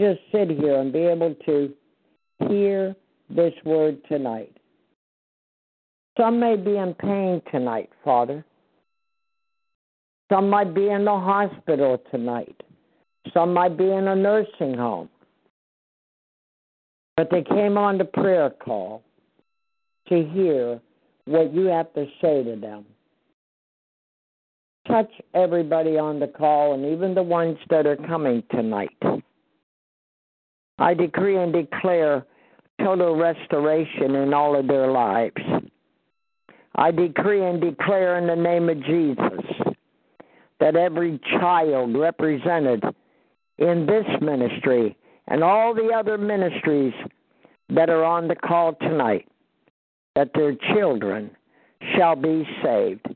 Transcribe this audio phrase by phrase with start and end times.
[0.00, 1.72] Just sit here and be able to
[2.48, 2.94] hear
[3.30, 4.56] this word tonight.
[6.18, 8.44] Some may be in pain tonight, Father.
[10.30, 12.62] Some might be in the hospital tonight.
[13.32, 15.08] Some might be in a nursing home.
[17.16, 19.02] But they came on the prayer call
[20.08, 20.80] to hear
[21.24, 22.84] what you have to say to them.
[24.86, 28.96] Touch everybody on the call and even the ones that are coming tonight.
[30.78, 32.24] I decree and declare
[32.82, 35.36] total restoration in all of their lives.
[36.74, 39.74] I decree and declare in the name of Jesus
[40.60, 42.84] that every child represented
[43.58, 44.96] in this ministry
[45.28, 46.92] and all the other ministries
[47.70, 49.26] that are on the call tonight,
[50.14, 51.30] that their children
[51.96, 53.06] shall be saved.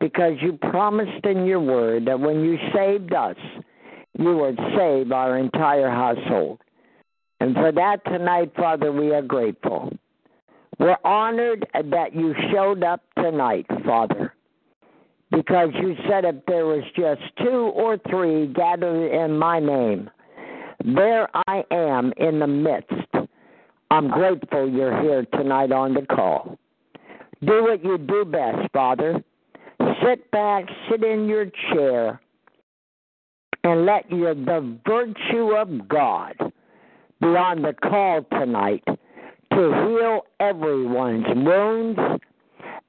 [0.00, 3.36] Because you promised in your word that when you saved us,
[4.18, 6.60] you would save our entire household.
[7.40, 9.92] And for that tonight, Father, we are grateful.
[10.78, 14.34] We're honored that you showed up tonight, Father,
[15.30, 20.10] because you said if there was just two or three gathered in my name,
[20.84, 23.28] there I am in the midst.
[23.90, 26.58] I'm grateful you're here tonight on the call.
[27.44, 29.22] Do what you do best, Father.
[30.04, 32.20] Sit back, sit in your chair,
[33.62, 36.34] and let your, the virtue of God
[37.20, 41.98] be on the call tonight to heal everyone's wounds,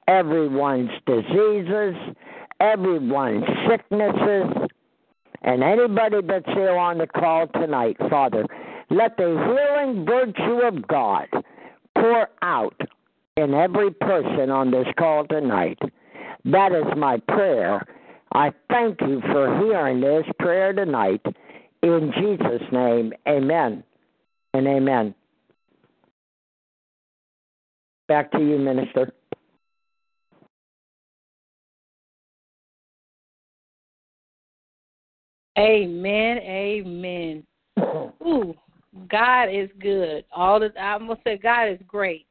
[0.08, 1.94] everyone's diseases,
[2.60, 4.68] everyone's sicknesses,
[5.42, 8.44] and anybody that's here on the call tonight, Father.
[8.90, 11.28] Let the healing virtue of God
[11.94, 12.80] pour out
[13.36, 15.78] in every person on this call tonight.
[16.44, 17.84] That is my prayer.
[18.32, 21.24] I thank you for hearing this prayer tonight.
[21.82, 23.84] In Jesus' name, amen
[24.54, 25.14] and amen.
[28.08, 29.12] Back to you, Minister.
[35.58, 36.38] Amen.
[36.38, 37.42] Amen.
[38.24, 38.54] Ooh,
[39.08, 40.24] God is good.
[40.32, 42.26] All the I'm gonna say God is great.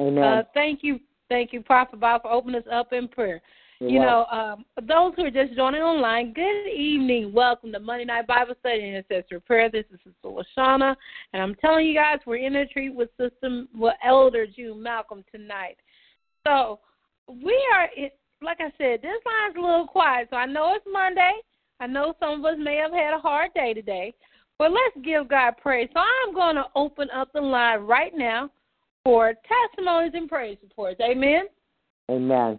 [0.00, 0.24] Amen.
[0.24, 0.98] Uh, thank you,
[1.28, 3.40] thank you, Prophet Bob, for opening us up in prayer.
[3.80, 7.32] You're you know, um, those who are just joining online, good evening.
[7.32, 9.70] Welcome to Monday Night Bible Study and Intercessory Prayer.
[9.70, 10.94] This is Sister Lashana,
[11.32, 15.24] and I'm telling you guys, we're in a treat with Sister with Elder June Malcolm
[15.32, 15.78] tonight.
[16.46, 16.80] So
[17.26, 20.28] we are, it, like I said, this line's a little quiet.
[20.28, 21.32] So I know it's Monday.
[21.80, 24.12] I know some of us may have had a hard day today,
[24.58, 25.88] but let's give God praise.
[25.94, 28.50] So I'm going to open up the line right now
[29.04, 31.00] for testimonies and praise reports.
[31.00, 31.44] Amen.
[32.10, 32.58] Amen.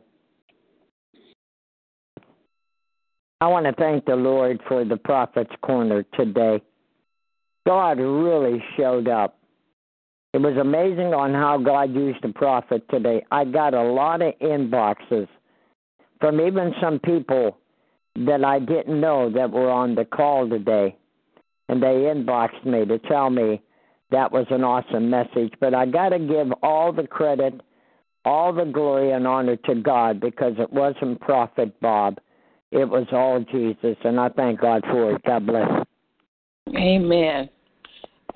[3.41, 6.61] I want to thank the Lord for the Prophet's Corner today.
[7.65, 9.39] God really showed up.
[10.31, 13.25] It was amazing on how God used the prophet today.
[13.31, 15.27] I got a lot of inboxes
[16.19, 17.57] from even some people
[18.15, 20.95] that I didn't know that were on the call today.
[21.67, 23.59] And they inboxed me to tell me
[24.11, 25.53] that was an awesome message.
[25.59, 27.59] But I got to give all the credit,
[28.23, 32.19] all the glory and honor to God because it wasn't Prophet Bob
[32.71, 35.23] it was all Jesus, and I thank God for it.
[35.23, 35.69] God bless.
[36.75, 37.49] Amen.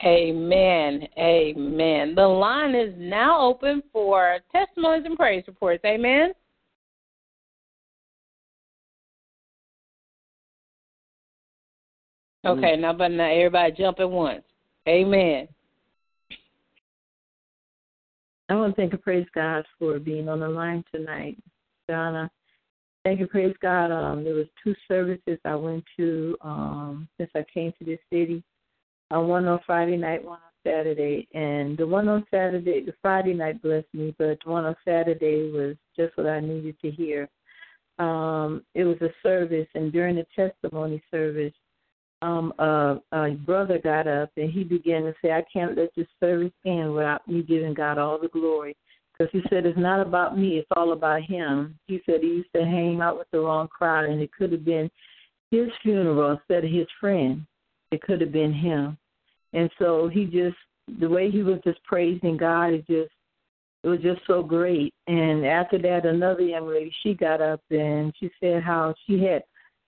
[0.04, 1.08] Amen.
[1.18, 2.16] Amen.
[2.16, 5.84] The line is now open for testimonies and praise reports.
[5.86, 6.34] Amen.
[12.46, 14.44] Okay, now but now everybody jump at once.
[14.88, 15.48] Amen.
[18.50, 21.38] I want to thank and praise God for being on the line tonight,
[21.88, 22.30] Donna.
[23.06, 23.92] Thank you, praise God.
[23.92, 28.44] Um, there was two services I went to um, since I came to this city.
[29.16, 33.36] Uh, one on Friday night, one on Saturday, and the one on Saturday, the Friday
[33.36, 37.30] night blessed me, but the one on Saturday was just what I needed to hear.
[38.00, 41.54] Um, it was a service, and during the testimony service,
[42.24, 46.08] um, uh, a brother got up and he began to say, "I can't let this
[46.19, 48.75] service end without me giving God all the glory."
[49.18, 51.78] Because he said it's not about me; it's all about him.
[51.88, 54.66] He said he used to hang out with the wrong crowd, and it could have
[54.66, 54.90] been
[55.52, 57.46] his funeral instead of his friend.
[57.92, 58.98] It could have been him,
[59.54, 60.58] and so he just
[61.00, 63.12] the way he was just praising God, it just
[63.84, 64.94] it was just so great.
[65.08, 69.44] And after that, another young lady she got up and she said how she had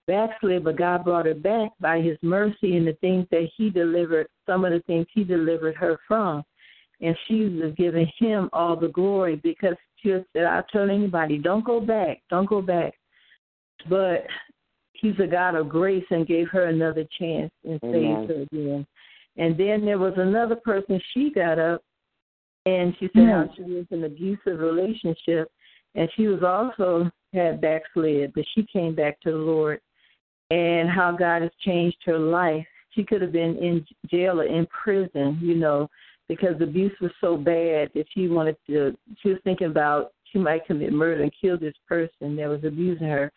[0.08, 4.28] backslid, but God brought her back by His mercy and the things that He delivered,
[4.46, 6.44] some of the things He delivered her from.
[7.02, 11.66] And she was giving Him all the glory because she said, I'll tell anybody, don't
[11.66, 12.94] go back, don't go back.
[13.90, 14.26] But
[14.94, 18.86] He's a God of grace and gave her another chance and saved her again.
[19.38, 21.84] And then there was another person, she got up
[22.66, 25.52] and she said how she was in an abusive relationship
[25.96, 29.80] and she was also had backslid, but she came back to the Lord
[30.50, 32.66] and how God has changed her life.
[32.92, 35.90] She could have been in jail or in prison, you know,
[36.28, 38.98] because the abuse was so bad that she wanted to.
[39.22, 43.08] She was thinking about she might commit murder and kill this person that was abusing
[43.08, 43.32] her.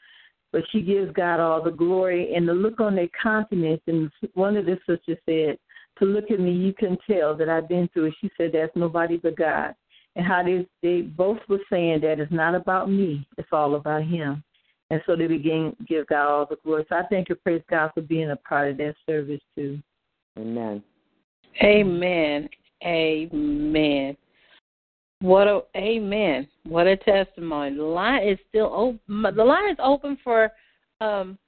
[0.52, 3.82] But she gives God all the glory and the look on their countenance.
[3.86, 5.58] And one of the sisters said,
[5.98, 8.74] "To look at me, you can tell that I've been through it." She said, "That's
[8.74, 9.74] nobody but God."
[10.16, 14.02] And how they they both were saying that it's not about me; it's all about
[14.02, 14.42] Him.
[14.90, 16.84] And so they begin give God all the glory.
[16.88, 19.80] So I thank you, praise God, for being a part of that service too.
[20.36, 20.82] Amen.
[21.62, 22.48] Amen.
[22.84, 24.16] Amen.
[25.20, 26.48] What a amen.
[26.64, 27.76] What a testimony.
[27.76, 29.36] The line is still open.
[29.36, 30.50] The line is open for
[31.02, 31.38] um,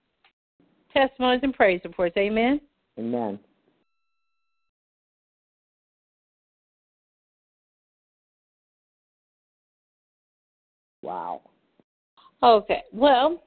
[0.93, 2.17] testimonies and praise reports.
[2.19, 2.61] Amen.
[2.99, 3.38] Amen.
[11.00, 11.40] Wow.
[12.43, 12.82] Okay.
[12.93, 13.43] Well,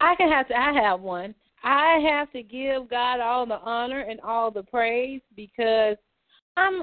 [0.00, 0.54] I can have to.
[0.54, 1.34] I have one.
[1.64, 5.96] I have to give God all the honor and all the praise because
[6.56, 6.82] I'm.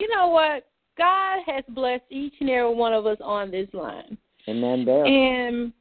[0.00, 0.66] You know what?
[0.98, 4.18] God has blessed each and every one of us on this line.
[4.48, 4.84] Amen.
[4.84, 5.04] There.
[5.04, 5.72] And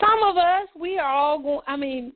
[0.00, 1.60] some of us, we are all going.
[1.66, 2.12] I mean,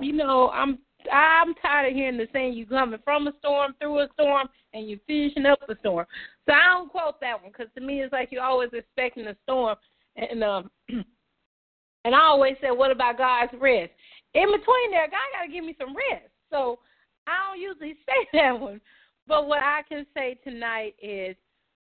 [0.00, 0.78] you know, I'm.
[1.12, 4.88] I'm tired of hearing the saying you coming from a storm, through a storm, and
[4.88, 6.06] you're finishing up a storm.
[6.46, 9.36] So I don't quote that one because to me it's like you're always expecting a
[9.42, 9.76] storm,
[10.16, 10.70] and um,
[12.04, 13.90] And I always said, what about God's rest?
[14.34, 16.28] In between there, God got to give me some rest.
[16.50, 16.78] So
[17.26, 18.80] I don't usually say that one.
[19.26, 21.36] But what I can say tonight is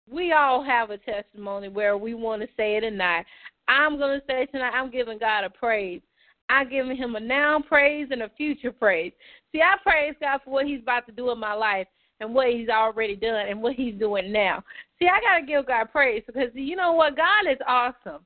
[0.10, 3.26] we all have a testimony where we want to say it tonight.
[3.68, 6.02] I'm going to say tonight, I'm giving God a praise.
[6.50, 9.12] I'm giving him a now praise and a future praise.
[9.52, 11.88] See, I praise God for what he's about to do in my life
[12.20, 14.64] and what he's already done and what he's doing now.
[14.98, 17.18] See, I got to give God praise because you know what?
[17.18, 18.24] God is awesome.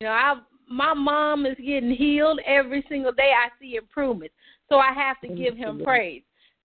[0.00, 0.34] You know, I
[0.66, 3.32] my mom is getting healed every single day.
[3.36, 4.34] I see improvements.
[4.70, 6.22] So I have to give him praise.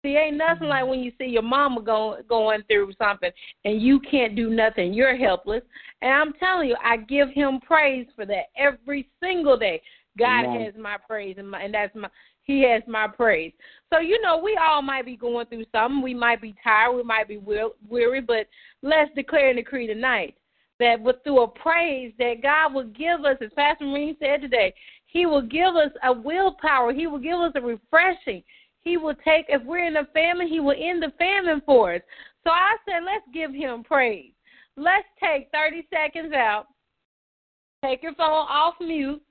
[0.04, 3.32] See, ain't nothing like when you see your mama going going through something
[3.64, 4.94] and you can't do nothing.
[4.94, 5.64] You're helpless.
[6.02, 9.82] And I'm telling you, I give him praise for that every single day.
[10.18, 10.62] God Amen.
[10.62, 12.10] has my praise and my and that's my
[12.44, 13.54] he has my praise.
[13.92, 16.02] So you know, we all might be going through something.
[16.02, 16.94] We might be tired.
[16.94, 18.48] We might be weary, but
[18.82, 20.36] let's declare and decree tonight
[20.80, 24.74] that with through a praise that God will give us, as Pastor Maureen said today,
[25.06, 26.92] He will give us a willpower.
[26.92, 28.44] He will give us a refreshing.
[28.84, 32.02] He will take, if we're in a famine, He will end the famine for us.
[32.44, 34.34] So I said, let's give Him praise.
[34.76, 36.66] Let's take 30 seconds out.
[37.84, 39.22] Take your phone off mute.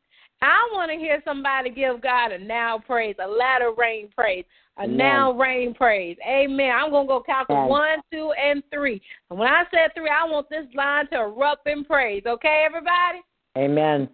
[0.43, 4.45] I want to hear somebody give God a now praise, a latter rain praise,
[4.77, 4.97] a Amen.
[4.97, 6.17] now rain praise.
[6.27, 6.73] Amen.
[6.75, 9.01] I'm going to go count to one, two, and three.
[9.31, 12.25] And when I said three, I want this line to erupt in praise.
[12.27, 13.23] Okay, everybody?
[13.57, 14.09] Amen.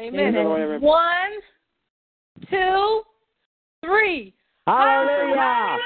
[0.00, 0.34] Amen.
[0.34, 0.80] Amen.
[0.80, 1.30] One,
[2.50, 3.02] two,
[3.84, 4.34] three.
[4.66, 5.78] Hallelujah.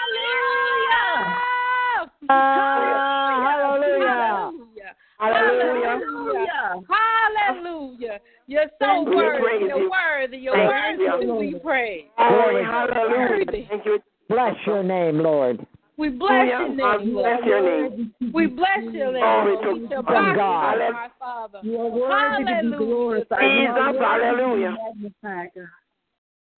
[2.28, 4.52] Ah, hallelujah.
[4.56, 4.94] Hallelujah.
[5.18, 5.88] Hallelujah.
[5.88, 6.82] Hallelujah.
[6.88, 8.20] Hallelujah.
[8.46, 9.66] You're so worthy.
[9.66, 10.36] You're worthy.
[10.38, 12.08] You're worthy to be praised.
[12.16, 13.66] Hallelujah.
[13.68, 13.98] Thank you.
[14.28, 15.66] Bless your name, Lord.
[15.96, 17.14] We bless your name.
[17.14, 18.12] Bless your name.
[18.34, 19.22] We bless your name.
[19.22, 20.38] Glory to God.
[20.38, 21.60] Our Father.
[21.62, 22.62] You are hallelujah.
[22.62, 23.40] to be glorified.
[23.40, 24.76] Jesus, hallelujah.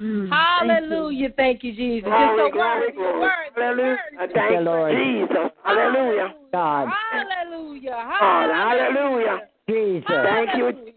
[0.01, 1.31] Mm, Hallelujah.
[1.37, 2.09] Thank you, Jesus.
[2.09, 3.29] Glory, glory, glory.
[3.57, 3.99] Hallelujah.
[4.17, 4.95] Thank you, Lord.
[4.95, 5.51] Jesus.
[5.65, 6.35] Hallelujah.
[6.53, 6.89] God.
[7.11, 8.09] Hallelujah.
[8.21, 9.49] Hallelujah.
[9.69, 10.09] Jesus.
[10.09, 10.95] Thank you.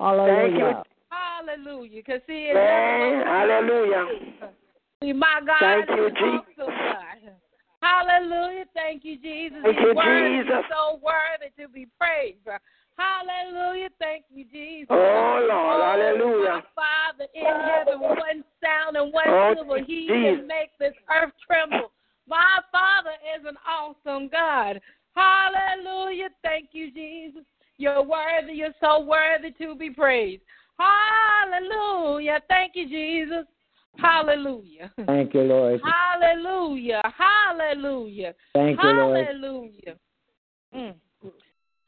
[0.00, 0.36] Hallelujah.
[0.36, 0.74] Thank you.
[1.10, 2.02] Hallelujah.
[2.04, 4.06] Because see, hallelujah.
[5.02, 5.58] See, my God.
[5.60, 6.74] Thank you, Jesus.
[7.80, 8.64] Hallelujah.
[8.74, 9.58] Thank you, Jesus.
[9.62, 10.64] Thank you, Jesus.
[10.68, 12.38] so worthy to be praised.
[12.98, 13.88] Hallelujah.
[14.00, 14.88] Thank you, Jesus.
[14.90, 15.50] Oh, Lord.
[15.50, 16.62] Oh, hallelujah.
[16.74, 21.92] Father in heaven, one sound and one oh, silver, he can make this earth tremble.
[22.28, 24.80] My Father is an awesome God.
[25.14, 26.28] Hallelujah.
[26.42, 27.44] Thank you, Jesus.
[27.78, 28.54] You're worthy.
[28.54, 30.42] You're so worthy to be praised.
[30.78, 32.40] Hallelujah.
[32.48, 33.46] Thank you, Jesus.
[33.96, 34.92] Hallelujah.
[35.06, 35.80] Thank you, Lord.
[35.82, 37.02] Hallelujah.
[37.16, 38.34] Hallelujah.
[38.54, 39.26] Thank you, Lord.
[39.26, 39.94] Hallelujah.
[40.74, 40.94] Mm.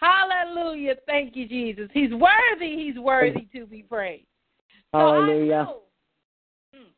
[0.00, 0.94] Hallelujah.
[1.06, 1.88] Thank you, Jesus.
[1.92, 2.76] He's worthy.
[2.76, 4.26] He's worthy to be praised.
[4.92, 5.54] Hallelujah.
[5.54, 5.80] I, know,
[6.74, 6.88] hmm.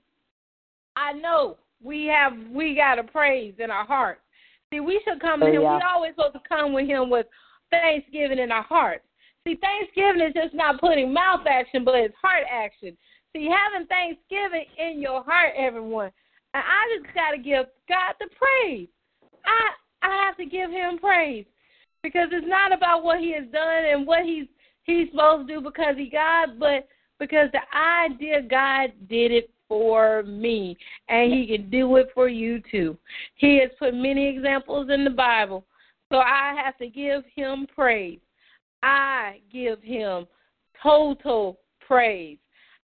[0.97, 4.21] I know we have we got a praise in our heart.
[4.73, 5.61] See, we should come to oh, him.
[5.61, 7.26] We always supposed to come with him with
[7.71, 9.04] thanksgiving in our hearts.
[9.44, 12.97] See, Thanksgiving is just not putting mouth action, but it's heart action.
[13.35, 16.12] See, having Thanksgiving in your heart, everyone.
[16.54, 18.88] And I just got to give God the praise.
[19.44, 21.44] I I have to give Him praise
[22.02, 24.47] because it's not about what He has done and what He's
[24.85, 30.23] He's supposed to do because He God, but because the idea God did it for
[30.25, 30.76] me,
[31.09, 32.97] and He can do it for you too.
[33.37, 35.64] He has put many examples in the Bible,
[36.11, 38.21] so I have to give Him praise.
[38.82, 40.26] I give Him
[40.82, 42.38] total praise.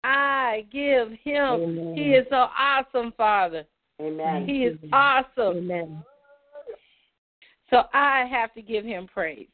[0.04, 1.44] I give him.
[1.44, 1.94] Amen.
[1.96, 3.66] He is so awesome, Father.
[4.02, 4.46] Amen.
[4.48, 5.58] He is awesome.
[5.58, 6.04] Amen.
[7.70, 9.48] So I have to give him praise.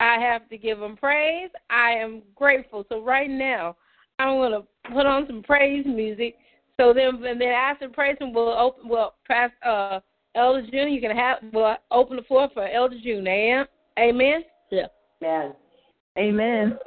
[0.00, 1.50] I have to give him praise.
[1.70, 2.84] I am grateful.
[2.88, 3.76] So right now,
[4.18, 6.36] I'm going to put on some praise music.
[6.78, 8.88] So then, and then after praise, we'll open.
[8.88, 9.98] Well, pass uh,
[10.36, 10.92] Elder June.
[10.92, 11.38] You can have.
[11.52, 13.26] We'll open the floor for Elder June.
[13.26, 13.66] Amen.
[13.98, 14.44] Amen.
[14.70, 14.86] Yeah.
[15.22, 15.54] Amen.
[16.16, 16.78] Amen.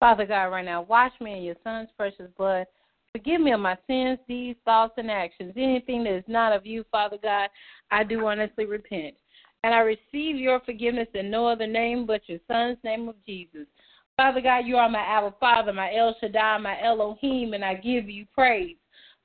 [0.00, 2.66] Father God, right now, wash me in your son's precious blood.
[3.12, 5.52] Forgive me of my sins, deeds, thoughts, and actions.
[5.56, 7.50] Anything that is not of you, Father God,
[7.90, 9.14] I do honestly repent.
[9.62, 13.66] And I receive your forgiveness in no other name but your son's name of Jesus.
[14.16, 18.08] Father God, you are my Abba Father, my El Shaddai, my Elohim, and I give
[18.08, 18.76] you praise.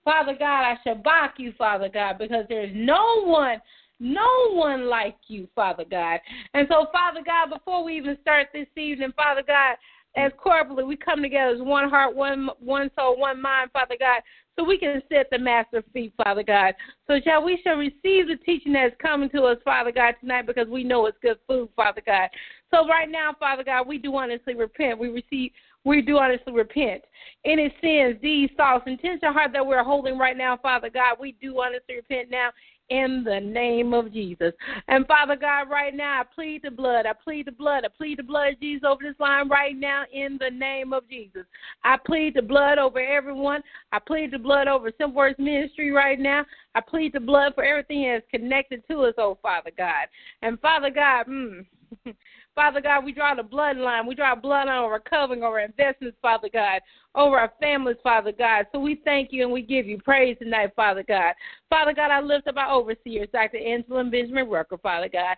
[0.03, 3.61] Father God, I shall shabach you, Father God, because there is no one
[3.99, 6.19] No one like you, Father God.
[6.53, 9.77] And so, Father God, before we even start this evening, Father God,
[10.15, 14.21] as corporately, we come together as one heart, one one soul, one mind, Father God,
[14.57, 16.73] so we can sit at the Master's feet, Father God.
[17.07, 20.47] So shall we shall receive the teaching that is coming to us, Father God, tonight
[20.47, 22.29] because we know it's good food, Father God.
[22.71, 24.97] So right now, Father God, we do honestly repent.
[24.97, 25.51] We receive
[25.83, 27.03] we do honestly repent.
[27.45, 31.61] Any sins, deeds, thoughts, intention, heart that we're holding right now, Father God, we do
[31.61, 32.49] honestly repent now
[32.89, 34.53] in the name of Jesus.
[34.87, 37.05] And Father God, right now, I plead the blood.
[37.05, 37.83] I plead the blood.
[37.85, 41.09] I plead the blood of Jesus over this line right now in the name of
[41.09, 41.45] Jesus.
[41.83, 43.61] I plead the blood over everyone.
[43.91, 46.45] I plead the blood over Simple Words Ministry right now.
[46.75, 50.07] I plead the blood for everything that's connected to us, oh Father God.
[50.41, 51.65] And Father God, mm,
[52.55, 54.07] Father God, we draw the bloodline.
[54.07, 56.79] We draw a bloodline over covering, over investments, Father God,
[57.13, 58.65] over our families, Father God.
[58.71, 61.33] So we thank you and we give you praise tonight, Father God.
[61.69, 63.57] Father God, I lift up our overseers, Dr.
[63.57, 65.35] Angela and Benjamin Rucker, Father God.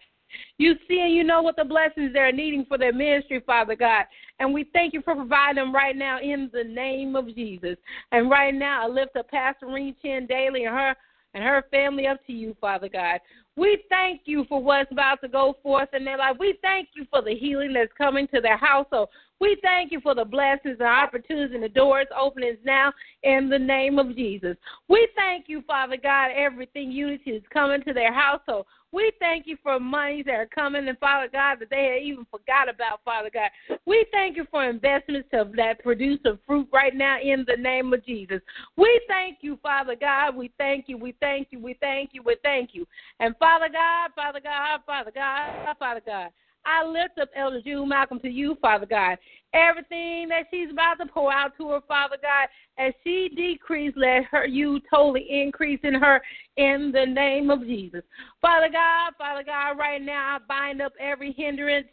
[0.57, 4.05] You see and you know what the blessings they're needing for their ministry, Father God.
[4.39, 7.77] And we thank you for providing them right now in the name of Jesus.
[8.11, 10.95] And right now, I lift up Pastor Reen Chin Daly and her
[11.33, 13.19] and her family up to you, Father God.
[13.57, 16.37] We thank you for what's about to go forth in their life.
[16.39, 19.09] We thank you for the healing that's coming to their household.
[19.39, 23.57] We thank you for the blessings and opportunities and the doors openings now in the
[23.57, 24.55] name of Jesus.
[24.87, 28.67] We thank you, Father God, everything unity is coming to their household.
[28.91, 32.25] We thank you for monies that are coming, and Father God, that they had even
[32.31, 33.49] forgot about, Father God.
[33.85, 38.05] We thank you for investments that produce a fruit right now in the name of
[38.05, 38.39] Jesus.
[38.77, 40.35] We thank you, Father God.
[40.35, 40.97] We thank you.
[40.97, 41.59] We thank you.
[41.59, 42.23] We thank you.
[42.23, 42.87] We thank you.
[43.19, 46.29] And Father God, Father God, Father God, Father God.
[46.67, 49.17] I lift up Elder June Malcolm to you, Father God.
[49.53, 54.25] Everything that she's about to pour out to her, Father God, as she decrease, let
[54.25, 56.21] her you totally increase in her
[56.57, 58.01] in the name of Jesus.
[58.41, 61.87] Father God, Father God, right now I bind up every hindrance.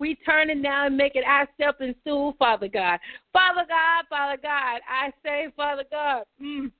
[0.00, 2.98] We turn it now and make it our stepping stool, Father God.
[3.32, 6.72] Father God, Father God, I say, Father God, mm,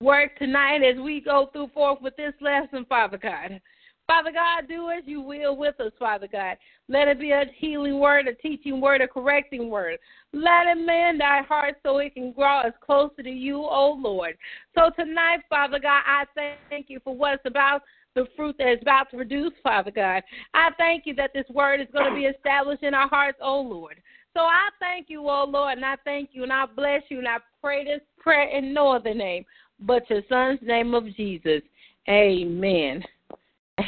[0.00, 3.60] work tonight as we go through forth with this lesson, Father God.
[4.06, 6.56] Father God, do as you will with us, Father God.
[6.88, 9.98] Let it be a healing word, a teaching word, a correcting word.
[10.32, 13.98] Let it mend our hearts so it can grow us closer to you, O oh
[13.98, 14.36] Lord.
[14.74, 17.82] So tonight, Father God, I thank you for what's about
[18.14, 20.22] the fruit that is about to produce, Father God.
[20.52, 23.58] I thank you that this word is going to be established in our hearts, O
[23.58, 23.96] oh Lord.
[24.34, 27.18] So I thank you, O oh Lord, and I thank you, and I bless you,
[27.18, 29.44] and I pray this prayer in no other name
[29.80, 31.62] but your son's name of Jesus.
[32.08, 33.02] Amen.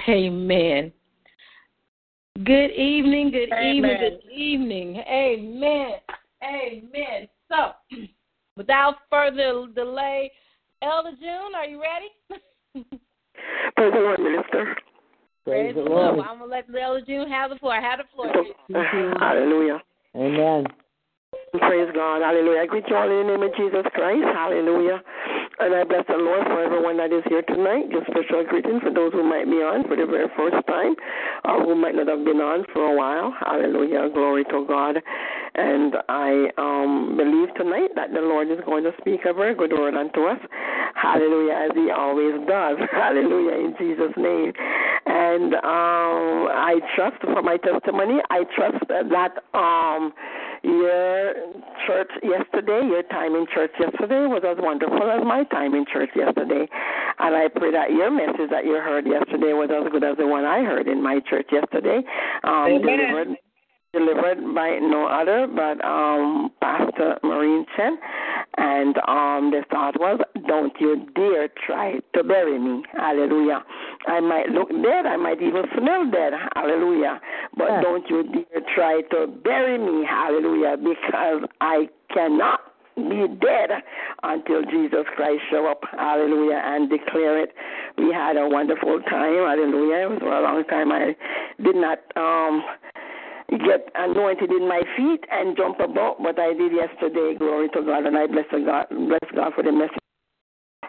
[0.09, 0.93] Amen.
[2.45, 3.77] Good evening, good Amen.
[3.77, 4.97] evening, good evening.
[5.09, 5.93] Amen.
[6.43, 7.29] Amen.
[7.51, 7.73] So,
[8.57, 10.31] without further delay,
[10.83, 12.11] Elder June, are you ready?
[13.77, 14.77] Praise the Lord, Minister.
[15.45, 16.17] Praise, Praise the Lord.
[16.17, 16.27] Lord.
[16.29, 17.81] I'm going to let Elder June have the floor.
[17.81, 18.33] Have the floor.
[19.21, 19.81] Hallelujah.
[20.15, 20.67] Amen.
[21.59, 22.21] Praise God.
[22.23, 22.61] Hallelujah.
[22.61, 24.25] I greet you all in the name of Jesus Christ.
[24.35, 25.01] Hallelujah.
[25.59, 27.89] And I bless the Lord for everyone that is here tonight.
[27.89, 30.95] Just special greetings for those who might be on for the very first time
[31.49, 33.33] or who might not have been on for a while.
[33.41, 34.11] Hallelujah.
[34.13, 35.01] Glory to God.
[35.55, 39.73] And I um, believe tonight that the Lord is going to speak a very good
[39.73, 40.39] word unto us.
[40.95, 42.77] Hallelujah, as He always does.
[42.93, 44.53] Hallelujah, in Jesus' name.
[45.07, 50.13] And um, I trust for my testimony, I trust that um,
[50.63, 51.35] your
[51.87, 56.11] church yesterday, your time in church yesterday was as wonderful as my time in church
[56.15, 56.69] yesterday.
[57.19, 60.27] And I pray that your message that you heard yesterday was as good as the
[60.27, 62.03] one I heard in my church yesterday.
[62.45, 63.37] Um, Delivered
[63.97, 67.97] delivered by no other but um, Pastor Maureen Chen.
[68.59, 72.83] And um, the thought was, don't you dare try to bury me.
[72.93, 73.63] Hallelujah.
[74.07, 75.07] I might look dead.
[75.07, 76.33] I might even smell dead.
[76.55, 77.21] Hallelujah.
[77.57, 77.81] But yeah.
[77.83, 80.07] don't you dare try to bury me.
[80.09, 80.77] Hallelujah.
[80.79, 82.61] Because I cannot
[82.97, 83.71] be dead
[84.23, 87.53] until Jesus Christ show up, hallelujah, and declare it.
[87.99, 90.05] We had a wonderful time, hallelujah.
[90.05, 91.15] It was for a long time I
[91.63, 92.65] did not um
[93.51, 97.35] get anointed in my feet and jump about what I did yesterday.
[97.39, 99.99] Glory to God, and I bless God, bless God for the message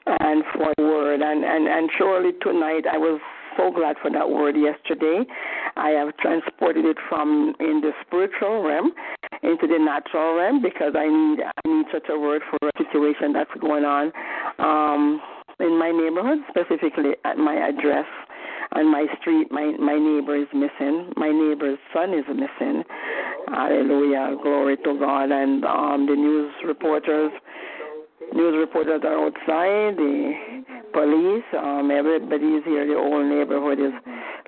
[0.05, 1.21] and for the word.
[1.21, 3.19] And and and surely tonight I was
[3.57, 5.23] so glad for that word yesterday.
[5.75, 8.91] I have transported it from in the spiritual realm
[9.43, 13.33] into the natural realm because I need I need such a word for a situation
[13.33, 14.11] that's going on
[14.59, 15.21] um,
[15.59, 18.05] in my neighborhood, specifically at my address
[18.73, 21.11] on my street, my my neighbor is missing.
[21.15, 22.83] My neighbor's son is missing.
[23.47, 25.31] Hallelujah, glory to God.
[25.31, 27.31] And um, the news reporters,
[28.33, 29.97] news reporters are outside.
[29.97, 31.43] The police.
[31.57, 32.87] Um, everybody is here.
[32.87, 33.93] The whole neighborhood is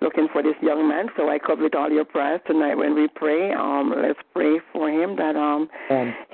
[0.01, 1.07] looking for this young man.
[1.15, 3.51] So I cover with all your prayers tonight when we pray.
[3.53, 5.69] Um, let's pray for him that um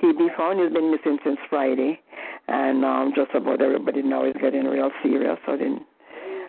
[0.00, 0.60] he be found.
[0.60, 2.00] He's been missing since Friday,
[2.48, 5.38] and um, just about everybody now is getting real serious.
[5.46, 5.84] So then,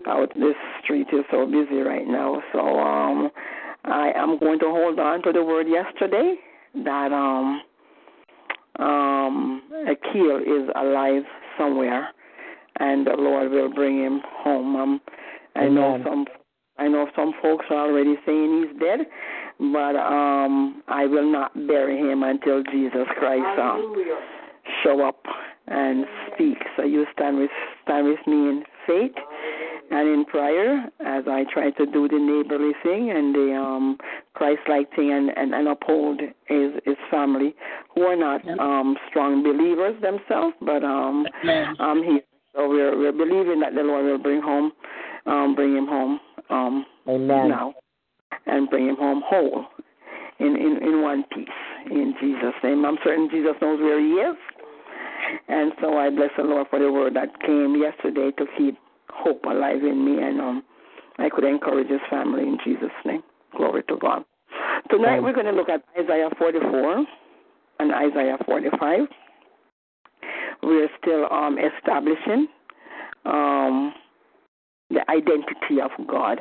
[0.07, 2.41] out this street is so busy right now.
[2.53, 3.29] So um,
[3.85, 6.35] I am going to hold on to the word yesterday
[6.85, 7.61] that um
[8.79, 11.23] um Akil is alive
[11.57, 12.09] somewhere
[12.79, 14.75] and the Lord will bring him home.
[14.75, 15.01] Um,
[15.55, 15.75] I Amen.
[15.75, 16.25] know some
[16.77, 18.99] I know some folks are already saying he's dead,
[19.59, 23.95] but um I will not bury him until Jesus Christ um,
[24.83, 25.23] show up
[25.67, 26.57] and speak.
[26.75, 27.51] So you stand with
[27.83, 29.15] stand with me in faith
[29.89, 33.97] and in prayer as I try to do the neighborly thing and the um
[34.33, 37.55] Christ like thing and, and, and uphold his his family
[37.93, 41.25] who are not um strong believers themselves but um
[41.79, 42.19] um he
[42.55, 44.71] so we're we're believing that the Lord will bring home
[45.25, 46.19] um bring him home
[46.49, 47.49] um Amen.
[47.49, 47.73] now
[48.45, 49.65] and bring him home whole
[50.39, 51.47] in, in, in one piece
[51.89, 52.85] in Jesus' name.
[52.85, 54.35] I'm certain Jesus knows where he is.
[55.47, 58.77] And so I bless the Lord for the word that came yesterday to keep
[59.09, 60.63] hope alive in me and um
[61.19, 63.23] I could encourage his family in Jesus' name.
[63.55, 64.23] Glory to God.
[64.91, 67.05] Tonight we're going to look at Isaiah 44
[67.79, 68.99] and Isaiah 45.
[70.63, 72.47] We're still um establishing
[73.25, 73.93] um
[74.89, 76.39] the identity of God,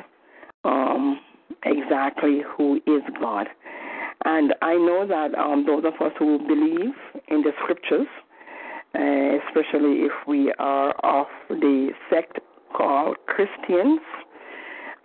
[0.63, 1.19] um,
[1.65, 3.47] exactly who is God.
[4.25, 6.93] And I know that um, those of us who believe
[7.27, 8.07] in the scriptures,
[8.95, 12.39] uh, especially if we are of the sect
[12.75, 13.99] called Christians,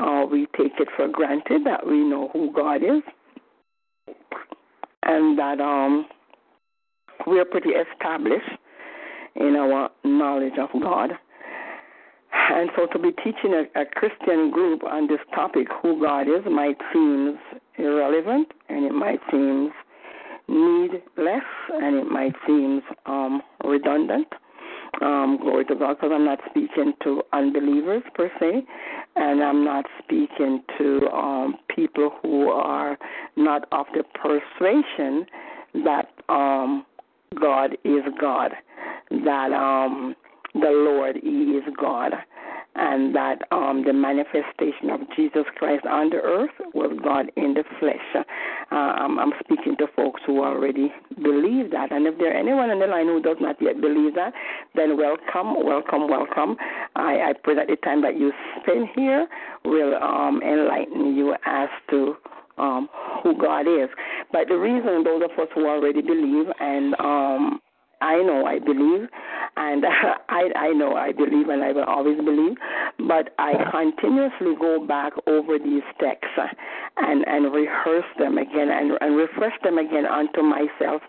[0.01, 3.03] uh, we take it for granted that we know who God is
[5.05, 6.07] and that um,
[7.27, 8.51] we're pretty established
[9.37, 11.11] in our knowledge of God.
[12.35, 16.44] And so to be teaching a, a Christian group on this topic, who God is,
[16.51, 17.38] might seem
[17.79, 19.70] irrelevant and it might seem
[20.48, 24.29] needless and it might seem um, redundant.
[25.00, 28.62] Um, glory to God, because I'm not speaking to unbelievers per se,
[29.16, 32.98] and I'm not speaking to um, people who are
[33.37, 35.26] not of the persuasion
[35.85, 36.85] that um,
[37.40, 38.52] God is God,
[39.11, 40.14] that um,
[40.55, 42.12] the Lord He is God,
[42.74, 47.64] and that um, the manifestation of Jesus Christ on the earth was God in the
[47.78, 48.24] flesh.
[48.70, 52.80] Uh, I'm, I'm speaking to folks who already believe that, and if there anyone on
[52.80, 54.32] the line who does not yet believe that,
[54.74, 56.56] then welcome, welcome, welcome.
[56.96, 58.32] I, I pray that the time that you
[58.62, 59.26] spend here
[59.64, 62.16] will um, enlighten you as to
[62.58, 62.88] um,
[63.22, 63.88] who God is.
[64.32, 67.61] But the reason those of us who already believe and um,
[68.02, 69.08] I know I believe,
[69.56, 69.84] and
[70.28, 72.56] I I know I believe, and I will always believe.
[72.98, 76.38] But I continuously go back over these texts
[76.96, 81.02] and and rehearse them again and and refresh them again unto myself,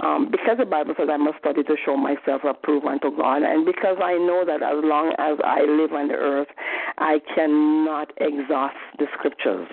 [0.00, 3.64] um, because the Bible says I must study to show myself approved unto God, and
[3.64, 6.48] because I know that as long as I live on the earth,
[6.98, 9.68] I cannot exhaust the scriptures.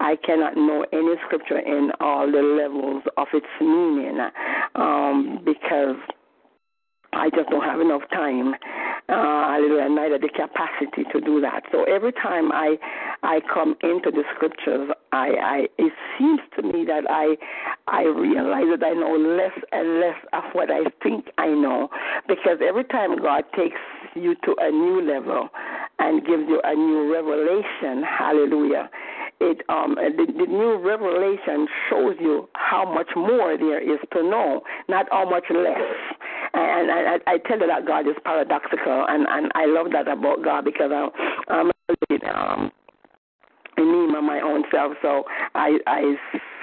[0.00, 4.18] I cannot know any scripture in all the levels of its meaning,
[4.74, 5.96] um, because
[7.12, 8.54] I just don't have enough time,
[9.08, 9.14] uh,
[9.48, 11.64] hallelujah, neither the capacity to do that.
[11.72, 12.76] So every time I
[13.22, 17.36] I come into the scriptures, I, I it seems to me that I
[17.88, 21.88] I realize that I know less and less of what I think I know,
[22.28, 23.80] because every time God takes
[24.14, 25.48] you to a new level
[25.98, 28.88] and gives you a new revelation, hallelujah,
[29.40, 34.62] it um the, the new revelation shows you how much more there is to know,
[34.88, 36.16] not how much less.
[36.72, 40.42] And I, I tell you that God is paradoxical, and and I love that about
[40.42, 41.08] God because I,
[41.52, 41.70] I'm
[42.34, 42.72] um
[43.76, 44.92] me my own self.
[45.02, 46.14] So I I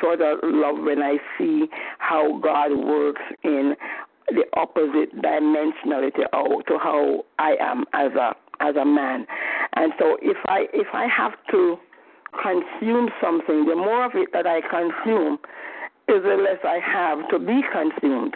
[0.01, 1.67] sort of love when I see
[1.99, 3.75] how God works in
[4.27, 9.25] the opposite dimensionality to how I am as a as a man.
[9.75, 11.77] And so if I if I have to
[12.41, 15.39] consume something, the more of it that I consume
[16.07, 18.35] is the less I have to be consumed.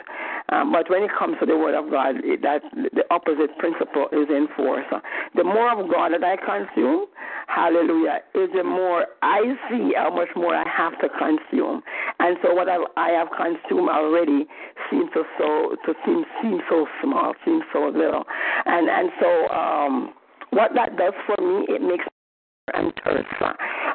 [0.54, 2.62] Um, but when it comes to the Word of God, it, that
[2.94, 4.86] the opposite principle is in force.
[5.36, 7.08] The more of God that I consume,
[7.48, 11.82] hallelujah, is the more I see how much more I have to consume.
[12.20, 14.46] And so what I, I have consumed already
[14.89, 18.26] seems to so to seem seem so small, seems so little.
[18.66, 20.13] And and so um,
[20.52, 22.06] what that does for me, it makes
[22.73, 23.28] and thirst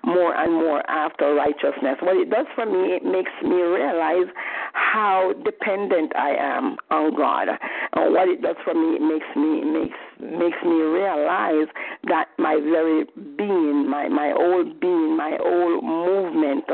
[0.05, 1.97] more and more after righteousness.
[2.01, 4.29] What it does for me, it makes me realize
[4.73, 7.49] how dependent I am on God.
[7.49, 11.69] And what it does for me, it makes me makes makes me realize
[12.05, 13.05] that my very
[13.37, 16.65] being, my my whole being, my whole movement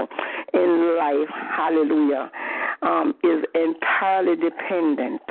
[0.52, 2.30] in life, hallelujah,
[2.82, 5.22] um, is entirely dependent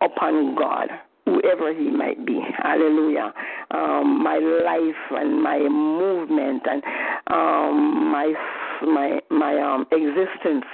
[0.00, 0.88] upon God
[1.24, 2.40] whoever he might be.
[2.58, 3.32] Hallelujah.
[3.70, 6.82] Um, my life and my movement and
[7.28, 8.32] um, my
[8.82, 10.64] my my um, existence,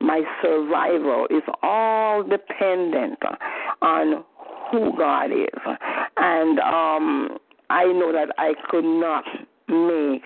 [0.00, 3.18] my survival is all dependent
[3.80, 4.24] on
[4.70, 5.78] who God is,
[6.16, 7.38] and um,
[7.70, 9.24] I know that I could not
[9.68, 10.22] make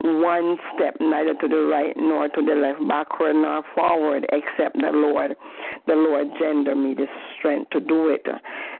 [0.00, 4.90] one step neither to the right nor to the left, backward nor forward, except the
[4.92, 5.34] Lord,
[5.86, 7.06] the Lord gender me the
[7.38, 8.26] strength to do it.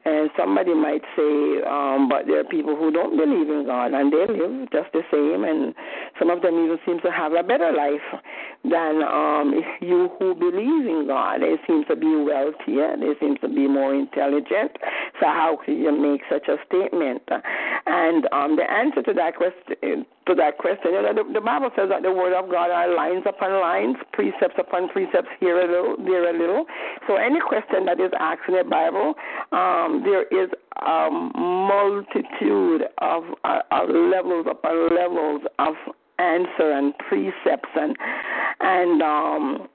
[0.05, 4.13] And somebody might say, um, but there are people who don't believe in God and
[4.13, 5.75] they live just the same, and
[6.19, 8.21] some of them even seem to have a better life
[8.65, 11.41] than um, you who believe in God.
[11.41, 14.77] They seem to be wealthier, they seem to be more intelligent.
[15.21, 17.23] So how can you make such a statement?
[17.87, 22.03] And um, the answer to that question, to that question, the, the Bible says that
[22.03, 26.35] the Word of God are lines upon lines, precepts upon precepts, here a little, there
[26.35, 26.65] a little.
[27.07, 29.15] So any question that is asked in the Bible,
[29.53, 30.49] um, there is
[30.81, 35.75] a multitude of, uh, of levels upon levels of
[36.19, 37.97] answer and precepts and
[38.61, 39.69] and um,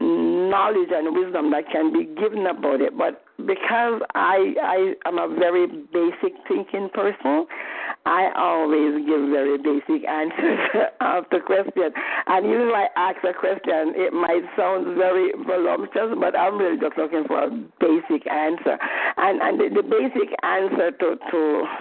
[0.00, 2.96] knowledge and wisdom that can be given about it.
[2.96, 7.46] But because I I am a very basic thinking person,
[8.06, 10.60] I always give very basic answers
[11.00, 11.90] of the question.
[12.26, 16.78] And even if I ask a question, it might sound very voluptuous, but I'm really
[16.78, 18.78] just looking for a basic answer.
[19.16, 21.40] And and the, the basic answer to, to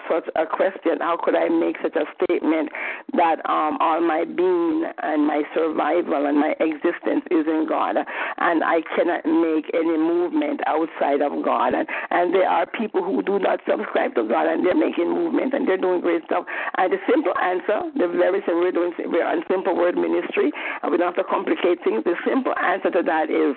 [0.09, 2.69] such a question, how could I make such a statement
[3.13, 8.63] that um, all my being and my survival and my existence is in God, and
[8.63, 11.73] I cannot make any movement outside of God.
[11.73, 15.53] And, and there are people who do not subscribe to God, and they're making movement,
[15.53, 16.45] and they're doing great stuff.
[16.77, 20.51] And the simple answer, the very simple, we're doing, we're on simple word ministry,
[20.81, 22.03] and we don't have to complicate things.
[22.03, 23.55] The simple answer to that is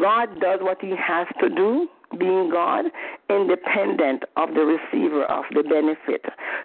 [0.00, 1.88] God does what He has to do
[2.18, 2.86] being God,
[3.28, 6.24] independent of the receiver of the benefit.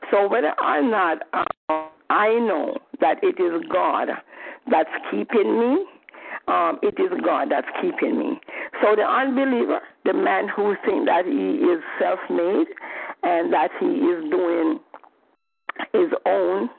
[0.10, 1.44] So whether or not uh,
[2.10, 4.10] I know that it is God
[4.70, 5.86] that's keeping me,
[6.48, 8.40] um, it is God that's keeping me.
[8.82, 12.68] So the unbeliever, the man who thinks that he is self-made
[13.24, 14.80] and that he is doing
[15.94, 16.70] his own.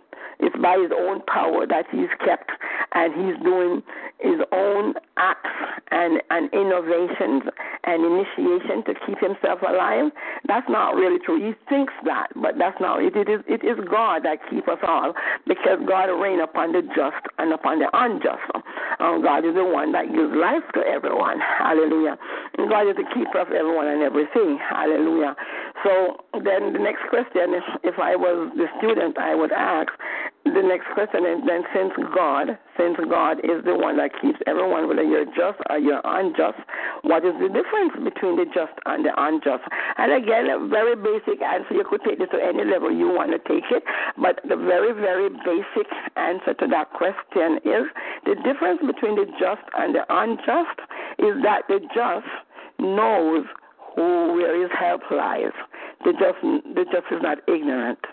[0.41, 2.51] It's by his own power that he's kept,
[2.93, 3.83] and he's doing
[4.19, 5.49] his own acts
[5.93, 7.45] and, and innovations
[7.85, 10.11] and initiation to keep himself alive.
[10.47, 11.39] That's not really true.
[11.39, 13.03] He thinks that, but that's not.
[13.03, 15.15] It, it is it is God that keeps us all,
[15.47, 18.64] because God reign upon the just and upon the unjust.
[19.01, 21.41] Um, God is the one that gives life to everyone.
[21.41, 22.17] Hallelujah.
[22.59, 24.59] And God is the keeper of everyone and everything.
[24.59, 25.35] Hallelujah.
[25.83, 29.93] So then the next question, if, if I was the student, I would ask,
[30.45, 34.89] the next question is then since God, since God is the one that keeps everyone,
[34.89, 36.61] whether you're just or you're unjust,
[37.01, 39.65] what is the difference between the just and the unjust?
[39.97, 41.73] And again, a very basic answer.
[41.73, 43.85] You could take this to any level you want to take it,
[44.21, 47.89] but the very, very basic answer to that question is
[48.29, 50.77] the difference between the just and the unjust
[51.25, 52.29] is that the just
[52.79, 53.49] knows
[53.97, 55.57] who where his help lies.
[56.05, 56.37] The just,
[56.77, 58.05] the just is not ignorant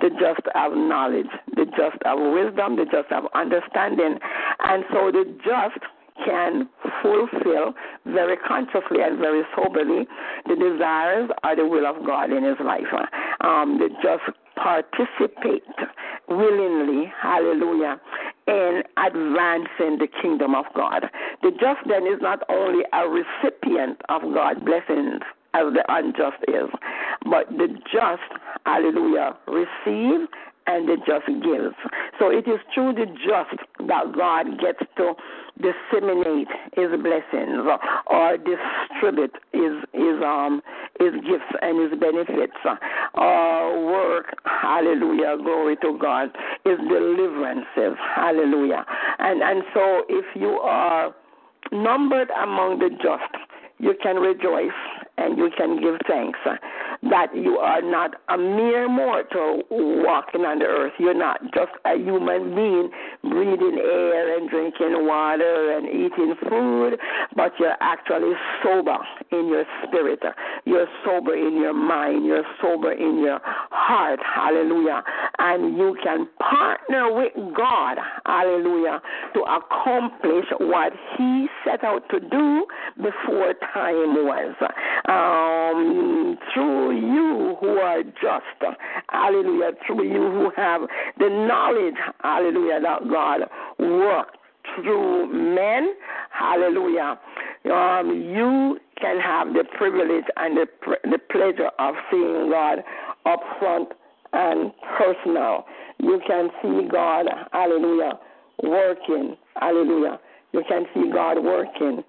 [0.00, 4.18] the just have knowledge, the just have wisdom, the just have understanding.
[4.60, 5.84] And so the just
[6.24, 6.68] can
[7.02, 7.72] fulfill
[8.04, 10.06] very consciously and very soberly
[10.46, 12.92] the desires or the will of God in his life.
[13.40, 15.64] Um, the just participate
[16.28, 18.00] willingly, hallelujah,
[18.46, 21.04] in advancing the kingdom of God.
[21.42, 25.22] The just then is not only a recipient of God's blessings
[25.54, 26.70] as the unjust is,
[27.24, 28.22] but the just,
[28.64, 30.28] hallelujah, receive
[30.66, 31.74] and the just gives.
[32.18, 35.14] So it is through the just that God gets to
[35.58, 37.66] disseminate his blessings
[38.06, 40.62] or distribute his his um
[40.98, 42.56] his gifts and his benefits.
[43.14, 46.28] Our work, hallelujah, glory to God,
[46.64, 47.98] is deliverances.
[48.14, 48.84] Hallelujah.
[49.18, 51.14] And and so if you are
[51.72, 53.34] numbered among the just,
[53.78, 54.70] you can rejoice
[55.20, 56.56] and you can give thanks uh,
[57.10, 60.92] that you are not a mere mortal walking on the earth.
[60.98, 62.90] You're not just a human being
[63.22, 66.98] breathing air and drinking water and eating food,
[67.36, 68.98] but you're actually sober
[69.32, 70.20] in your spirit.
[70.64, 72.24] You're sober in your mind.
[72.26, 74.20] You're sober in your heart.
[74.24, 75.02] Hallelujah.
[75.38, 77.98] And you can partner with God.
[78.26, 79.00] Hallelujah.
[79.34, 84.54] To accomplish what He set out to do before time was.
[85.10, 88.76] Um, through you who are just.
[89.08, 89.72] Hallelujah.
[89.86, 90.82] Through you who have
[91.18, 91.94] the knowledge.
[92.22, 92.80] Hallelujah.
[92.80, 93.40] That God
[93.78, 94.36] worked
[94.76, 95.94] through men.
[96.30, 97.18] Hallelujah.
[97.64, 100.66] Um, you can have the privilege and the,
[101.04, 102.78] the pleasure of seeing God
[103.26, 103.88] up front
[104.32, 105.64] and personal.
[105.98, 108.18] You can see God, hallelujah,
[108.62, 109.36] working.
[109.56, 110.18] Hallelujah.
[110.52, 112.02] You can see God working.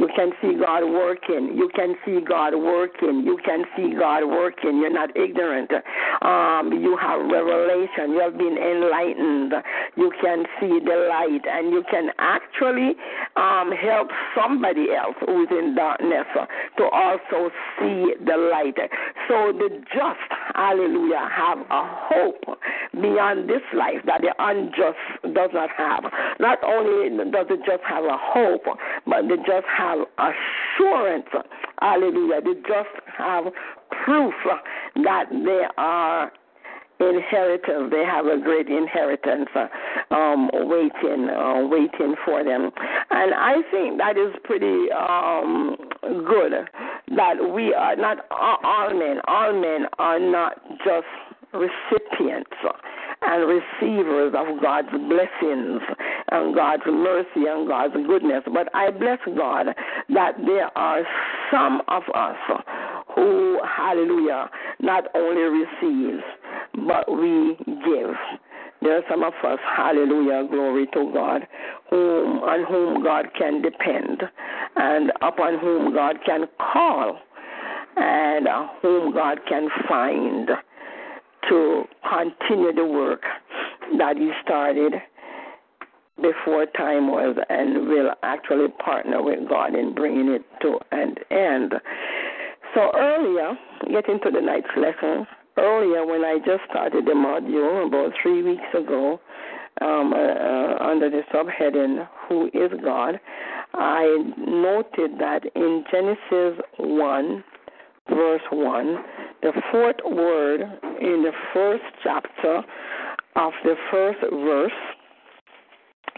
[0.00, 1.52] You can see God working.
[1.56, 3.22] You can see God working.
[3.26, 4.78] You can see God working.
[4.80, 5.70] You're not ignorant.
[6.22, 8.16] Um, you have revelation.
[8.16, 9.52] You have been enlightened.
[9.96, 12.96] You can see the light, and you can actually
[13.36, 16.26] um, help somebody else who's in darkness
[16.78, 18.80] to also see the light.
[19.28, 22.58] So the just, hallelujah, have a hope
[22.94, 26.04] beyond this life that the unjust does not have.
[26.40, 28.64] Not only does the just have a hope,
[29.04, 31.26] but the just have assurance.
[31.80, 32.40] Hallelujah.
[32.42, 33.44] They just have
[34.04, 34.34] proof
[34.96, 36.32] that they are
[37.00, 37.90] inheritance.
[37.90, 39.48] They have a great inheritance
[40.10, 42.70] um, waiting, uh, waiting for them.
[43.10, 46.52] And I think that is pretty um, good
[47.16, 49.20] that we are not all men.
[49.26, 51.06] All men are not just
[51.52, 52.50] recipients
[53.22, 55.82] and receivers of God's blessings
[56.30, 58.42] and God's mercy and God's goodness.
[58.52, 59.66] But I bless God
[60.10, 61.02] that there are
[61.50, 62.36] some of us
[63.14, 64.48] who, hallelujah,
[64.80, 66.20] not only receive,
[66.86, 68.14] but we give.
[68.82, 71.46] There are some of us, hallelujah, glory to God,
[71.90, 74.22] whom on whom God can depend
[74.76, 77.18] and upon whom God can call
[77.96, 78.48] and
[78.80, 80.48] whom God can find
[81.48, 83.22] to continue the work
[83.98, 84.94] that he started
[86.16, 91.72] before time was and will actually partner with God in bringing it to an end.
[92.74, 93.52] So earlier,
[93.90, 95.26] getting to the night's lesson,
[95.56, 99.20] earlier when I just started the module about three weeks ago,
[99.80, 103.18] um, uh, uh, under the subheading "Who is God,"
[103.74, 104.04] I
[104.36, 107.42] noted that in Genesis one,
[108.08, 108.98] verse one,
[109.42, 110.60] the fourth word
[111.00, 112.62] in the first chapter
[113.36, 114.72] of the first verse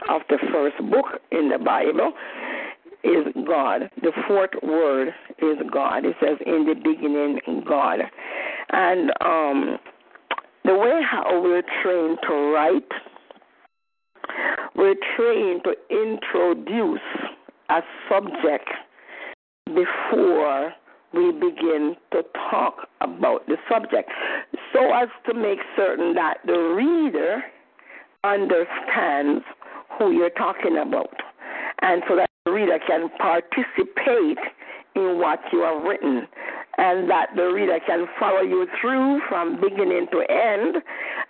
[0.08, 2.12] of the first book in the Bible
[3.04, 3.90] is God.
[4.00, 5.08] The fourth word
[5.38, 6.04] is God.
[6.04, 8.00] It says, In the beginning, God.
[8.70, 9.78] And um,
[10.64, 12.92] the way how we're trained to write,
[14.74, 17.00] we're trained to introduce
[17.68, 18.68] a subject
[19.66, 20.72] before
[21.14, 24.10] we begin to talk about the subject.
[24.72, 27.42] So as to make certain that the reader
[28.24, 29.44] understands
[29.98, 31.14] who you're talking about.
[31.82, 34.38] And so that the reader can participate
[34.94, 36.26] in what you have written.
[36.78, 40.76] And that the reader can follow you through from beginning to end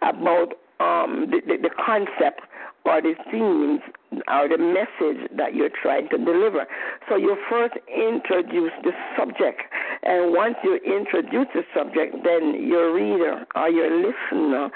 [0.03, 2.43] about um, the, the, the concept
[2.85, 3.81] or the themes
[4.29, 6.67] or the message that you're trying to deliver.
[7.09, 9.63] So you first introduce the subject,
[10.03, 14.71] and once you introduce the subject, then your reader or your listener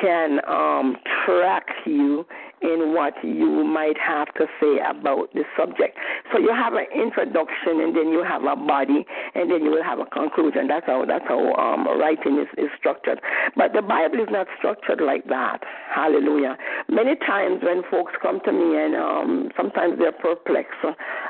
[0.00, 2.26] can um, track you
[2.62, 5.96] in what you might have to say about the subject.
[6.32, 9.84] So you have an introduction, and then you have a body, and then you will
[9.84, 10.68] have a conclusion.
[10.68, 13.20] That's how that's how um, writing is, is structured.
[13.56, 15.60] But the Bible is not structured like that.
[15.88, 16.56] Hallelujah.
[16.88, 20.84] Many times when folks come to me, and um, sometimes they're perplexed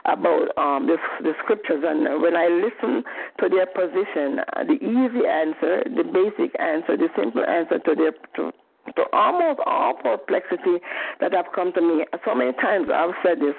[0.05, 3.05] about um, the, the scriptures, and when I listen
[3.41, 8.53] to their position, the easy answer, the basic answer, the simple answer to their to,
[8.97, 10.79] to almost all perplexity
[11.21, 12.05] that have come to me.
[12.25, 13.55] So many times I've said this,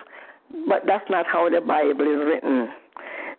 [0.68, 2.70] but that's not how the Bible is written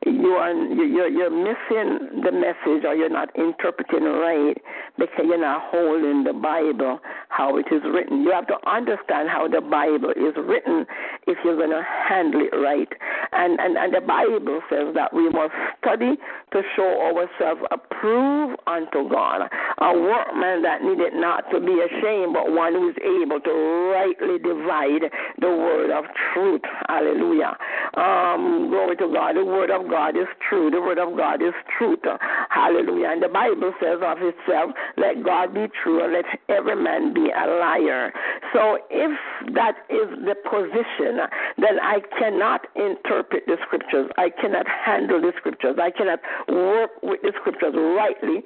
[0.06, 4.56] you are you're you're missing the message or you're not interpreting right
[4.98, 8.22] because you're not holding the Bible how it is written.
[8.22, 10.86] You have to understand how the Bible is written
[11.26, 12.88] if you're going to handle it right.
[13.32, 16.16] And, and and the Bible says that we must study
[16.52, 22.52] to show ourselves approved unto God, a workman that needed not to be ashamed, but
[22.52, 23.54] one who is able to
[23.94, 25.10] rightly divide
[25.40, 26.62] the word of truth.
[26.88, 27.56] Hallelujah.
[27.94, 29.36] Um, glory to God.
[29.36, 30.70] The word of God is true.
[30.70, 32.00] The word of God is truth.
[32.48, 33.08] Hallelujah.
[33.12, 37.28] And the Bible says of itself, let God be true and let every man be
[37.28, 38.10] a liar.
[38.54, 39.12] So if
[39.52, 41.20] that is the position,
[41.58, 44.08] then I cannot interpret the scriptures.
[44.16, 45.76] I cannot handle the scriptures.
[45.76, 48.44] I cannot work with the scriptures rightly.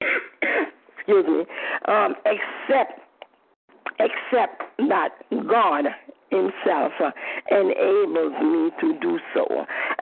[0.96, 1.46] excuse me,
[1.86, 3.00] um, except
[4.00, 5.10] except that
[5.48, 5.84] God
[6.30, 6.92] Himself
[7.50, 9.46] enables me to do so.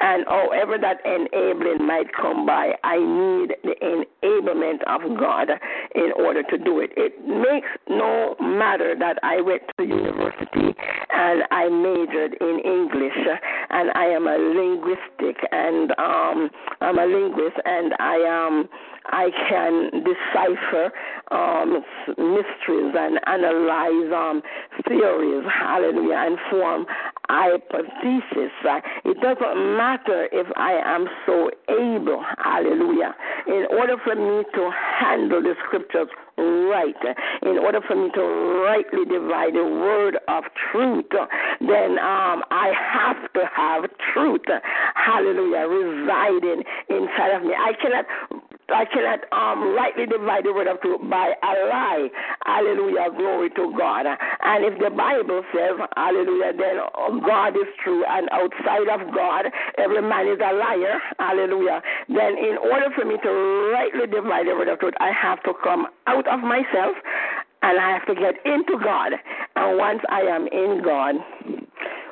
[0.01, 5.49] And however that enabling might come by, I need the enablement of God
[5.95, 6.91] in order to do it.
[6.97, 10.75] It makes no matter that I went to university
[11.11, 13.17] and I majored in English
[13.71, 16.51] and I am a linguistic and um,
[16.81, 18.69] I'm a linguist and I am.
[19.09, 20.93] I can decipher
[21.31, 24.43] um, mysteries and analyze um,
[24.87, 26.87] theories, hallelujah, and form
[27.29, 28.53] hypothesis.
[28.65, 33.15] Uh, it doesn't matter if I am so able, hallelujah,
[33.47, 36.95] in order for me to handle the scriptures right,
[37.43, 38.23] in order for me to
[38.65, 41.07] rightly divide the word of truth,
[41.61, 44.47] then um, I have to have truth,
[44.95, 47.55] hallelujah, residing inside of me.
[47.55, 48.07] I cannot
[48.69, 52.09] I cannot um, rightly divide the word of truth by a lie.
[52.45, 53.09] Hallelujah.
[53.17, 54.05] Glory to God.
[54.05, 56.77] And if the Bible says, hallelujah, then
[57.25, 59.47] God is true, and outside of God,
[59.79, 61.01] every man is a liar.
[61.19, 61.83] Hallelujah.
[62.09, 63.31] Then, in order for me to
[63.73, 66.97] rightly divide the word of truth, I have to come out of myself
[67.63, 69.13] and I have to get into God.
[69.57, 71.17] And once I am in God,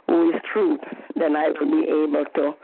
[0.09, 0.81] who is truth,
[1.15, 2.55] then I will be able to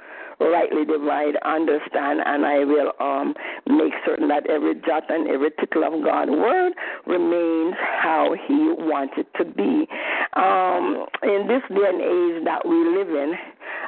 [0.50, 3.34] rightly divide, understand, and I will um,
[3.66, 6.72] make certain that every jot and every tittle of God's word
[7.06, 9.86] remains how He wants it to be.
[10.34, 13.34] Um, in this day and age that we live in,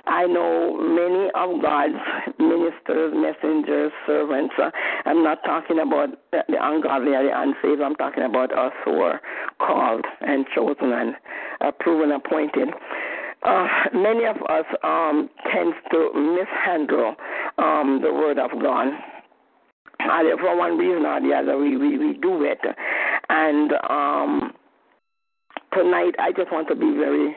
[0.07, 1.95] I know many of God's
[2.39, 4.55] ministers, messengers, servants.
[4.59, 4.71] Uh,
[5.07, 7.81] I'm not talking about the ungodly or the unsaved.
[7.81, 9.21] I'm talking about us who are
[9.59, 11.15] called and chosen and
[11.61, 12.69] approved and appointed
[13.45, 17.15] uh, many of us um, tend to mishandle
[17.59, 18.89] um, the word of God.
[20.01, 22.61] And for one reason or the other, we, we, we do it.
[23.29, 24.53] And um,
[25.73, 27.35] tonight, I just want to be very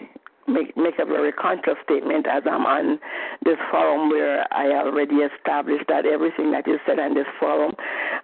[0.48, 3.00] make make a very conscious statement as I'm on
[3.44, 7.74] this forum where I already established that everything that is said on this forum,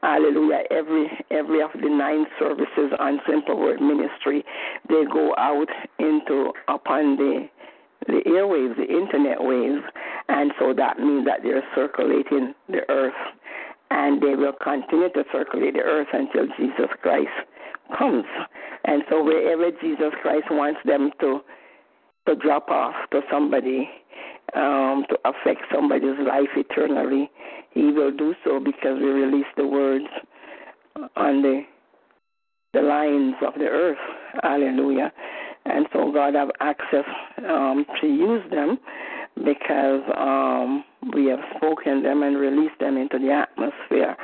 [0.02, 4.44] hallelujah, every every of the nine services on Simple Word Ministry,
[4.88, 5.68] they go out
[6.00, 7.50] into upon the
[8.08, 9.84] the airwaves, the internet waves,
[10.30, 13.14] and so that means that they're circulating the earth,
[13.92, 17.30] and they will continue to circulate the earth until Jesus Christ
[17.98, 18.26] comes.
[18.86, 21.42] And so wherever Jesus Christ wants them to
[22.26, 23.90] to drop off to somebody,
[24.56, 27.30] um, to affect somebody's life eternally,
[27.72, 30.06] He will do so because we release the words
[31.16, 31.64] on the
[32.74, 33.98] the lines of the earth.
[34.42, 35.12] Hallelujah
[35.66, 37.06] and so God have access
[37.48, 38.78] um, to use them
[39.38, 40.84] because um,
[41.14, 44.16] we have spoken them and released them into the atmosphere.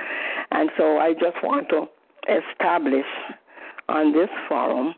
[0.51, 1.87] And so I just want to
[2.27, 3.05] establish
[3.87, 4.93] on this forum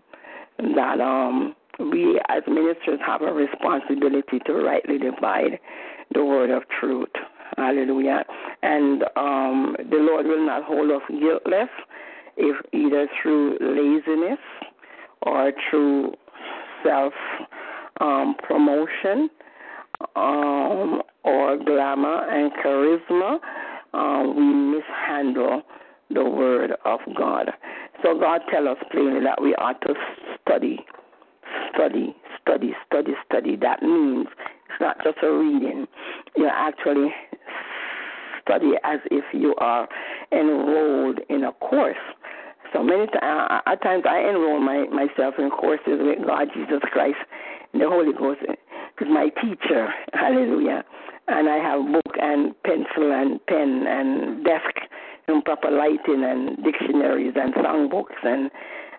[0.57, 5.59] that um, we as ministers have a responsibility to rightly divide
[6.13, 7.09] the word of truth.
[7.57, 8.23] Hallelujah.
[8.63, 11.69] And um, the Lord will not hold us guiltless
[12.37, 14.39] if either through laziness
[15.23, 16.13] or through
[16.84, 17.13] self
[17.99, 19.29] um, promotion
[20.15, 23.39] um, or glamour and charisma,
[23.93, 25.61] um, we mishandle
[26.09, 27.51] the word of God.
[28.03, 29.93] So God tell us plainly that we ought to
[30.41, 30.79] study,
[31.73, 33.55] study, study, study, study.
[33.55, 34.27] That means
[34.69, 35.88] it's not just a reading.
[36.36, 37.13] You actually
[38.41, 39.88] study as if you are
[40.32, 41.95] enrolled in a course
[42.74, 47.17] so many times, at times, I enroll my, myself in courses with God, Jesus Christ,
[47.74, 49.88] and the Holy Ghost because my teacher.
[50.13, 50.84] Hallelujah.
[51.28, 54.76] And I have book and pencil and pen and desk
[55.28, 58.51] and proper lighting and dictionaries and songbooks and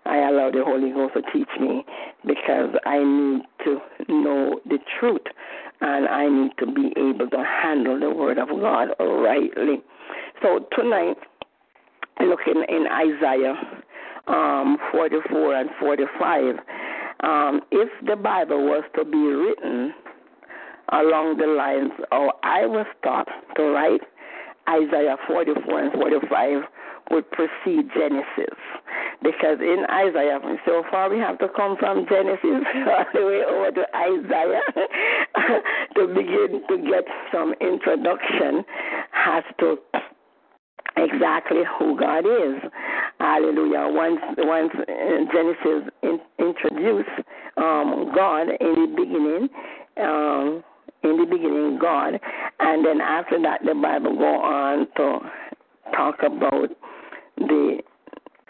[0.04, 1.84] I allow the Holy Ghost to teach me
[2.26, 5.22] because I need to know the truth
[5.80, 9.82] and I need to be able to handle the Word of God rightly.
[10.42, 11.18] So tonight
[12.20, 13.54] looking in Isaiah
[14.26, 16.56] um, 44 and 45,
[17.22, 19.94] um, if the Bible was to be written
[20.92, 24.02] along the lines, or I was taught to write,
[24.68, 26.62] Isaiah 44 and 45
[27.10, 28.56] would precede Genesis.
[29.22, 33.70] Because in Isaiah, so far we have to come from Genesis all the way over
[33.70, 34.66] to Isaiah
[35.96, 38.64] to begin to get some introduction,
[39.12, 39.78] has to
[40.96, 42.62] exactly who God is.
[43.18, 43.86] Hallelujah.
[43.88, 44.72] Once once
[45.32, 47.08] Genesis in, introduced
[47.56, 49.48] um, God in the beginning,
[49.98, 50.64] um,
[51.04, 52.18] in the beginning God,
[52.60, 55.18] and then after that the Bible go on to
[55.96, 56.68] talk about
[57.38, 57.78] the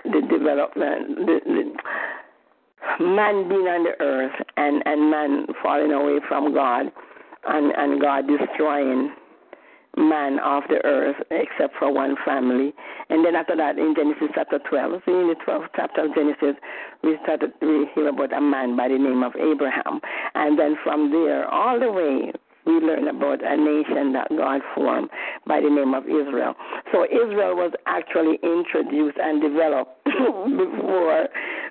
[0.05, 6.55] the development, the, the man being on the earth and and man falling away from
[6.55, 6.86] God,
[7.47, 9.12] and and God destroying
[9.97, 12.72] man off the earth except for one family.
[13.11, 16.57] And then after that, in Genesis chapter 12, in the 12th chapter of Genesis,
[17.03, 20.01] we started we hear about a man by the name of Abraham.
[20.34, 22.32] And then from there, all the way,
[22.64, 25.11] we learn about a nation that God formed
[25.47, 26.55] by the name of Israel.
[26.93, 30.02] So Israel was actually introduced and developed
[30.57, 31.29] before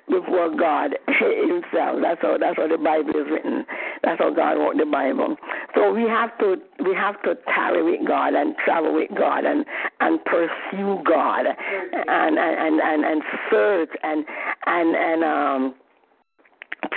[0.08, 1.98] before God Himself.
[2.02, 3.64] That's how that's how the Bible is written.
[4.02, 5.36] That's how God wrote the Bible.
[5.74, 9.64] So we have to we have to tarry with God and travel with God and
[10.00, 14.24] and pursue God and and and and search and
[14.66, 15.74] and and um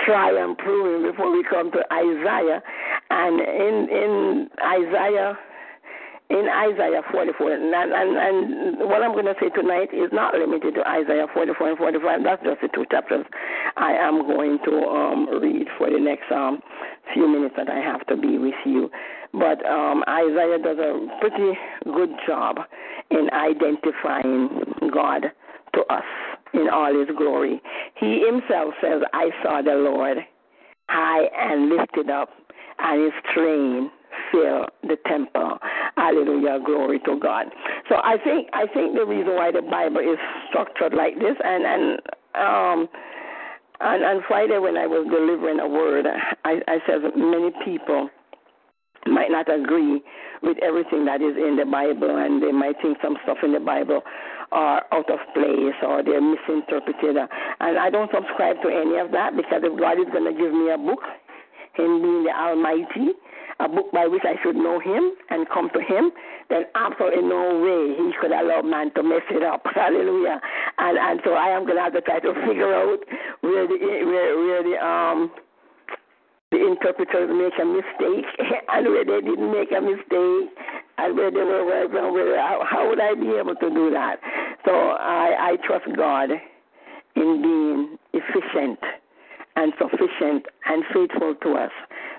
[0.04, 2.62] try and prove him before we come to Isaiah.
[3.10, 5.38] And in in Isaiah
[6.28, 7.52] in Isaiah 44.
[7.52, 11.68] And, and, and what I'm going to say tonight is not limited to Isaiah 44
[11.70, 12.24] and 45.
[12.24, 13.24] That's just the two chapters
[13.76, 16.60] I am going to um, read for the next um,
[17.14, 18.90] few minutes that I have to be with you.
[19.32, 22.56] But um, Isaiah does a pretty good job
[23.10, 25.30] in identifying God
[25.74, 26.04] to us
[26.54, 27.60] in all his glory.
[28.00, 30.18] He himself says, I saw the Lord
[30.88, 32.30] high and lifted up,
[32.78, 33.90] and his train
[34.32, 35.58] fill the temple.
[36.06, 37.46] Hallelujah, glory to God.
[37.88, 41.66] So I think I think the reason why the Bible is structured like this, and
[41.66, 41.82] and
[42.38, 42.78] um,
[43.80, 46.06] and on Friday when I was delivering a word,
[46.44, 48.08] I, I said many people
[49.06, 50.00] might not agree
[50.44, 53.58] with everything that is in the Bible, and they might think some stuff in the
[53.58, 54.02] Bible
[54.52, 57.18] are out of place or they're misinterpreted.
[57.18, 60.54] And I don't subscribe to any of that because if God is going to give
[60.54, 61.02] me a book,
[61.74, 63.18] Him being the Almighty,
[63.60, 66.12] a book by which I should know Him and come to Him,
[66.50, 69.62] then absolutely no way He could allow man to mess it up.
[69.74, 70.40] Hallelujah.
[70.78, 73.00] And and so I am going to have to try to figure out
[73.40, 75.30] where the where where the um
[76.52, 78.28] the interpreters make a mistake
[78.68, 80.52] and where they didn't make a mistake
[80.98, 83.90] and where they were right and where how, how would I be able to do
[83.90, 84.16] that?
[84.64, 86.30] So I I trust God
[87.16, 88.78] in being efficient
[89.56, 91.72] and sufficient and faithful to us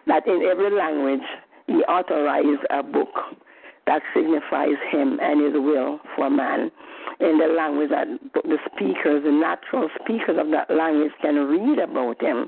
[0.07, 1.25] that in every language
[1.67, 3.13] he authorized a book
[3.87, 6.71] that signifies him and his will for man
[7.19, 12.21] in the language that the speakers, the natural speakers of that language can read about
[12.21, 12.47] him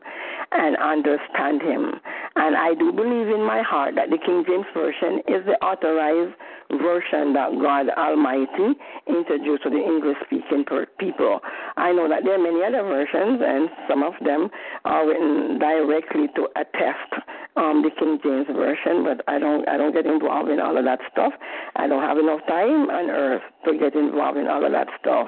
[0.52, 1.98] and understand him.
[2.36, 6.38] And I do believe in my heart that the King James Version is the authorized
[6.78, 8.78] version that God Almighty
[9.08, 10.66] introduced to the English speaking
[11.00, 11.40] people.
[11.78, 14.50] I know that there are many other versions, and some of them
[14.86, 17.26] are written directly to attest
[17.56, 20.86] um, the King James version, but I don't I don't get involved in all of
[20.86, 21.34] that stuff.
[21.76, 25.28] I don't have enough time on earth to get involved in all of that stuff.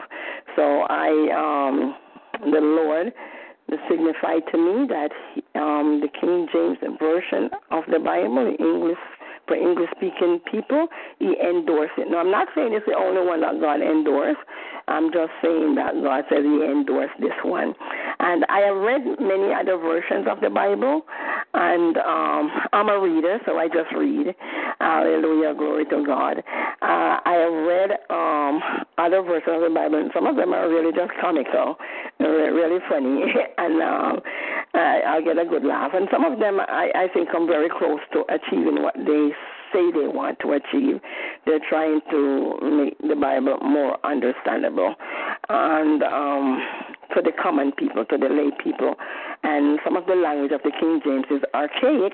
[0.55, 1.95] So I um,
[2.51, 3.13] the Lord
[3.89, 5.11] signified to me that
[5.55, 8.97] um, the King James version of the Bible, the English
[9.51, 10.87] for English speaking people,
[11.19, 12.09] he endorsed it.
[12.09, 14.39] Now, I'm not saying it's the only one that God endorsed.
[14.87, 17.75] I'm just saying that God says he endorsed this one.
[18.19, 21.03] And I have read many other versions of the Bible,
[21.53, 24.33] and um, I'm a reader, so I just read.
[24.79, 26.39] Hallelujah, glory to God.
[26.81, 28.61] Uh, I have read um,
[28.97, 31.75] other versions of the Bible, and some of them are really just comical,
[32.19, 34.19] really funny, and um,
[34.73, 35.91] I, I'll get a good laugh.
[35.93, 39.29] And some of them I, I think come very close to achieving what they
[39.73, 41.01] say they want to achieve.
[41.45, 44.95] They're trying to make the Bible more understandable.
[45.49, 46.63] And um,
[47.13, 48.95] for the common people, to the lay people.
[49.43, 52.13] And some of the language of the King James is archaic,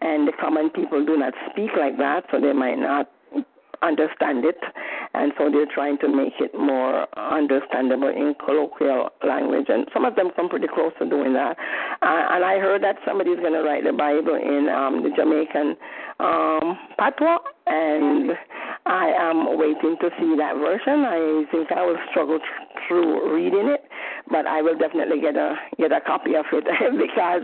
[0.00, 3.10] and the common people do not speak like that, so they might not
[3.82, 4.58] understand it,
[5.14, 9.66] and so they're trying to make it more understandable in colloquial language.
[9.68, 11.56] And some of them come pretty close to doing that.
[12.02, 15.76] Uh, and I heard that somebody's going to write the Bible in um, the Jamaican
[16.20, 18.32] um, patois, and
[18.86, 21.04] I am waiting to see that version.
[21.04, 22.38] I think I will struggle
[22.86, 23.84] through reading it,
[24.30, 26.64] but I will definitely get a get a copy of it
[26.98, 27.42] because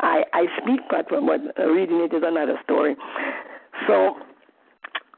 [0.00, 2.96] I I speak patois, but reading it is another story.
[3.86, 4.16] So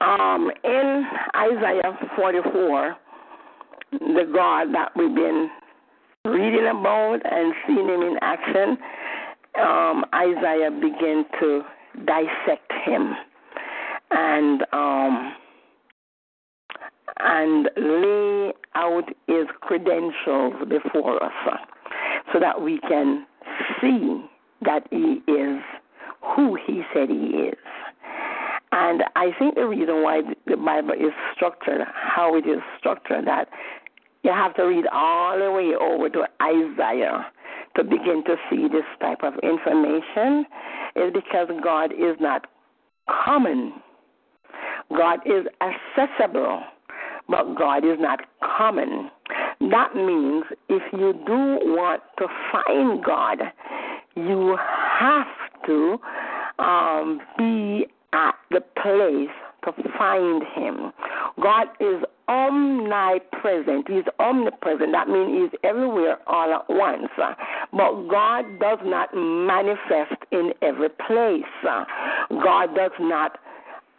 [0.03, 1.05] um, in
[1.37, 2.97] Isaiah 44,
[3.93, 5.49] the God that we've been
[6.25, 8.79] reading about and seeing him in action,
[9.61, 11.63] um, Isaiah began to
[12.07, 13.13] dissect him
[14.11, 15.35] and um,
[17.21, 21.59] and lay out his credentials before us
[22.33, 23.27] so that we can
[23.81, 24.25] see
[24.63, 25.61] that he is
[26.35, 27.59] who he said he is.
[28.73, 33.49] And I think the reason why the Bible is structured how it is structured that
[34.23, 37.27] you have to read all the way over to Isaiah
[37.77, 40.47] to begin to see this type of information
[40.97, 42.47] is because God is not
[43.09, 43.73] common.
[44.97, 46.63] God is accessible,
[47.29, 49.11] but God is not common.
[49.71, 53.39] That means if you do want to find God,
[54.17, 54.57] you
[54.99, 55.27] have
[55.67, 55.99] to
[56.59, 59.31] um, be at the place
[59.65, 60.93] to find Him.
[61.43, 62.03] God is
[62.33, 63.89] omnipresent.
[63.89, 64.93] He's omnipresent.
[64.93, 67.09] That means He's everywhere all at once.
[67.17, 71.45] But God does not manifest in every place.
[71.63, 73.39] God does not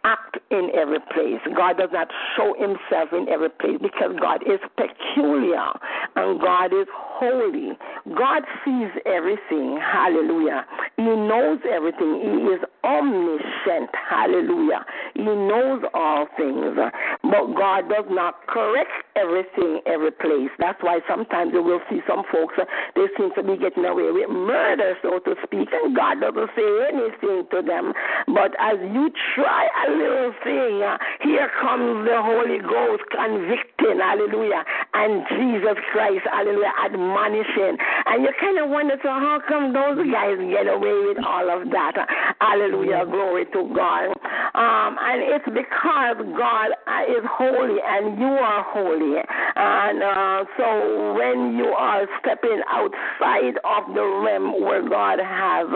[0.04, 1.40] act in every place.
[1.56, 5.72] God does not show himself in every place because God is peculiar
[6.16, 7.78] and God is holy.
[8.16, 9.78] God sees everything.
[9.80, 10.66] Hallelujah.
[10.96, 12.20] He knows everything.
[12.20, 13.90] He is omniscient.
[13.94, 14.84] Hallelujah.
[15.14, 16.76] He knows all things.
[17.22, 20.50] But God does not correct everything every place.
[20.58, 22.54] That's why sometimes you will see some folks,
[22.94, 26.68] they seem to be getting away with murder, so to speak, and God doesn't say
[26.90, 27.92] anything to them.
[28.26, 34.64] But as you try a little thing, uh, here comes the Holy Ghost convicting, hallelujah,
[34.94, 37.76] and Jesus Christ, hallelujah, admonishing.
[38.06, 41.68] And you kind of wonder, so how come those guys get away with all of
[41.70, 41.94] that?
[42.40, 44.16] Hallelujah, glory to God.
[44.54, 46.72] Um, and it's because God
[47.10, 49.20] is holy and you are holy.
[49.56, 55.66] And uh, so when you are stepping outside of the realm where God has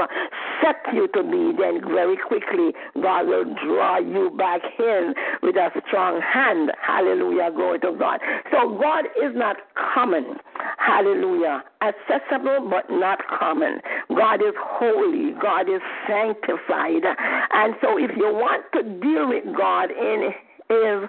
[0.62, 5.70] set you to be, then very quickly God will draw you back in with a
[5.86, 6.72] strong hand.
[6.80, 7.51] Hallelujah.
[7.55, 8.20] Glory to God.
[8.51, 9.57] So God is not
[9.95, 10.36] common.
[10.78, 11.64] Hallelujah.
[11.82, 13.80] Accessible but not common.
[14.14, 15.32] God is holy.
[15.41, 17.03] God is sanctified.
[17.51, 20.32] And so if you want to deal with God in
[20.68, 21.08] his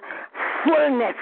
[0.64, 1.16] fullness,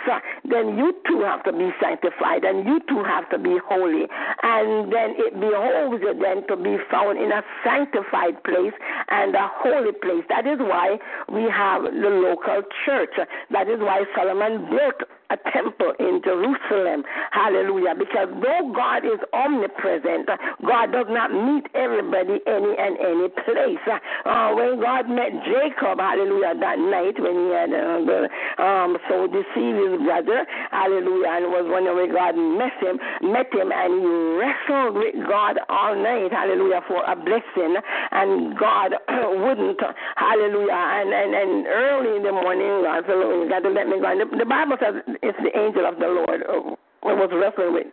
[0.45, 4.07] then you too have to be sanctified and you too have to be holy.
[4.43, 8.75] And then it behoves you then to be found in a sanctified place
[9.09, 10.25] and a holy place.
[10.29, 10.99] That is why
[11.33, 13.15] we have the local church.
[13.51, 17.05] That is why Solomon built a temple in Jerusalem.
[17.33, 17.95] Hallelujah.
[17.99, 20.29] Because though God is omnipresent,
[20.65, 23.85] God does not meet everybody any and any place.
[24.25, 29.77] Uh, when God met Jacob, hallelujah, that night when he had uh, um, so deceived
[29.77, 32.97] his brother, hallelujah, and was wondering where God met him,
[33.29, 37.77] met him, and he wrestled with God all night, hallelujah, for a blessing,
[38.13, 38.97] and God
[39.45, 39.81] wouldn't,
[40.17, 44.01] hallelujah, and, and, and early in the morning, God said, you got to let me
[44.01, 44.09] go.
[44.09, 47.87] And the, the Bible says it's the angel of the Lord uh, was wrestling with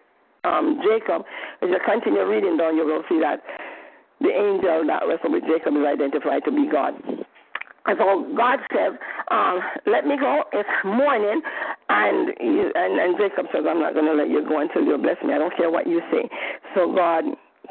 [0.44, 1.26] um, Jacob.
[1.62, 3.42] As you continue reading down, you will see that
[4.22, 6.94] the angel that wrestled with Jacob is identified to be God.
[7.88, 8.98] And so God says,
[9.30, 10.44] um, "Let me go.
[10.54, 11.42] It's morning."
[11.90, 14.98] And, he, and and Jacob says, "I'm not going to let you go until you
[14.98, 15.34] bless me.
[15.34, 16.30] I don't care what you say."
[16.74, 17.26] So God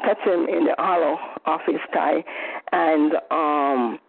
[0.05, 2.23] touched him in the hollow of his thigh,
[2.71, 3.99] and um,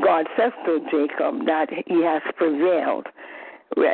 [0.00, 3.06] God says to Jacob that he has prevailed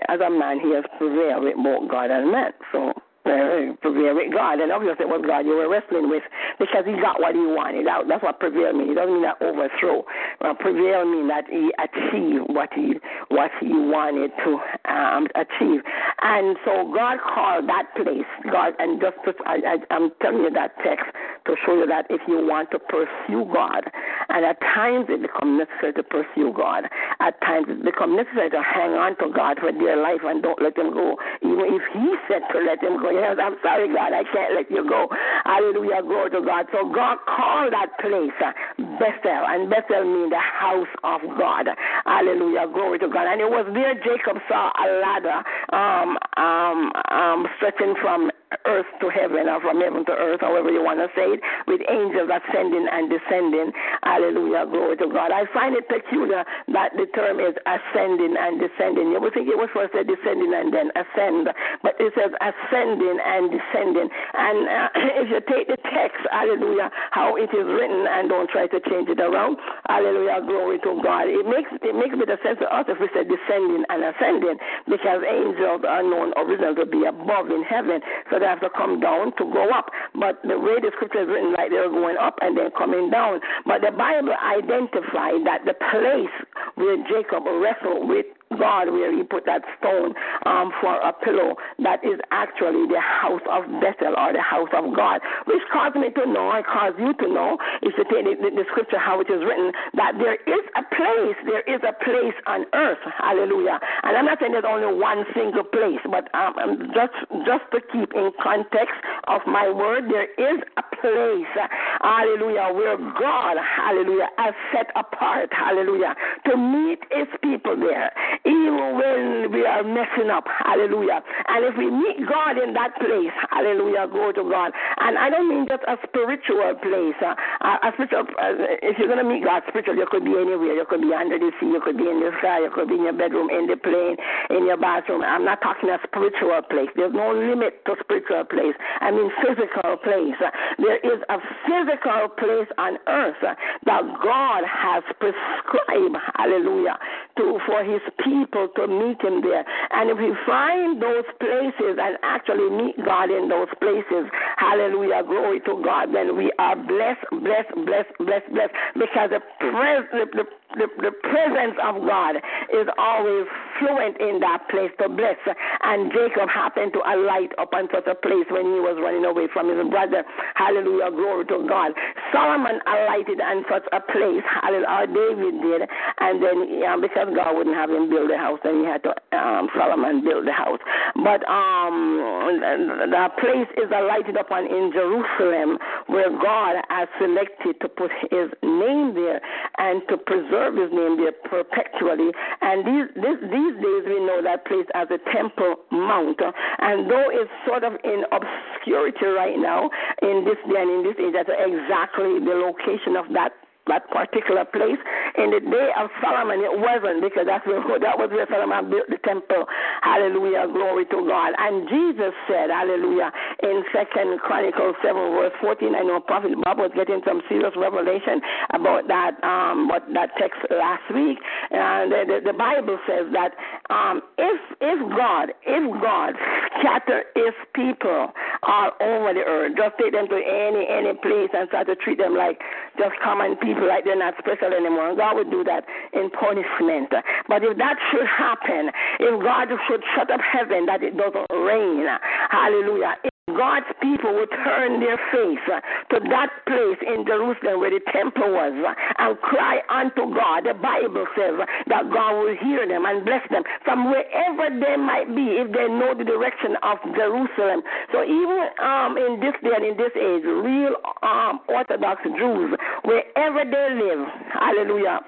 [0.09, 2.53] as a man, he has prevailed with both God and man.
[2.72, 2.93] So
[3.29, 4.61] uh, prevail with God.
[4.61, 6.22] And obviously it was God you were wrestling with
[6.59, 7.87] because he got what he wanted.
[7.87, 8.93] That, that's what prevail means.
[8.93, 10.05] It doesn't mean that overthrow.
[10.41, 12.97] Uh, prevail means that he achieved what he
[13.29, 14.51] what he wanted to
[14.89, 15.85] um, achieve.
[16.22, 18.72] And so God called that place God.
[18.79, 21.07] And just to, I, I, I'm telling you that text
[21.49, 23.88] to show you that if you want to pursue God,
[24.28, 26.84] and at times it becomes necessary to pursue God.
[27.20, 30.61] At times it becomes necessary to hang on to God for dear life and don't
[30.61, 31.16] let him go.
[31.40, 34.68] Even if he said to let him go, yes, I'm sorry, God, I can't let
[34.70, 35.09] you go.
[35.49, 36.68] Hallelujah, glory to God.
[36.70, 38.53] So God called that place uh,
[39.01, 41.72] Bethel, and Bethel means the house of God.
[42.05, 43.24] Hallelujah, glory to God.
[43.32, 45.40] And it was there Jacob saw a ladder
[45.72, 48.30] um, um, um, stretching from
[48.64, 51.80] earth to heaven or from heaven to earth, however you want to say it, with
[51.88, 53.72] angels ascending and descending.
[54.03, 55.32] Hallelujah, glory to God.
[55.32, 59.12] I find it peculiar that the term is ascending and descending.
[59.12, 61.53] You would think it was first a descending and then ascend,
[61.84, 64.09] but it says ascending and descending.
[64.09, 64.88] And uh,
[65.22, 69.12] if you take the text, hallelujah, how it is written and don't try to change
[69.12, 71.28] it around, hallelujah, glory to God.
[71.28, 74.01] It makes it makes a bit of sense to us if we say descending and
[74.05, 74.57] ascending
[74.88, 78.01] because angels are known originally to be above in heaven.
[78.30, 79.91] So they have to come down to go up.
[80.14, 83.41] But the way the scripture is written, like they're going up and then coming down.
[83.66, 86.34] But the Bible identified that the place
[86.76, 88.26] where Jacob wrestled with
[88.57, 90.14] God where he put that stone
[90.46, 94.96] um, for a pillow that is actually the house of Bethel or the house of
[94.96, 98.51] God, which caused me to know, I caused you to know, if you take the,
[98.51, 102.36] the, scripture how it is written, that there is a place, there is a place
[102.46, 103.01] on earth.
[103.18, 103.80] Hallelujah.
[104.03, 107.80] And I'm not saying there's only one single place, but um, um just just to
[107.92, 108.96] keep in context
[109.28, 111.53] of my word, there is a place,
[112.01, 116.14] hallelujah, where God, hallelujah, has set apart, hallelujah,
[116.46, 118.12] to meet his people there,
[118.47, 121.22] even when we are messing up, hallelujah.
[121.49, 124.70] And if we meet God in that place, hallelujah, go to God.
[125.03, 127.18] And I don't mean just a spiritual place.
[127.18, 127.34] Uh,
[127.82, 130.78] a spiritual, uh, if you're going to meet God spiritually, you could be anywhere.
[130.78, 132.95] You could be under the sea, you could be in the sky, you could be
[132.95, 134.14] in your bedroom, in the plane,
[134.55, 135.26] in your bathroom.
[135.26, 136.91] I'm not talking a spiritual place.
[136.95, 138.76] There's no limit to spiritual place.
[139.03, 140.39] I mean physical place.
[140.78, 146.99] There is a physical place on earth that God has prescribed, hallelujah,
[147.36, 149.64] to for his people to meet him there.
[149.91, 155.61] And if we find those places and actually meet God in those places, hallelujah, glory
[155.61, 160.45] to God, then we are blessed, blessed, blessed, blessed, blessed, because the, pres- the
[160.76, 163.47] the, the presence of God is always
[163.79, 165.39] fluent in that place to bless.
[165.83, 169.70] And Jacob happened to alight upon such a place when he was running away from
[169.70, 170.24] his brother.
[170.55, 171.93] Hallelujah, glory to God.
[172.33, 175.81] Solomon alighted on such a place, hallelujah, David did.
[176.20, 179.14] And then, yeah, because God wouldn't have him build a house, then he had to,
[179.33, 180.81] um, Solomon build the house.
[181.16, 188.11] But um, the place is alighted upon in Jerusalem where God has selected to put
[188.31, 189.41] his name there
[189.79, 192.31] and to preserve preserve his name there perpetually.
[192.61, 196.41] And these, this, these days we know that place as a temple mount.
[196.79, 199.91] And though it's sort of in obscurity right now
[200.23, 203.53] in this day and in this age, that's exactly the location of that
[203.89, 205.01] that particular place.
[205.36, 209.09] In the day of Solomon, it wasn't because that's where, that was where Solomon built
[209.09, 209.66] the temple.
[210.03, 211.53] Hallelujah, glory to God.
[211.59, 213.30] And Jesus said, Hallelujah,
[213.62, 215.95] in Second Chronicles seven verse fourteen.
[215.95, 218.41] I know Prophet Bob was getting some serious revelation
[218.74, 221.39] about that um what that text last week.
[221.70, 223.55] And the, the, the Bible says that
[223.91, 226.34] um if if God if God
[226.80, 228.32] scatter his people
[228.62, 232.18] all over the earth, just take them to any any place and start to treat
[232.18, 232.59] them like
[232.99, 235.14] just common people people like they're not special anymore.
[235.14, 237.11] God would do that in punishment.
[237.47, 242.07] But if that should happen, if God should shut up heaven that it doesn't rain,
[242.51, 243.14] hallelujah.
[243.57, 245.64] God's people would turn their face
[246.11, 248.74] to that place in Jerusalem where the temple was
[249.18, 250.64] and cry unto God.
[250.68, 251.57] The Bible says
[251.88, 255.88] that God will hear them and bless them from wherever they might be if they
[255.88, 257.82] know the direction of Jerusalem.
[258.12, 263.64] So even um, in this day and in this age, real um, Orthodox Jews, wherever
[263.64, 264.22] they live,
[264.53, 265.20] hallelujah,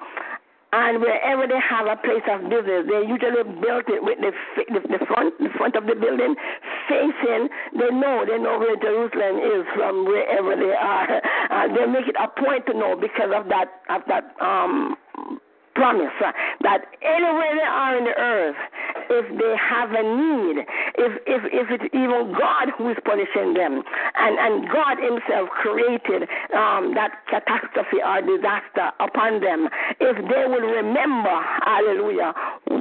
[0.73, 4.31] and wherever they have a place of business, they usually built it with the,
[4.71, 6.35] the, front the front of the building
[6.87, 7.49] facing.
[7.75, 11.21] They know they know where Jerusalem is from wherever they are.
[11.75, 14.95] They make it a point to know because of that of that um
[15.75, 18.55] promise uh, that anywhere they are in the earth,
[19.09, 20.65] if they have a need,
[20.97, 23.83] if if if it's even God who is punishing them,
[24.15, 29.67] and and God Himself created um, that catastrophe or disaster upon them,
[29.99, 32.33] if they will remember, Hallelujah,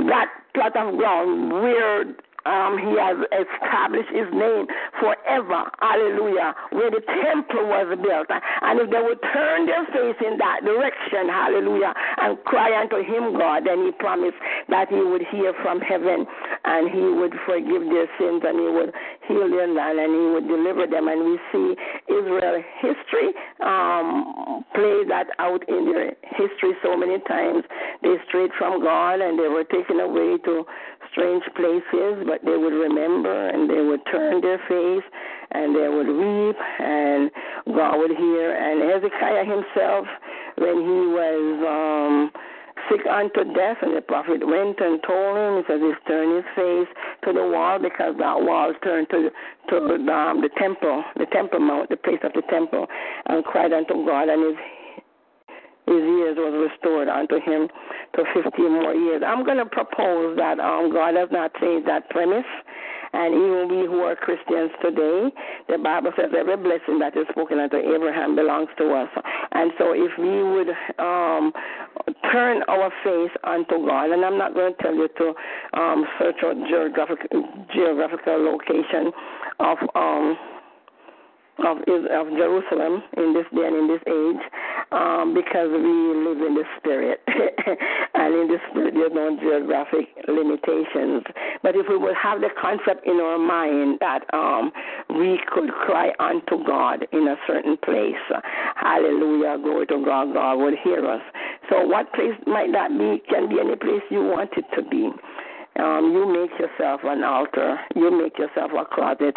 [0.09, 2.05] that plot of ground where
[2.47, 4.67] um, he has established his name
[4.99, 5.69] forever.
[5.81, 6.55] Hallelujah.
[6.73, 8.29] Where the temple was built.
[8.31, 13.37] And if they would turn their face in that direction, hallelujah, and cry unto him,
[13.37, 14.39] God, then he promised
[14.69, 16.27] that he would hear from heaven
[16.65, 18.93] and he would forgive their sins and he would
[19.29, 21.09] heal their land and he would deliver them.
[21.09, 21.77] And we see
[22.09, 27.65] Israel history um, play that out in their history so many times.
[28.03, 30.65] They strayed from God and they were taken away to
[31.13, 35.05] strange places, but they would remember and they would turn their face
[35.53, 37.31] and they would weep and
[37.75, 38.55] God would hear.
[38.55, 40.07] And Hezekiah himself,
[40.59, 42.31] when he was um,
[42.89, 46.49] sick unto death, and the prophet went and told him, he says, he's turned his
[46.55, 46.91] face
[47.25, 49.31] to the wall because that wall turned to
[49.69, 52.87] to um, the temple, the temple mount, the place of the temple,
[53.27, 54.59] and cried unto God, and his
[55.91, 57.67] his years was restored unto him
[58.15, 59.23] to 15 more years.
[59.27, 62.47] I'm going to propose that um, God has not changed that premise.
[63.13, 65.35] And even we who are Christians today,
[65.69, 69.11] the Bible says every blessing that is spoken unto Abraham belongs to us.
[69.51, 70.71] And so if we would
[71.03, 71.53] um,
[72.31, 75.35] turn our face unto God, and I'm not going to tell you to
[75.75, 77.19] um, search out geographic,
[77.75, 79.11] geographical location
[79.59, 80.39] of um,
[81.65, 84.43] of of Jerusalem in this day and in this age,
[84.93, 85.95] um, because we
[86.25, 87.21] live in the spirit,
[88.15, 91.25] and in the spirit there's no geographic limitations.
[91.63, 94.73] But if we would have the concept in our mind that um,
[95.11, 98.21] we could cry unto God in a certain place,
[98.77, 101.23] Hallelujah, glory to God, God would hear us.
[101.69, 103.23] So what place might that be?
[103.29, 105.11] Can be any place you want it to be.
[105.79, 107.79] Um, you make yourself an altar.
[107.95, 109.37] You make yourself a closet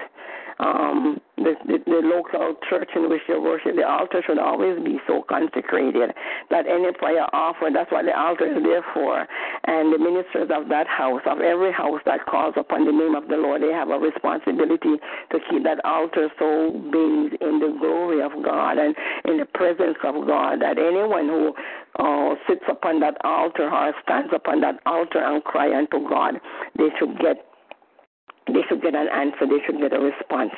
[0.60, 5.00] um, the, the, the local church in which you worship, the altar should always be
[5.08, 6.12] so consecrated
[6.50, 9.26] that any prayer offered, that's what the altar is there for.
[9.66, 13.28] And the ministers of that house, of every house that calls upon the name of
[13.28, 15.02] the Lord, they have a responsibility
[15.32, 18.96] to keep that altar so bathed in the glory of God and
[19.26, 21.54] in the presence of God that anyone who
[22.00, 26.36] uh, sits upon that altar or stands upon that altar and cry unto God,
[26.78, 27.53] they should get
[28.48, 29.48] they should get an answer.
[29.48, 30.52] They should get a response.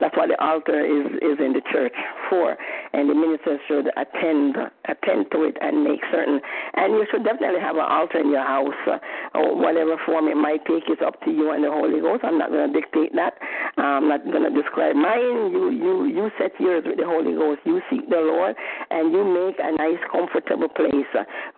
[0.00, 1.94] That's what the altar is is in the church
[2.28, 2.56] for,
[2.92, 6.40] and the ministers should attend attend to it and make certain.
[6.74, 9.00] And you should definitely have an altar in your house,
[9.34, 10.84] or whatever form it might take.
[10.88, 12.24] It's up to you and the Holy Ghost.
[12.24, 13.40] I'm not going to dictate that.
[13.78, 15.52] I'm not going to describe mine.
[15.52, 17.60] You you you set yours with the Holy Ghost.
[17.64, 18.54] You seek the Lord,
[18.90, 21.08] and you make a nice, comfortable place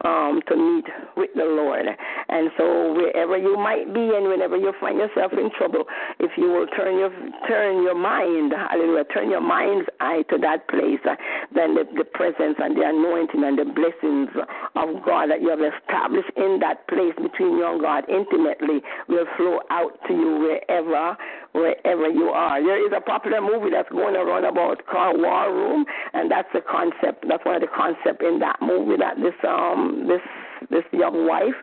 [0.04, 1.86] um, to meet with the Lord.
[2.28, 5.71] And so wherever you might be, and whenever you find yourself in trouble
[6.18, 7.10] if you will turn your
[7.48, 11.16] turn your mind, hallelujah, turn your mind's eye to that place, uh,
[11.54, 14.30] then the, the presence and the anointing and the blessings
[14.76, 19.26] of God that you have established in that place between you and God intimately will
[19.36, 21.16] flow out to you wherever
[21.52, 22.62] wherever you are.
[22.62, 26.60] There is a popular movie that's going around about called War Room, and that's the
[26.60, 27.24] concept.
[27.28, 30.22] That's one of the concepts in that movie that this um this
[30.70, 31.56] this young wife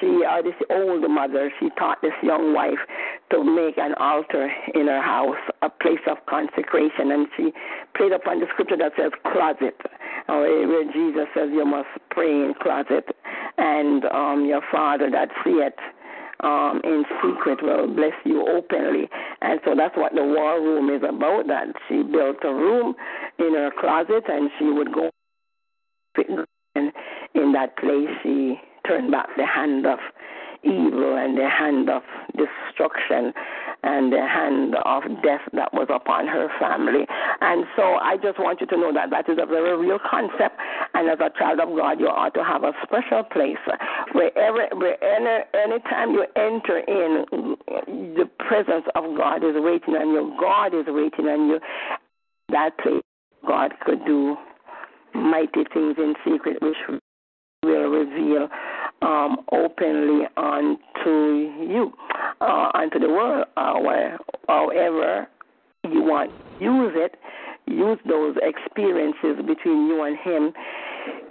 [0.00, 2.78] she or this old mother, she taught this young wife
[3.30, 7.52] to make an altar in her house, a place of consecration, and she
[7.96, 9.76] played upon the scripture that says closet,
[10.26, 13.06] where Jesus says you must pray in closet,
[13.58, 15.78] and um, your Father that seeth
[16.40, 19.08] um, in secret will bless you openly.
[19.40, 21.46] And so that's what the war room is about.
[21.48, 22.94] That she built a room
[23.38, 25.10] in her closet, and she would go
[26.18, 26.92] in,
[27.34, 28.08] in that place.
[28.22, 29.98] She turn back the hand of
[30.62, 32.02] evil and the hand of
[32.34, 33.32] destruction
[33.82, 37.06] and the hand of death that was upon her family.
[37.40, 40.58] And so I just want you to know that that is a very real concept.
[40.94, 43.62] And as a child of God, you ought to have a special place
[44.12, 47.56] wherever, where any, anytime you enter in,
[48.16, 50.34] the presence of God is waiting on you.
[50.40, 51.60] God is waiting on you.
[52.48, 53.02] That place,
[53.46, 54.36] God could do
[55.14, 56.76] mighty things in secret, which
[57.62, 58.48] will reveal
[59.02, 61.92] um, openly unto you,
[62.40, 64.18] uh, unto the world, uh, where,
[64.48, 65.28] however
[65.84, 66.30] you want.
[66.60, 67.14] Use it.
[67.66, 70.54] Use those experiences between you and Him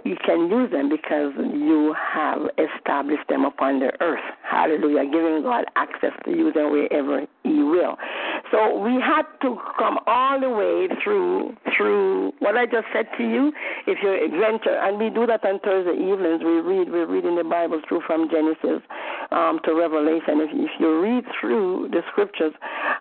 [0.06, 4.22] you can use them because you have established them upon the earth.
[4.48, 5.04] Hallelujah.
[5.10, 7.96] Giving God access to use them wherever He will.
[8.52, 13.24] So we had to come all the way through through what I just said to
[13.24, 13.52] you.
[13.88, 17.44] If you venture, and we do that on Thursday evenings, we read we're reading the
[17.44, 18.86] Bible through from Genesis
[19.32, 20.38] um, to Revelation.
[20.38, 22.54] If, if you read through the scriptures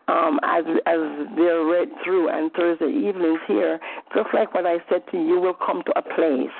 [0.08, 1.00] um, as as
[1.38, 2.90] they're read through, on Thursday
[3.48, 3.80] here,
[4.16, 6.58] just like what I said to you, you will come to a place.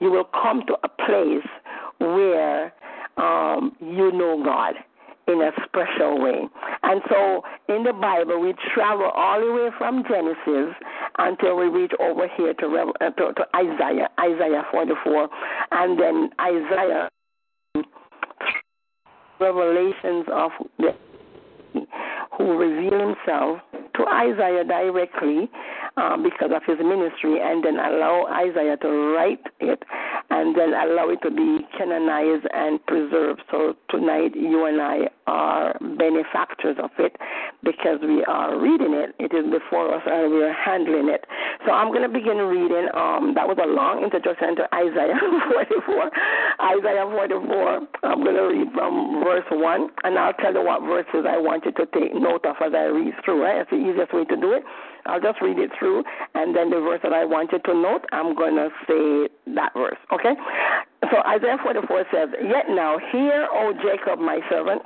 [0.00, 1.48] You will come to a place
[1.98, 2.72] where
[3.16, 4.74] um, you know God
[5.28, 6.48] in a special way.
[6.82, 10.74] And so in the Bible, we travel all the way from Genesis
[11.18, 15.28] until we reach over here to, uh, to, to Isaiah, Isaiah 44,
[15.72, 17.08] and then Isaiah,
[19.38, 20.94] revelations of the
[22.36, 23.60] who reveal himself
[23.96, 25.50] to Isaiah directly
[26.00, 29.82] um, because of his ministry, and then allow Isaiah to write it,
[30.30, 33.42] and then allow it to be canonized and preserved.
[33.50, 37.14] So tonight, you and I are benefactors of it
[37.62, 39.14] because we are reading it.
[39.22, 41.22] It is before us, and we are handling it.
[41.64, 42.90] So I'm going to begin reading.
[42.98, 45.14] Um, that was a long introduction to Isaiah
[45.54, 46.10] 44.
[46.74, 47.86] Isaiah 44.
[48.02, 51.62] I'm going to read from verse 1, and I'll tell you what verses I want
[51.64, 53.46] you to take note of as I read through.
[53.46, 53.62] Right?
[53.62, 54.66] That's the easiest way to do it.
[55.06, 56.04] I'll just read it through,
[56.34, 59.72] and then the verse that I want you to note, I'm going to say that
[59.72, 60.36] verse, okay?
[61.08, 64.82] So Isaiah 44 says, Yet now, hear, O Jacob, my servant,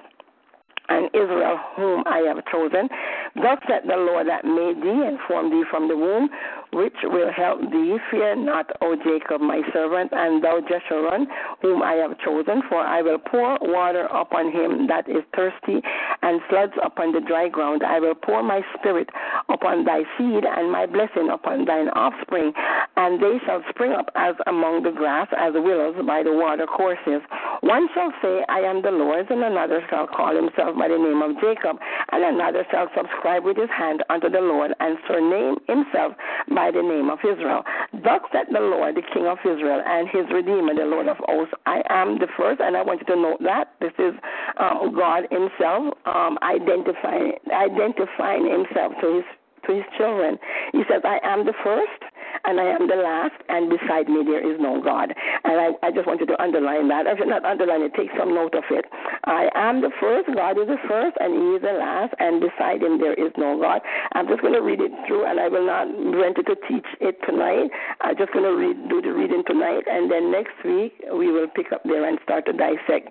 [0.89, 2.89] and Israel, whom I have chosen.
[3.37, 6.29] Thus said the Lord that made thee and formed thee from the womb,
[6.75, 7.97] which will help thee.
[8.11, 11.27] Fear not, O Jacob, my servant, and thou Jeshurun,
[11.63, 15.81] whom I have chosen, for I will pour water upon him that is thirsty,
[16.23, 17.83] and floods upon the dry ground.
[17.83, 19.09] I will pour my spirit
[19.49, 22.53] upon thy seed and my blessing upon thine offspring,
[22.97, 27.23] and they shall spring up as among the grass, as willows by the water courses.
[27.61, 31.23] One shall say, I am the Lord's, and another shall call himself by the name
[31.23, 31.79] of Jacob,
[32.13, 36.15] and another shall subscribe with his hand unto the Lord, and surname himself
[36.55, 37.63] by the name of Israel.
[37.93, 41.55] Thus said the Lord, the King of Israel, and his Redeemer, the Lord of hosts.
[41.67, 44.15] I am the first, and I want you to note that this is
[44.59, 49.27] um, God Himself um, identifying identifying Himself to His
[49.67, 50.39] to His children.
[50.73, 52.03] He says, "I am the first,
[52.45, 55.15] and I am the last, and beside me there is no God.
[55.45, 57.07] And I, I just want you to underline that.
[57.07, 58.85] If you're not underlining it, take some note of it.
[59.27, 62.83] I am the first, God is the first, and He is the last, and beside
[62.83, 63.81] Him there is no God.
[64.13, 66.87] I'm just going to read it through, and I will not rent it to teach
[67.01, 67.71] it tonight.
[68.01, 71.49] I'm just going to read, do the reading tonight, and then next week we will
[71.49, 73.09] pick up there and start to dissect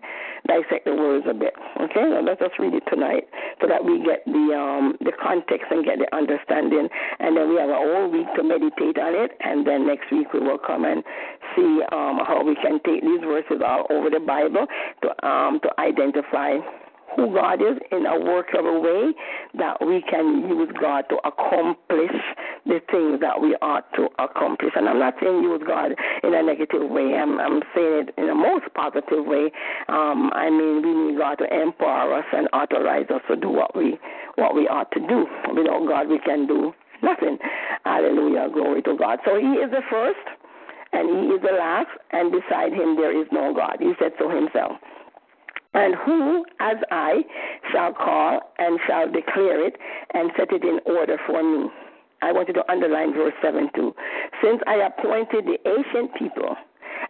[0.48, 1.54] dissect the words a bit.
[1.80, 3.28] Okay, now let's just read it tonight
[3.62, 6.88] so that we get the um, the context and get the understanding,
[7.20, 10.32] and then we have a whole week to meditate on it, and then next week
[10.34, 11.04] we will come and
[11.56, 14.68] see um, how we can take these verses all over the Bible
[15.02, 16.60] to um, to identify
[17.16, 19.14] who God is in a workable way
[19.58, 22.16] that we can use God to accomplish
[22.66, 24.72] the things that we ought to accomplish.
[24.76, 25.94] And I'm not saying use God
[26.24, 27.14] in a negative way.
[27.16, 29.52] I'm, I'm saying it in a most positive way.
[29.88, 33.76] Um, I mean, we need God to empower us and authorize us to do what
[33.76, 34.00] we
[34.36, 35.26] what we ought to do.
[35.54, 37.38] Without God, we can do nothing.
[37.86, 39.20] Hallelujah, glory to God.
[39.26, 40.26] So He is the first,
[40.94, 43.78] and He is the last, and beside Him there is no God.
[43.80, 44.74] He said so Himself.
[45.74, 47.22] And who, as I,
[47.72, 49.76] shall call and shall declare it
[50.14, 51.70] and set it in order for me.
[52.22, 53.94] I want you to underline verse 7 too.
[54.42, 56.56] Since I appointed the ancient people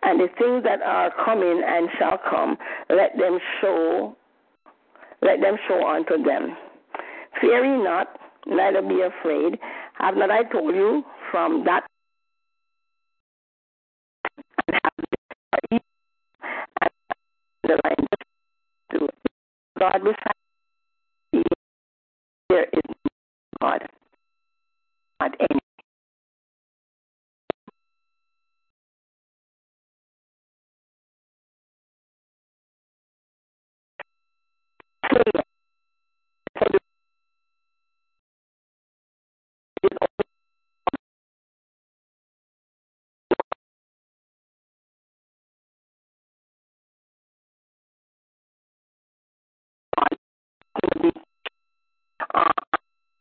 [0.01, 2.57] and the things that are coming and shall come,
[2.89, 4.15] let them show
[5.21, 6.57] let them show unto them.
[7.39, 9.57] Fear ye not, neither be afraid.
[9.99, 11.83] Have not I told you from that
[17.63, 18.02] and have
[18.93, 19.07] underline to
[19.79, 20.45] God beside
[22.49, 22.81] there is
[23.61, 23.87] God,
[25.19, 25.59] not any.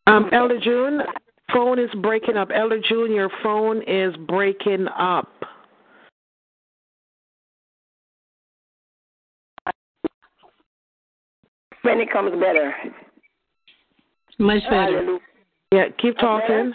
[0.07, 1.01] Um, Elder June,
[1.53, 2.51] phone is breaking up.
[2.55, 5.29] Elder June, your phone is breaking up.
[11.83, 12.75] When it comes better.
[14.39, 14.77] Much better.
[14.77, 15.19] Hallelujah.
[15.73, 16.75] Yeah, keep talking.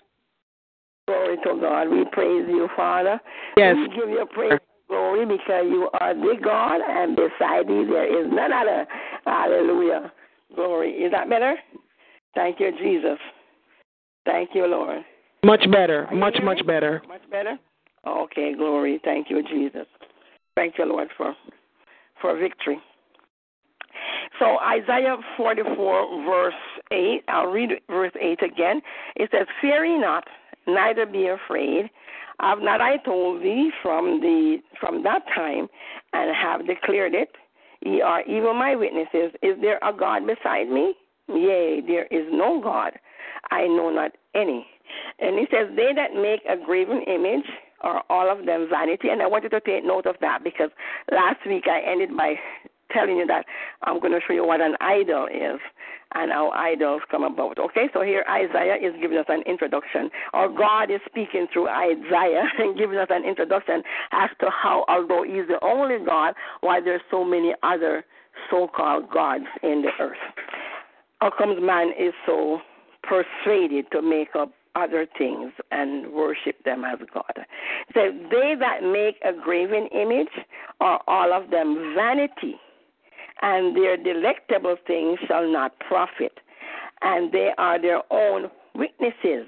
[1.08, 1.90] Glory to God.
[1.90, 3.20] We praise you, Father.
[3.56, 3.76] Yes.
[3.76, 4.60] We give you praise and
[4.90, 8.86] glory because you are the God, and beside you there is none other.
[9.26, 10.12] Hallelujah.
[10.56, 10.92] Glory.
[10.92, 11.56] Is that better?
[12.36, 13.18] Thank you, Jesus.
[14.26, 15.04] Thank you, Lord.
[15.44, 16.08] Much better.
[16.14, 17.02] Much, much better.
[17.08, 17.58] Much better?
[18.06, 19.00] Okay, glory.
[19.04, 19.88] Thank you, Jesus.
[20.56, 21.36] Thank you, Lord, for
[22.22, 22.80] for victory.
[24.40, 26.54] So Isaiah 44, verse
[26.92, 28.82] 8, I'll read verse 8 again.
[29.16, 30.26] It says, Fear ye not,
[30.68, 31.90] neither be afraid.
[32.40, 35.68] Have not I told thee from the from that time,
[36.14, 37.30] and have declared it?
[37.82, 39.34] Ye are even my witnesses.
[39.42, 40.94] Is there a God beside me?
[41.30, 42.94] Yea, there is no God.
[43.52, 44.66] I know not any.
[45.20, 47.46] And he says, They that make a graven image
[47.82, 49.10] are all of them vanity.
[49.10, 50.70] And I wanted to take note of that because
[51.12, 52.36] last week I ended by
[52.92, 53.46] telling you that
[53.84, 55.60] I'm going to show you what an idol is
[56.16, 57.60] and how idols come about.
[57.60, 62.44] Okay, so here Isaiah is giving us an introduction, or God is speaking through Isaiah
[62.60, 67.02] and giving us an introduction as to how, although He's the only God, why there's
[67.12, 68.06] so many other
[68.50, 70.18] so-called gods in the earth.
[71.20, 72.60] How comes man is so
[73.04, 77.46] persuaded to make up other things and worship them as God.
[77.94, 80.46] So they that make a graven image
[80.80, 82.56] are all of them vanity,
[83.42, 86.40] and their delectable things shall not profit,
[87.02, 89.48] and they are their own witnesses.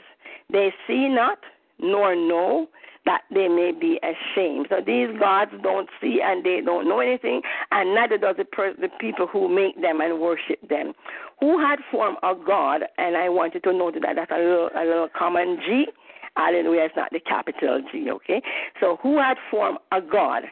[0.51, 1.39] They see not
[1.79, 2.67] nor know
[3.05, 4.67] that they may be ashamed.
[4.69, 7.41] So these gods don't see and they don't know anything,
[7.71, 10.93] and neither does the, per- the people who make them and worship them.
[11.39, 14.83] Who had formed a god, and I wanted to note that that's a little, a
[14.85, 15.87] little common G.
[16.35, 18.41] Hallelujah, it's not the capital G, okay?
[18.79, 20.43] So who had formed a god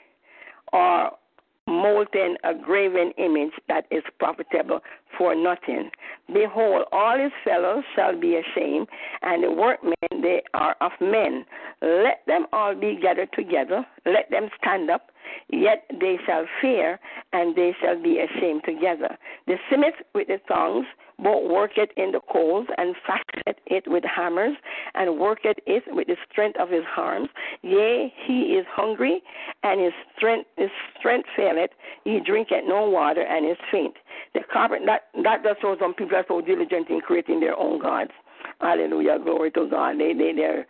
[0.74, 1.12] or
[1.68, 4.80] molten a graven image that is profitable
[5.18, 5.90] for nothing.
[6.34, 8.88] Behold, all his fellows shall be ashamed,
[9.22, 11.46] and the workmen they are of men.
[11.82, 15.12] Let them all be gathered together, let them stand up,
[15.50, 17.00] yet they shall fear,
[17.34, 19.18] and they shall be ashamed together.
[19.46, 20.86] The smith with the tongs
[21.20, 24.56] both worketh in the coals, and fashioneth it with hammers,
[24.94, 27.30] and worketh it with the strength of his arms.
[27.62, 29.22] Yea, he is hungry,
[29.64, 31.72] and his strength his strength faileth.
[32.04, 33.96] He drinketh no water, and is faint.
[34.34, 37.80] The carpenter that that just shows some people are so diligent in creating their own
[37.82, 38.12] gods.
[38.62, 40.00] Hallelujah, glory to God.
[40.00, 40.66] They they they're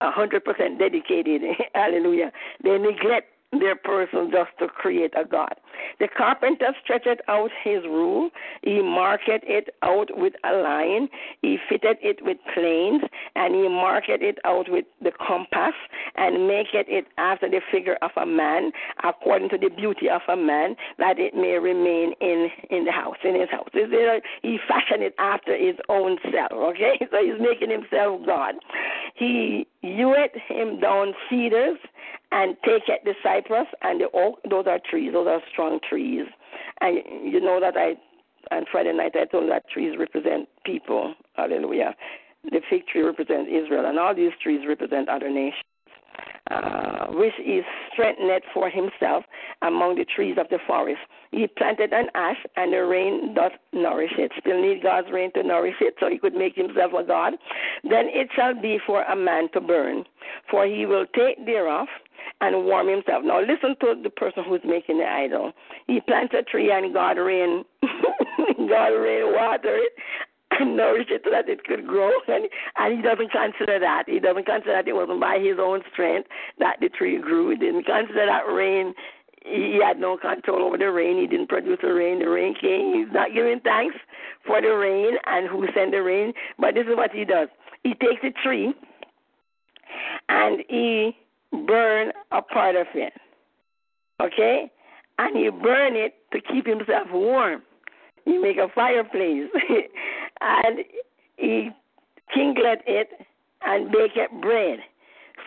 [0.00, 1.42] a hundred percent dedicated.
[1.74, 2.32] Hallelujah.
[2.62, 5.54] They neglect their person just to create a God.
[6.00, 8.30] The carpenter stretched out his rule.
[8.62, 11.08] He marked it out with a line.
[11.42, 13.02] He fitted it with planes,
[13.34, 15.74] and he marked it out with the compass,
[16.16, 18.72] and made it after the figure of a man,
[19.04, 23.16] according to the beauty of a man, that it may remain in in the house,
[23.24, 23.68] in his house.
[23.72, 26.52] He fashioned it after his own self.
[26.52, 28.54] Okay, so he's making himself God.
[29.14, 31.78] He hewed him down cedars
[32.32, 34.40] and take at the cypress and the oak.
[34.48, 35.12] Those are trees.
[35.12, 36.26] Those are strong trees.
[36.80, 37.94] And you know that I
[38.54, 41.14] on Friday night I told that trees represent people.
[41.34, 41.94] Hallelujah.
[42.44, 45.64] The fig tree represents Israel, and all these trees represent other nations.
[46.48, 49.24] Uh, which is strengthened for himself
[49.62, 51.00] among the trees of the forest.
[51.32, 54.30] He planted an ash, and the rain doth nourish it.
[54.38, 57.32] Still need God's rain to nourish it, so he could make himself a God.
[57.82, 60.04] Then it shall be for a man to burn,
[60.48, 61.88] for he will take thereof
[62.40, 63.24] and warm himself.
[63.24, 65.52] Now listen to the person who's making the idol.
[65.88, 69.92] He plants a tree and God rain God rain water it
[70.60, 74.04] and nourish it so that it could grow and and he doesn't consider that.
[74.06, 76.28] He doesn't consider that it wasn't by his own strength
[76.58, 77.50] that the tree grew.
[77.50, 78.94] He didn't consider that rain
[79.46, 81.20] he had no control over the rain.
[81.20, 82.18] He didn't produce the rain.
[82.18, 82.94] The rain came.
[82.94, 83.94] He's not giving thanks
[84.44, 86.32] for the rain and who sent the rain.
[86.58, 87.48] But this is what he does.
[87.84, 88.74] He takes a tree
[90.28, 91.16] and he
[91.66, 93.12] burn a part of it.
[94.20, 94.70] Okay?
[95.18, 97.62] And he burn it to keep himself warm.
[98.24, 99.48] He make a fireplace.
[100.40, 100.80] and
[101.36, 101.70] he
[102.32, 103.08] kindled it
[103.62, 104.78] and bake it bread.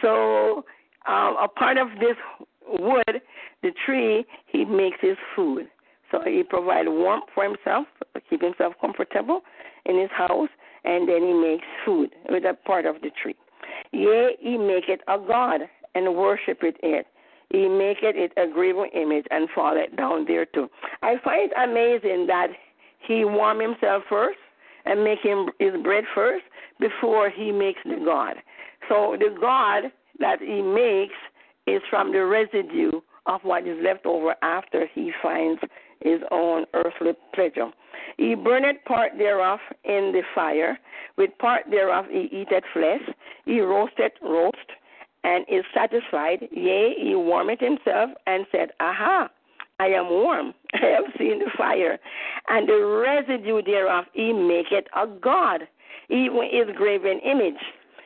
[0.01, 0.65] So
[1.07, 2.17] um, a part of this
[2.67, 3.21] wood,
[3.63, 5.67] the tree, he makes his food.
[6.11, 7.85] So he provide warmth for himself,
[8.29, 9.41] keep himself comfortable
[9.85, 10.49] in his house,
[10.83, 13.35] and then he makes food with a part of the tree.
[13.91, 15.61] Yea, he make it a god
[15.95, 17.07] and worship it.
[17.49, 20.69] He make it a graven image and fall it down there too.
[21.01, 22.47] I find it amazing that
[23.07, 24.37] he warm himself first
[24.89, 26.43] and make him his bread first
[26.79, 28.37] before he makes the God.
[28.89, 31.13] So the God that he makes
[31.67, 35.61] is from the residue of what is left over after he finds
[36.01, 37.69] his own earthly pleasure.
[38.17, 40.79] He burneth part thereof in the fire,
[41.17, 43.01] with part thereof he eateth flesh,
[43.45, 44.57] he roasted roast,
[45.23, 46.47] and is satisfied.
[46.51, 49.29] Yea, he warmeth himself and said, Aha,
[49.79, 50.53] I am warm.
[50.73, 51.99] I have seen the fire.
[52.49, 55.61] And the residue thereof he maketh a God,
[56.09, 57.61] even his graven image.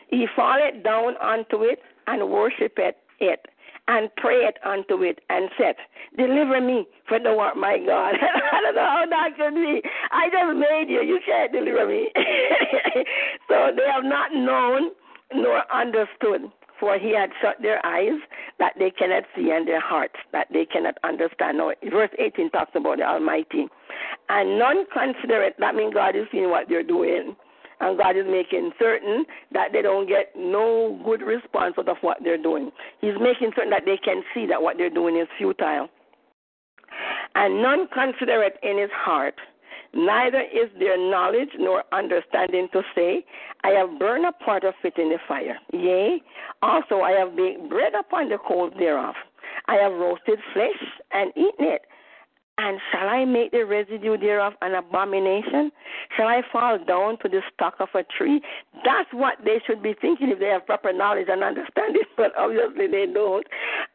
[0.09, 3.47] He falleth down unto it and worshipeth it
[3.87, 5.75] and prayed unto it and said,
[6.17, 8.15] Deliver me, for thou art my God.
[8.53, 9.81] I don't know how that could be.
[10.11, 11.01] I just made you.
[11.01, 12.09] You can't deliver me.
[13.49, 14.91] so they have not known
[15.33, 18.19] nor understood for he had shut their eyes
[18.59, 21.57] that they cannot see and their hearts that they cannot understand.
[21.57, 23.67] Now, verse 18 talks about the Almighty.
[24.29, 25.55] And none consider it.
[25.59, 27.35] That means God is seeing what they're doing.
[27.79, 32.17] And God is making certain that they don't get no good response out of what
[32.23, 32.71] they're doing.
[33.01, 35.89] He's making certain that they can see that what they're doing is futile.
[37.35, 39.35] And none consider it in his heart
[39.93, 43.23] Neither is there knowledge nor understanding to say,
[43.63, 45.57] I have burned a part of it in the fire.
[45.71, 46.21] Yea,
[46.61, 49.15] also I have baked bread upon the coals thereof.
[49.67, 51.81] I have roasted flesh and eaten it.
[52.59, 55.71] And shall I make the residue thereof an abomination?
[56.15, 58.41] Shall I fall down to the stock of a tree?
[58.85, 62.85] That's what they should be thinking if they have proper knowledge and understanding, but obviously
[62.85, 63.47] they don't.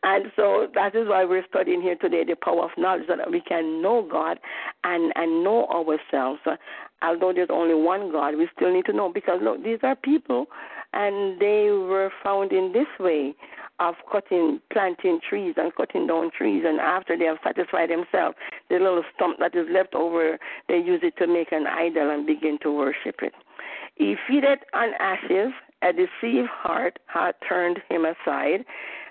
[0.03, 3.31] And so that is why we're studying here today the power of knowledge, so that
[3.31, 4.41] we can know God
[4.83, 6.41] and, and know ourselves.
[7.01, 10.47] Although there's only one God, we still need to know because look, these are people
[10.93, 13.35] and they were found in this way
[13.81, 18.37] of cutting, planting trees and cutting down trees, and after they have satisfied themselves,
[18.69, 20.39] the little stump that is left over,
[20.69, 23.33] they use it to make an idol and begin to worship it.
[23.95, 25.53] He feedeth on ashes,
[25.83, 28.65] a deceived heart hath turned him aside.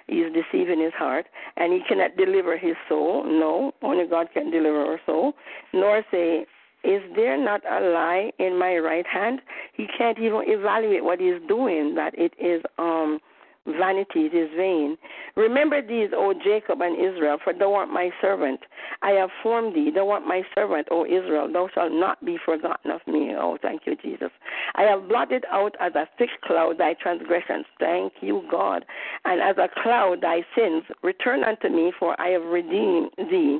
[0.08, 1.28] He is deceiving his heart,
[1.58, 3.24] and he cannot deliver his soul.
[3.26, 5.34] No, only God can deliver our soul.
[5.74, 6.46] Nor say,
[6.84, 9.42] is there not a lie in my right hand?
[9.74, 13.20] He can't even evaluate what he's doing, that it is um
[13.68, 14.98] vanity, it is vain.
[15.36, 18.60] Remember these, O Jacob and Israel, for thou art my servant.
[19.02, 19.92] I have formed thee.
[19.94, 21.52] Thou art my servant, O Israel.
[21.52, 23.34] Thou shalt not be forgotten of me.
[23.38, 24.32] Oh, thank you, Jesus.
[24.76, 27.66] I have blotted out as a thick cloud thy transgressions.
[27.80, 28.86] Thank you, God.
[29.26, 30.84] And as a cloud thy sins.
[31.04, 33.60] Return unto me, for I have redeemed thee.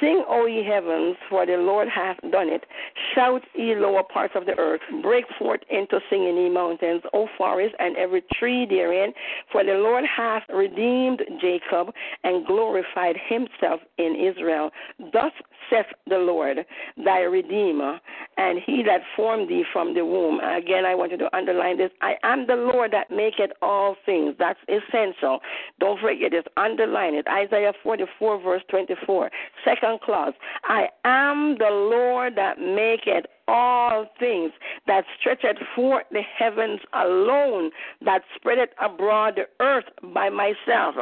[0.00, 2.64] Sing, O ye heavens, for the Lord hath done it.
[3.14, 4.80] Shout, ye lower parts of the earth.
[5.02, 9.12] Break forth into singing, ye mountains, O forest, and every tree therein.
[9.50, 11.94] For the Lord hath redeemed Jacob
[12.24, 14.70] and glorified himself in Israel.
[15.12, 15.32] Thus
[15.70, 16.64] saith the Lord,
[17.04, 18.00] thy Redeemer,
[18.36, 20.40] and he that formed thee from the womb.
[20.40, 21.90] Again, I want you to underline this.
[22.00, 24.34] I am the Lord that maketh all things.
[24.38, 25.40] That's essential.
[25.80, 26.44] Don't forget this.
[26.56, 27.26] Underline it.
[27.26, 29.30] Isaiah 44, verse 24.
[29.64, 30.34] Second clause.
[30.64, 34.52] I am the Lord that maketh all things,
[34.86, 37.70] that stretcheth forth the heavens alone,
[38.04, 40.94] that spreadeth abroad the earth by myself.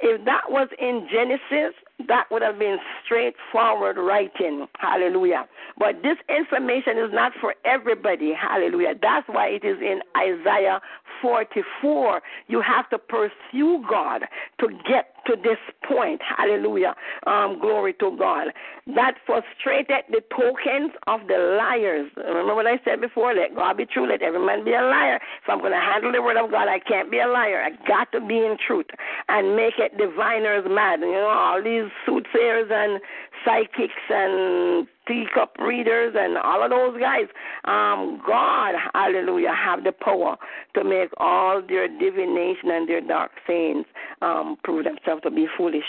[0.00, 1.74] If that was in Genesis,
[2.06, 4.66] that would have been straightforward writing.
[4.78, 5.46] Hallelujah.
[5.78, 8.32] But this information is not for everybody.
[8.32, 8.94] Hallelujah.
[9.00, 10.80] That's why it is in Isaiah
[11.20, 12.22] 44.
[12.46, 14.22] You have to pursue God
[14.60, 16.20] to get to this point.
[16.24, 16.94] Hallelujah.
[17.26, 18.48] Um, glory to God.
[18.94, 22.10] That frustrated the tokens of the liars.
[22.16, 23.34] Remember what I said before?
[23.34, 24.08] Let God be true.
[24.08, 25.16] Let every man be a liar.
[25.16, 27.62] If I'm going to handle the word of God, I can't be a liar.
[27.62, 28.86] I got to be in truth
[29.28, 31.00] and make it diviners mad.
[31.00, 33.00] You know, all these soothsayers and
[33.44, 37.26] psychics and teacup readers and all of those guys.
[37.64, 40.36] Um, God, hallelujah, have the power
[40.74, 43.86] to make all their divination and their dark sayings
[44.22, 45.84] um, prove themselves to be foolish.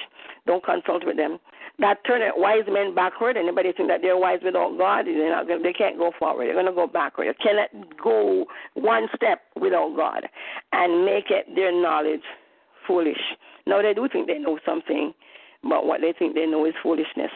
[0.48, 1.40] Don't consult with them.
[1.80, 3.38] That turn wise men backward.
[3.38, 5.06] Anybody think that they're wise without God?
[5.06, 6.48] They're not they can't go forward.
[6.48, 7.28] They're going to go backward.
[7.30, 10.28] They cannot go one step without God
[10.74, 12.24] and make it their knowledge
[12.86, 13.38] foolish.
[13.66, 15.14] Now they do think they know something,
[15.64, 17.32] but what they think they know is foolishness.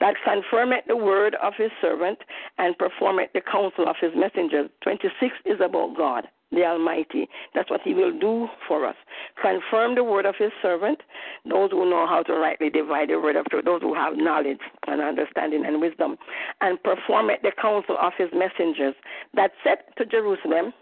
[0.00, 2.18] That confirmeth the word of his servant
[2.58, 4.70] and performeth the counsel of his messengers.
[4.82, 7.28] 26 is about God, the Almighty.
[7.54, 8.96] That's what he will do for us.
[9.40, 11.00] Confirm the word of his servant,
[11.48, 14.60] those who know how to rightly divide the word of truth, those who have knowledge
[14.86, 16.16] and understanding and wisdom,
[16.60, 18.94] and perform the counsel of his messengers.
[19.34, 20.72] That said to Jerusalem,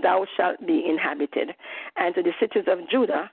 [0.00, 1.52] Thou shalt be inhabited,
[1.96, 3.30] and to the cities of Judah,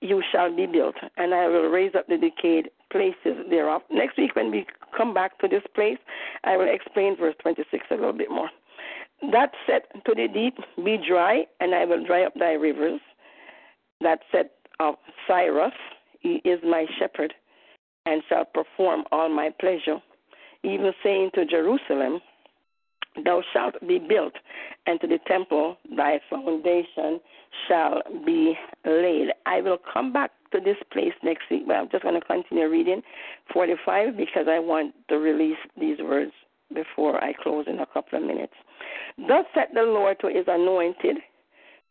[0.00, 3.82] you shall be built, and I will raise up the decayed places thereof.
[3.90, 4.66] Next week, when we
[4.96, 5.98] come back to this place,
[6.44, 8.50] I will explain verse 26 a little bit more.
[9.32, 13.00] That said to the deep, Be dry, and I will dry up thy rivers.
[14.00, 14.94] That said of
[15.28, 15.74] Cyrus,
[16.20, 17.34] He is my shepherd,
[18.06, 19.98] and shall perform all my pleasure.
[20.62, 22.20] Even saying to Jerusalem,
[23.24, 24.32] Thou shalt be built,
[24.86, 27.20] and to the temple thy foundation
[27.68, 28.54] shall be
[28.84, 29.28] laid.
[29.46, 32.68] I will come back to this place next week, but I'm just going to continue
[32.68, 33.02] reading
[33.52, 36.32] 45 because I want to release these words
[36.74, 38.54] before I close in a couple of minutes.
[39.16, 41.16] Thus said the Lord to his anointed,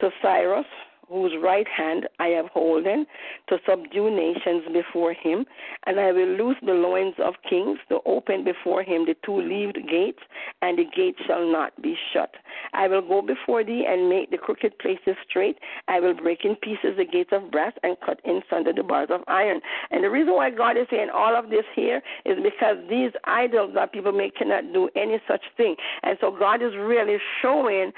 [0.01, 0.65] to Cyrus,
[1.09, 3.05] whose right hand I have holden,
[3.49, 5.45] to subdue nations before him,
[5.85, 9.77] and I will loose the loins of kings, to open before him the two leaved
[9.89, 10.19] gates,
[10.61, 12.35] and the gate shall not be shut.
[12.73, 15.57] I will go before thee and make the crooked places straight.
[15.87, 19.09] I will break in pieces the gates of brass and cut in sunder the bars
[19.11, 19.61] of iron.
[19.91, 23.71] And the reason why God is saying all of this here is because these idols
[23.75, 25.75] that people make cannot do any such thing.
[26.03, 27.91] And so God is really showing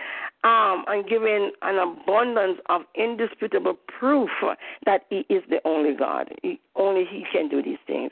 [0.44, 4.30] um, and giving an abundance of indisputable proof
[4.86, 6.30] that He is the only God.
[6.42, 8.12] He, only He can do these things.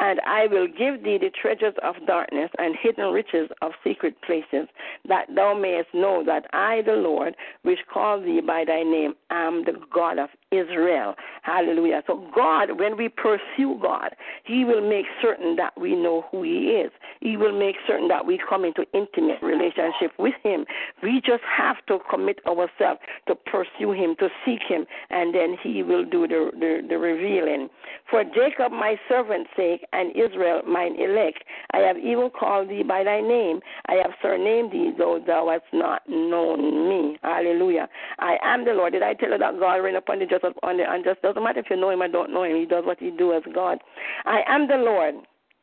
[0.00, 4.66] And I will give thee the treasures of darkness and hidden riches of secret places,
[5.06, 9.64] that thou mayest know that I, the Lord, which call thee by thy name, am
[9.64, 11.14] the God of Israel.
[11.42, 12.02] Hallelujah.
[12.06, 16.80] So, God, when we pursue God, He will make certain that we know who He
[16.82, 16.90] is.
[17.20, 20.64] He will make certain that we come into intimate relationship with Him.
[21.02, 25.82] We just have to commit ourselves to pursue Him, to seek Him, and then He
[25.82, 27.68] will do the, the, the revealing.
[28.08, 33.04] For Jacob, my servant's sake, and Israel, mine elect, I have even called thee by
[33.04, 33.60] thy name.
[33.86, 37.18] I have surnamed thee, though thou hast not known me.
[37.22, 37.88] Hallelujah.
[38.18, 38.92] I am the Lord.
[38.92, 41.22] Did I tell you that God reign upon the just on the unjust?
[41.22, 42.56] Doesn't matter if you know him or don't know him.
[42.56, 43.78] He does what he do as God.
[44.24, 45.14] I am the Lord.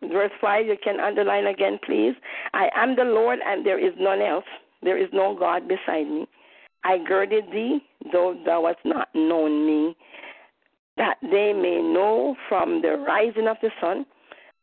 [0.02, 2.14] Verse 5, you can underline again, please.
[2.54, 4.46] I am the Lord, and there is none else.
[4.84, 6.28] There is no God beside me.
[6.84, 7.80] I girded thee,
[8.14, 9.96] though thou hast not known me.
[10.98, 14.06] that they may know from the rising of the sun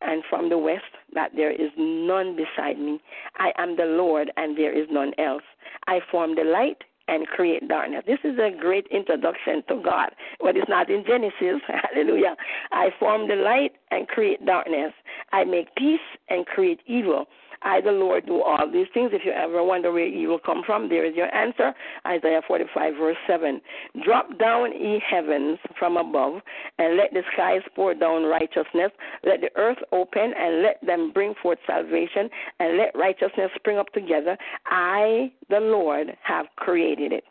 [0.04, 3.00] and from the west that there is none beside me.
[3.36, 5.42] I am the Lord, and there is none else.
[5.86, 6.78] I form the light
[7.08, 8.02] and create darkness.
[8.06, 10.10] This is a great introduction to God,
[10.40, 11.60] but it's not in Genesis.
[11.92, 12.36] Hallelujah.
[12.72, 14.92] I form the light and create darkness.
[15.32, 17.26] I make peace and create evil.
[17.64, 19.10] I, the Lord, do all these things.
[19.12, 21.72] If you ever wonder where evil come from, there is your answer.
[22.06, 23.60] Isaiah 45, verse 7.
[24.04, 26.42] Drop down, ye heavens, from above,
[26.78, 28.90] and let the skies pour down righteousness.
[29.24, 32.28] Let the earth open, and let them bring forth salvation,
[32.60, 34.36] and let righteousness spring up together.
[34.66, 37.24] I, the Lord, have created it.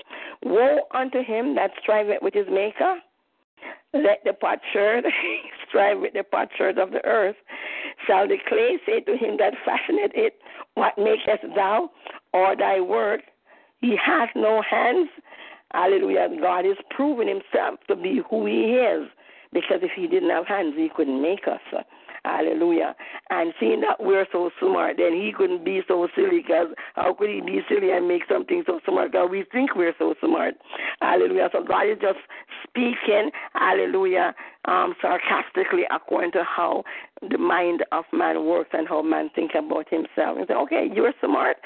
[0.44, 2.98] Woe unto him that striveth with his maker
[3.94, 5.06] let the potsherd
[5.68, 7.36] strive with the potsherd of the earth.
[8.08, 10.34] Shall the clay say to him that fashioned it,
[10.76, 11.92] What makest thou?
[12.34, 13.22] Or thy work?
[13.82, 15.10] He hath no hands.
[15.72, 16.30] Hallelujah.
[16.42, 19.08] God is proving himself to be who he is.
[19.52, 21.84] Because if he didn't have hands, he couldn't make us.
[22.26, 22.96] Hallelujah.
[23.30, 27.30] And seeing that we're so smart, then he couldn't be so silly because how could
[27.30, 29.12] he be silly and make something so smart?
[29.12, 30.56] Because we think we're so smart.
[31.02, 31.50] Hallelujah.
[31.52, 32.20] So God is just
[32.64, 34.34] speaking, hallelujah,
[34.66, 36.84] um, sarcastically according to how
[37.30, 40.38] the mind of man works and how man think about himself.
[40.38, 41.58] And say, okay, you're smart.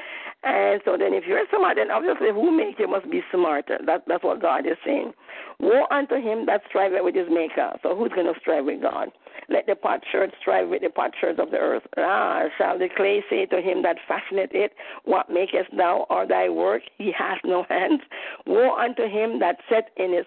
[0.43, 3.77] And so then if you're smart, then obviously who made you must be smarter.
[3.85, 5.13] That, that's what God is saying.
[5.59, 7.77] Woe unto him that striveth with his maker.
[7.83, 9.09] So who's going to strive with God?
[9.49, 11.83] Let the potsherd strive with the potsherds of the earth.
[11.97, 14.73] Ah, shall the clay say to him that fashioneth it,
[15.05, 16.83] What makest thou, or thy work?
[16.97, 18.01] He hath no hands.
[18.45, 20.25] Woe unto him that set in his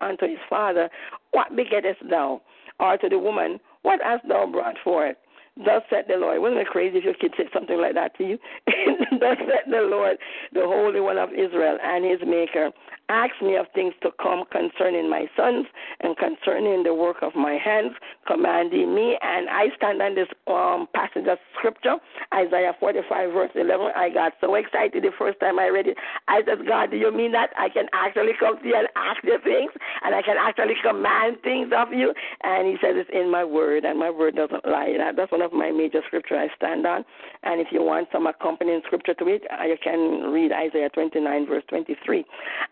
[0.00, 0.88] unto his father,
[1.32, 2.40] What begettest thou?
[2.78, 5.16] Or to the woman, What hast thou brought forth?
[5.56, 6.40] Thus said the Lord.
[6.42, 8.38] Wasn't it crazy if your kid said something like that to you?
[8.66, 10.18] Thus said the Lord,
[10.52, 12.70] the Holy One of Israel and his Maker.
[13.08, 15.66] Ask me of things to come concerning my sons
[16.00, 17.92] and concerning the work of my hands,
[18.26, 19.16] commanding me.
[19.22, 21.96] And I stand on this um, passage of scripture,
[22.34, 23.92] Isaiah 45, verse 11.
[23.94, 25.96] I got so excited the first time I read it.
[26.28, 29.22] I said, God, do you mean that I can actually come to you and ask
[29.22, 29.70] you things?
[30.02, 32.12] And I can actually command things of you?
[32.42, 34.96] And he says, It's in my word, and my word doesn't lie.
[35.16, 37.04] That's one of my major scripture I stand on.
[37.42, 41.46] And if you want some accompanying scripture to it, uh, you can read Isaiah 29,
[41.46, 42.24] verse 23.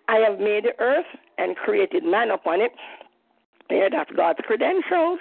[0.09, 1.06] I have made the earth
[1.38, 2.72] and created man upon it.
[3.70, 5.20] Yeah, that's God's credentials.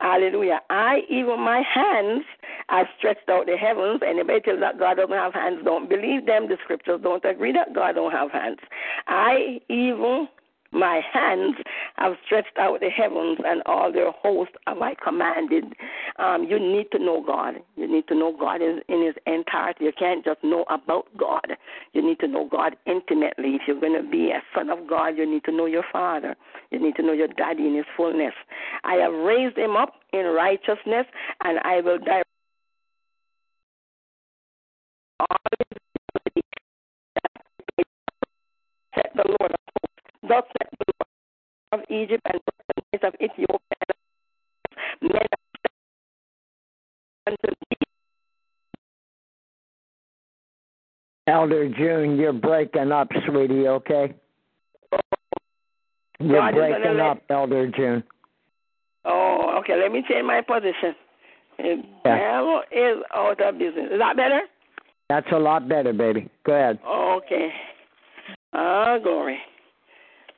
[0.00, 0.60] Hallelujah.
[0.70, 2.24] I, even my hands,
[2.68, 4.00] have stretched out the heavens.
[4.06, 6.48] Anybody tell that God doesn't have hands, don't believe them.
[6.48, 8.58] The scriptures don't agree that God don't have hands.
[9.06, 10.28] I, even
[10.76, 11.56] my hands
[11.96, 15.64] have stretched out the heavens, and all their hosts have I commanded.
[16.18, 17.54] Um, you need to know God.
[17.76, 19.84] You need to know God in, in His entirety.
[19.84, 21.56] You can't just know about God.
[21.92, 23.56] You need to know God intimately.
[23.56, 26.36] If you're going to be a son of God, you need to know your Father.
[26.70, 28.34] You need to know your Daddy in His fullness.
[28.84, 31.06] I have raised Him up in righteousness,
[31.44, 32.28] and I will direct
[35.20, 35.78] all his
[38.94, 39.65] set the Lord.
[40.28, 40.92] Thus said the
[41.72, 42.40] of Egypt and
[42.92, 43.58] the of Ethiopia
[45.02, 45.22] and men
[47.26, 47.76] unto thee.
[51.28, 54.14] Elder June, you're breaking up, sweetie, okay?
[56.20, 58.02] You're God is gonna breaking let- up, Elder June.
[59.04, 59.76] Oh, okay.
[59.76, 60.94] Let me change my position.
[61.58, 62.60] The Yeah.
[62.70, 63.92] is out of business.
[63.92, 64.42] Is that better?
[65.08, 66.28] That's a lot better, baby.
[66.44, 66.78] Go ahead.
[66.84, 67.54] Okay.
[68.52, 69.40] Ah, glory.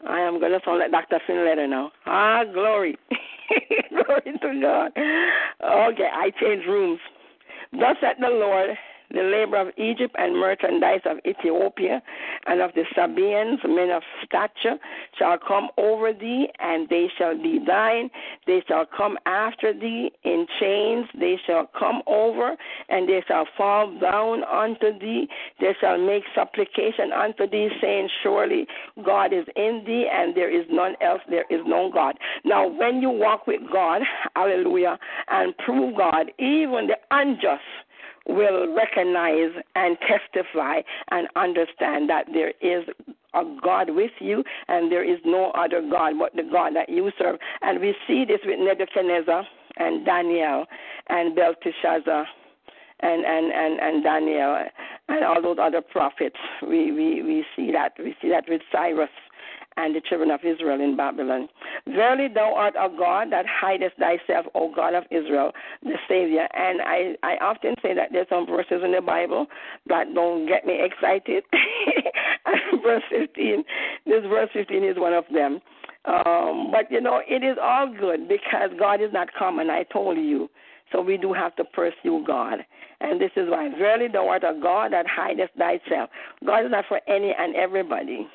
[0.06, 1.20] I am going to sound like Dr.
[1.28, 1.90] Finletter now.
[2.06, 2.96] Ah, glory.
[3.90, 4.92] glory to God.
[4.96, 7.00] Okay, I change rooms.
[7.72, 8.70] Thus said the Lord,
[9.10, 12.02] the labor of Egypt and merchandise of Ethiopia
[12.46, 14.76] and of the Sabaeans, men of stature,
[15.18, 18.10] shall come over thee, and they shall be thine.
[18.46, 21.06] They shall come after thee in chains.
[21.18, 22.56] They shall come over,
[22.88, 25.28] and they shall fall down unto thee.
[25.60, 28.66] They shall make supplication unto thee, saying, Surely
[29.04, 31.20] God is in thee, and there is none else.
[31.28, 32.18] There is no God.
[32.44, 34.02] Now, when you walk with God,
[34.36, 34.98] hallelujah,
[35.28, 37.62] and prove God, even the unjust
[38.28, 40.80] will recognize and testify
[41.10, 42.84] and understand that there is
[43.34, 47.10] a God with you and there is no other God but the God that you
[47.18, 47.38] serve.
[47.62, 49.46] And we see this with Nebuchadnezzar
[49.76, 50.66] and Daniel
[51.08, 52.26] and Belteshazzar
[53.00, 54.64] and, and, and, and Daniel
[55.08, 56.36] and all those other prophets.
[56.62, 57.92] We, we, we see that.
[57.98, 59.10] We see that with Cyrus
[59.78, 61.48] and the children of Israel in Babylon.
[61.86, 65.52] Verily thou art a God that hidest thyself, O God of Israel,
[65.82, 66.48] the Savior.
[66.52, 69.46] And I, I often say that there's some verses in the Bible
[69.86, 71.44] that don't get me excited.
[72.82, 73.64] verse 15,
[74.04, 75.60] this verse 15 is one of them.
[76.04, 79.70] Um, but you know, it is all good because God is not common.
[79.70, 80.50] I told you.
[80.90, 82.60] So we do have to pursue God.
[83.00, 86.10] And this is why, verily thou art a God that hidest thyself.
[86.44, 88.26] God is not for any and everybody.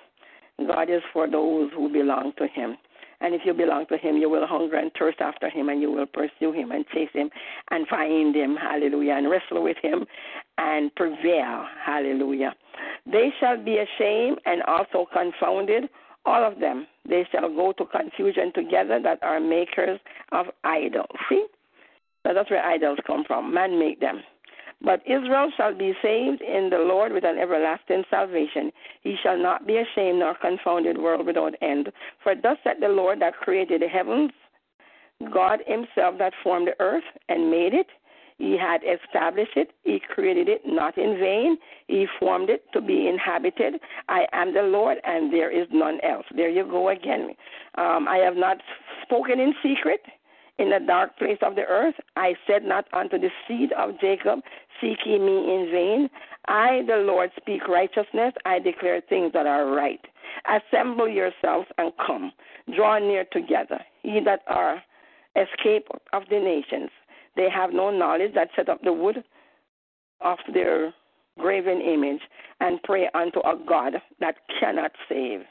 [0.59, 2.77] God is for those who belong to Him.
[3.21, 5.91] And if you belong to Him, you will hunger and thirst after Him, and you
[5.91, 7.29] will pursue Him and chase Him
[7.71, 8.55] and find Him.
[8.55, 9.13] Hallelujah.
[9.13, 10.05] And wrestle with Him
[10.57, 11.65] and prevail.
[11.85, 12.53] Hallelujah.
[13.05, 15.89] They shall be ashamed and also confounded,
[16.25, 16.87] all of them.
[17.07, 19.99] They shall go to confusion together that are makers
[20.31, 21.07] of idols.
[21.29, 21.45] See?
[22.23, 23.53] That's where idols come from.
[23.53, 24.21] Man make them.
[24.83, 28.71] But Israel shall be saved in the Lord with an everlasting salvation.
[29.01, 31.91] He shall not be ashamed nor confounded, world without end.
[32.21, 34.31] For thus said the Lord that created the heavens,
[35.33, 37.87] God Himself that formed the earth and made it.
[38.37, 39.71] He had established it.
[39.83, 41.57] He created it not in vain.
[41.87, 43.75] He formed it to be inhabited.
[44.09, 46.25] I am the Lord, and there is none else.
[46.35, 47.35] There you go again.
[47.75, 48.57] Um, I have not
[49.03, 50.01] spoken in secret
[50.59, 51.95] in the dark place of the earth.
[52.15, 54.39] I said not unto the seed of Jacob,
[54.81, 56.09] Seek ye me in vain.
[56.47, 58.33] I, the Lord, speak righteousness.
[58.45, 60.01] I declare things that are right.
[60.45, 62.31] Assemble yourselves and come.
[62.75, 63.79] Draw near together.
[64.03, 64.81] Ye that are
[65.35, 66.89] escaped of the nations.
[67.35, 69.23] They have no knowledge that set up the wood
[70.21, 70.93] of their
[71.39, 72.21] graven image
[72.59, 75.41] and pray unto a God that cannot save.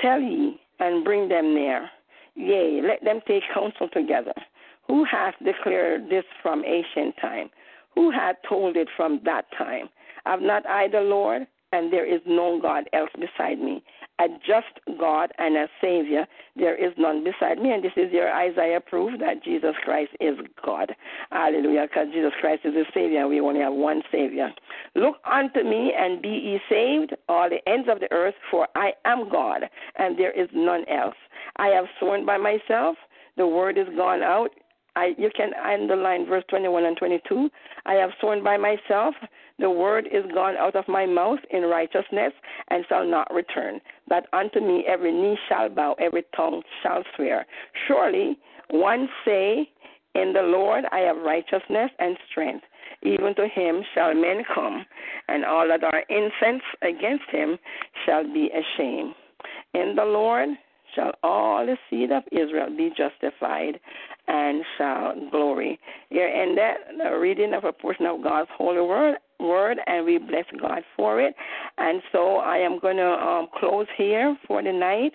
[0.00, 1.88] Tell ye and bring them near
[2.34, 4.34] Yea, let them take counsel together.
[4.86, 7.50] Who hath declared this from ancient time?
[7.94, 9.88] Who hath told it from that time?
[10.26, 11.46] Have not I the Lord?
[11.72, 13.82] And there is no God else beside me.
[14.20, 17.72] A just God and a Savior, there is none beside me.
[17.72, 20.94] And this is your Isaiah proof that Jesus Christ is God.
[21.30, 24.50] Hallelujah, because Jesus Christ is the Savior, we only have one Savior.
[24.94, 28.92] Look unto me and be ye saved, all the ends of the earth, for I
[29.06, 29.62] am God,
[29.96, 31.16] and there is none else.
[31.56, 32.96] I have sworn by myself,
[33.36, 34.50] the word is gone out.
[35.00, 37.48] I, you can underline verse 21 and 22.
[37.86, 39.14] I have sworn by myself,
[39.58, 42.32] the word is gone out of my mouth in righteousness
[42.68, 43.80] and shall not return.
[44.08, 47.46] That unto me every knee shall bow, every tongue shall swear.
[47.88, 48.38] Surely
[48.70, 49.70] one say,
[50.14, 52.64] In the Lord I have righteousness and strength.
[53.02, 54.84] Even to him shall men come,
[55.28, 57.58] and all that are incensed against him
[58.04, 59.14] shall be ashamed.
[59.72, 60.50] In the Lord
[60.94, 63.80] shall all the seed of Israel be justified
[64.28, 65.78] and shall glory.
[66.08, 70.18] Here in that the reading of a portion of God's holy word word and we
[70.18, 71.34] bless God for it.
[71.78, 75.12] And so I am going to um, close here for the night.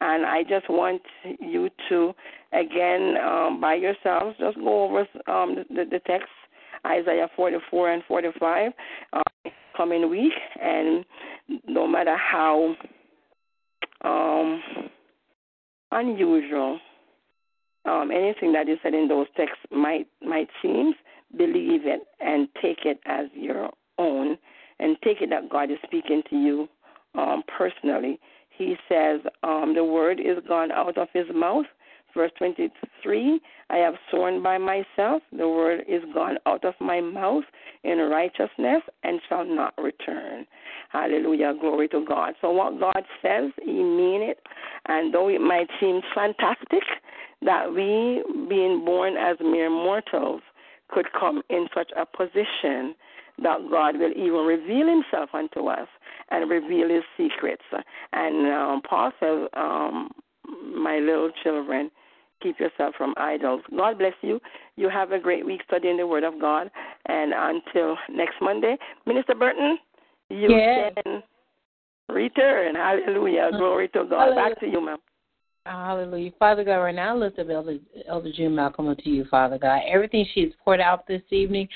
[0.00, 1.02] And I just want
[1.40, 2.12] you to,
[2.52, 5.00] again, um, by yourselves, just go over
[5.30, 6.28] um, the, the text,
[6.86, 8.72] Isaiah 44 and 45,
[9.12, 9.20] uh,
[9.76, 10.32] coming week.
[10.60, 11.04] And
[11.66, 12.74] no matter how
[14.04, 14.62] um,
[15.92, 16.78] unusual.
[17.84, 20.92] Um, anything that is said in those texts might might seem,
[21.36, 24.36] believe it and take it as your own,
[24.78, 26.68] and take it that God is speaking to you
[27.14, 28.18] um, personally.
[28.50, 31.66] He says um, the word is gone out of his mouth
[32.14, 33.40] Verse 23
[33.70, 37.44] I have sworn by myself, the word is gone out of my mouth
[37.84, 40.46] in righteousness and shall not return.
[40.90, 41.52] Hallelujah.
[41.60, 42.34] Glory to God.
[42.40, 44.38] So, what God says, He mean it.
[44.86, 46.82] And though it might seem fantastic
[47.42, 50.40] that we, being born as mere mortals,
[50.88, 52.94] could come in such a position
[53.42, 55.88] that God will even reveal Himself unto us
[56.30, 57.62] and reveal His secrets.
[58.12, 60.10] And um, Paul says, um,
[60.74, 61.90] my little children,
[62.42, 63.62] keep yourself from idols.
[63.76, 64.40] God bless you.
[64.76, 66.70] You have a great week studying the Word of God.
[67.06, 69.78] And until next Monday, Minister Burton,
[70.30, 70.92] you yes.
[71.04, 71.22] can
[72.08, 72.74] return.
[72.74, 73.48] Hallelujah.
[73.48, 73.58] Uh-huh.
[73.58, 74.18] Glory to God.
[74.18, 74.50] Hallelujah.
[74.50, 74.98] Back to you, ma'am.
[75.66, 76.30] Hallelujah.
[76.38, 77.76] Father God, right now, I lift up Elder,
[78.08, 79.82] Elder June Malcolm to you, Father God.
[79.86, 81.68] Everything she has poured out this evening,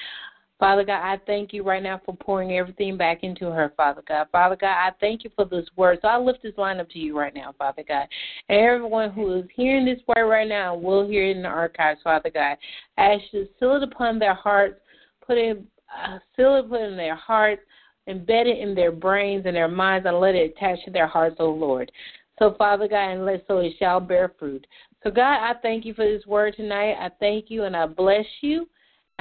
[0.63, 4.29] Father God, I thank you right now for pouring everything back into her, Father God.
[4.31, 5.99] Father God, I thank you for this word.
[6.01, 8.07] So I lift this line up to you right now, Father God.
[8.49, 12.31] Everyone who is hearing this word right now will hear it in the archives, Father
[12.31, 12.59] God.
[12.97, 14.79] As you seal it upon their hearts,
[15.27, 15.61] put it,
[16.01, 17.63] uh, seal it put it in their hearts,
[18.09, 21.39] embed it in their brains and their minds, and let it attach to their hearts,
[21.41, 21.91] O Lord.
[22.39, 24.65] So, Father God, and let so it shall bear fruit.
[25.03, 26.95] So, God, I thank you for this word tonight.
[27.01, 28.69] I thank you and I bless you.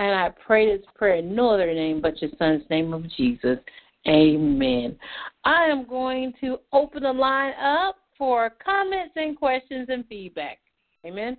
[0.02, 3.60] And I pray this prayer in no other name but your son's name of Jesus.
[4.08, 4.98] Amen.
[5.46, 10.58] I am going to open the line up for comments and questions and feedback.
[11.06, 11.38] Amen.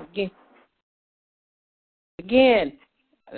[0.00, 0.30] Again,
[2.18, 2.72] again,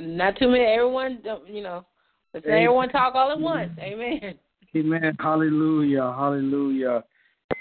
[0.01, 0.65] not too many.
[0.65, 1.85] Everyone, you know,
[2.33, 3.73] Let's everyone talk all at once.
[3.79, 4.35] Amen.
[4.75, 5.15] Amen.
[5.21, 6.15] Hallelujah.
[6.17, 7.05] Hallelujah.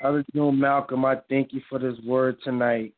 [0.03, 2.93] Elder June Malcolm, I thank you for this word tonight.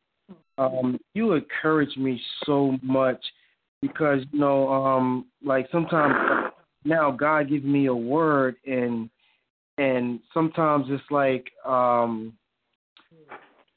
[0.58, 3.24] Um, you encourage me so much
[3.80, 6.52] because you know, um, like sometimes
[6.84, 9.08] now God gives me a word and
[9.78, 12.32] and sometimes it's like um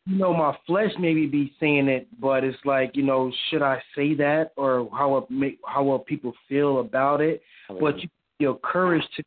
[0.07, 3.81] you know my flesh maybe be saying it but it's like you know should i
[3.95, 7.41] say that or how will make how will people feel about it
[7.79, 8.09] but you
[8.39, 9.23] feel courage to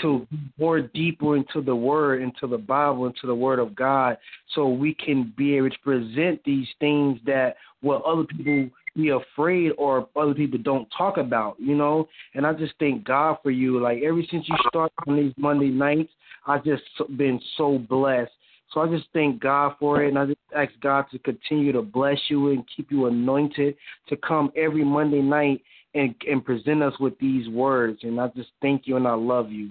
[0.00, 0.36] to mm-hmm.
[0.58, 4.18] more deeper into the word into the bible into the word of god
[4.54, 9.70] so we can be able to present these things that what other people be afraid
[9.78, 12.06] or other people don't talk about you know?
[12.34, 13.80] And i just thank god for you.
[13.80, 16.10] Like ever since you started on these monday nights
[16.48, 16.82] I've just
[17.16, 18.32] been so blessed.
[18.72, 21.82] So I just thank God for it, and I just ask God to continue to
[21.82, 23.76] bless you and keep you anointed
[24.08, 25.62] to come every Monday night
[25.94, 28.00] and and present us with these words.
[28.02, 29.70] And I just thank you and I love you.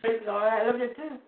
[0.00, 1.18] Praise God, I love you too.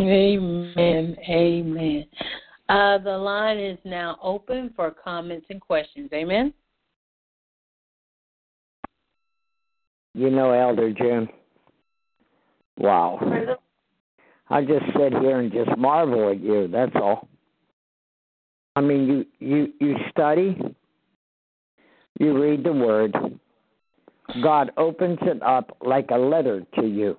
[0.00, 1.16] Amen.
[1.28, 2.06] Amen.
[2.68, 6.10] Uh, the line is now open for comments and questions.
[6.12, 6.52] Amen.
[10.14, 11.28] You know, Elder Jim.
[12.78, 13.18] Wow.
[14.48, 16.68] I just sit here and just marvel at you.
[16.68, 17.28] That's all.
[18.76, 20.56] I mean, you you you study,
[22.22, 23.14] you read the word.
[24.42, 27.16] God opens it up like a letter to you.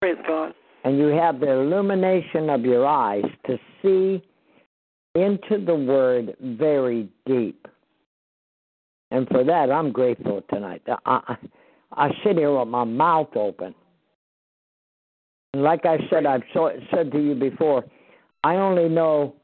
[0.00, 0.52] Praise God.
[0.84, 4.22] And you have the illumination of your eyes to see
[5.14, 7.66] into the word very deep.
[9.10, 10.82] And for that, I'm grateful tonight.
[10.88, 11.36] I, I,
[11.92, 13.74] I sit here with my mouth open
[15.54, 17.84] and like I said, I've so, said to you before,
[18.42, 19.36] I only know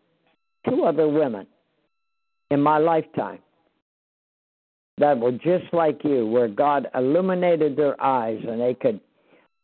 [0.68, 1.46] two other women
[2.50, 3.38] in my lifetime
[5.00, 9.00] that were just like you, where God illuminated their eyes and they could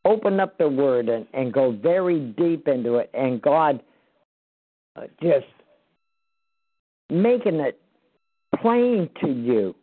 [0.04, 3.82] open up the Word and, and go very deep into it, and God
[4.96, 5.46] uh, just
[7.10, 7.80] making it
[8.60, 9.74] plain to you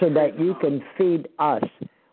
[0.00, 1.62] so that you can feed us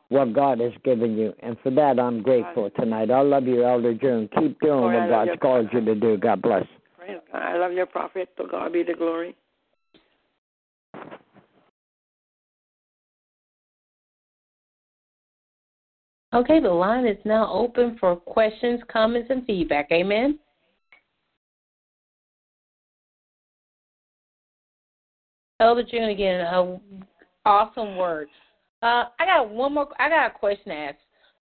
[0.09, 1.33] what God has given you.
[1.41, 3.09] And for that, I'm grateful tonight.
[3.09, 4.29] I love you, Elder June.
[4.39, 6.17] Keep doing what God's called you to do.
[6.17, 6.65] God bless.
[7.33, 8.29] I love your prophet.
[8.37, 9.35] To God be the glory.
[16.33, 19.91] Okay, the line is now open for questions, comments, and feedback.
[19.91, 20.39] Amen.
[25.59, 26.77] Elder June again, uh,
[27.45, 28.31] awesome words.
[28.81, 29.89] Uh, I got one more.
[29.99, 30.95] I got a question to ask.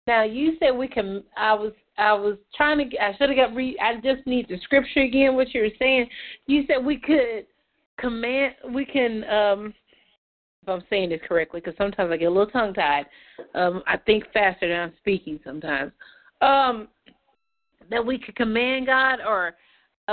[0.07, 1.23] Now you said we can.
[1.35, 1.73] I was.
[1.97, 2.97] I was trying to.
[2.97, 3.55] I should have got.
[3.55, 5.35] Re, I just need the scripture again.
[5.35, 6.07] What you were saying.
[6.47, 7.45] You said we could
[7.99, 8.55] command.
[8.73, 9.23] We can.
[9.25, 9.73] um
[10.67, 13.05] If I'm saying this correctly, because sometimes I get a little tongue tied.
[13.55, 15.93] Um, I think faster than I'm speaking sometimes.
[16.41, 16.89] Um,
[17.89, 19.55] that we could command God, or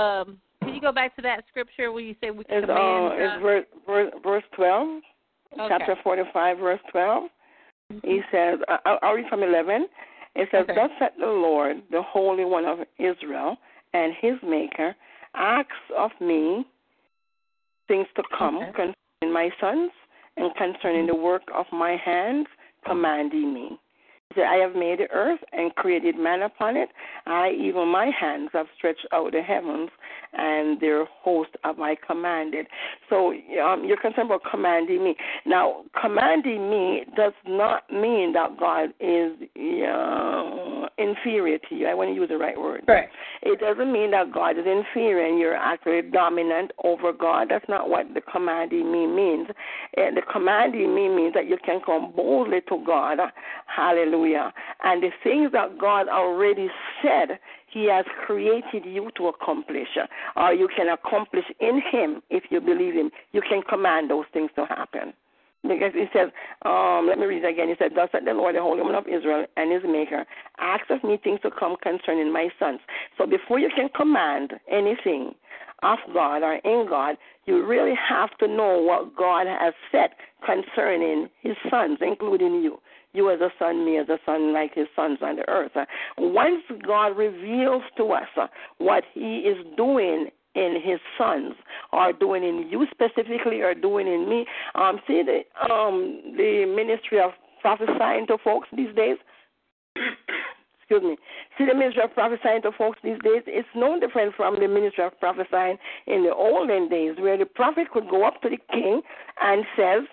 [0.01, 3.05] um, can you go back to that scripture where you say we can it's, command
[3.05, 3.35] uh, God?
[3.35, 5.01] It's verse, verse, verse twelve.
[5.53, 5.67] Okay.
[5.69, 7.23] chapter 45, verse 12.
[7.93, 8.07] Mm-hmm.
[8.07, 9.87] He says, I'll, I'll read from 11.
[10.35, 10.75] It says, Okay.
[10.75, 13.55] Thus said the Lord, the Holy One of Israel,
[13.93, 14.95] and his Maker,
[15.33, 16.65] acts of me
[17.87, 18.71] things to come Okay.
[18.71, 19.91] concerning my sons
[20.37, 22.47] and concerning the work of my hands,
[22.85, 23.79] commanding me.
[24.35, 26.89] Said, I have made the earth and created man upon it.
[27.25, 29.89] I, even my hands, have stretched out the heavens,
[30.33, 32.67] and their host have I commanded.
[33.09, 33.33] So
[33.63, 35.15] um, you're concerned about commanding me.
[35.45, 41.87] Now, commanding me does not mean that God is uh, inferior to you.
[41.87, 42.85] I want to use the right word.
[42.85, 43.13] Correct.
[43.41, 47.47] It doesn't mean that God is inferior and you're actually dominant over God.
[47.49, 49.47] That's not what the commanding me means.
[49.95, 53.19] And the commanding me means that you can come boldly to God.
[53.67, 54.24] Hallelujah.
[54.33, 56.69] And the things that God already
[57.01, 57.39] said
[57.75, 59.89] he has created you to accomplish,
[60.37, 63.11] or you can accomplish in Him if you believe Him.
[63.33, 65.13] You can command those things to happen.
[65.61, 66.29] Because it says,
[66.63, 67.67] um, let me read it again.
[67.67, 70.23] It said, Thus said the Lord, the Holy One of Israel and his Maker,
[70.59, 72.79] ask of me things to come concerning my sons.
[73.17, 75.33] So before you can command anything
[75.83, 80.11] of God or in God, you really have to know what God has said
[80.45, 82.79] concerning his sons, including you.
[83.15, 85.71] You as a son, me as a son, like his sons on the earth.
[86.17, 91.53] Once God reveals to us what he is doing in his sons
[91.91, 94.45] or doing in you specifically or doing in me.
[94.73, 97.31] Um, see the um the ministry of
[97.61, 99.17] prophesying to folks these days.
[100.79, 101.17] Excuse me.
[101.57, 103.41] See the ministry of prophesying to folks these days.
[103.47, 107.87] It's no different from the ministry of prophesying in the olden days, where the prophet
[107.91, 109.01] could go up to the king
[109.41, 110.03] and says,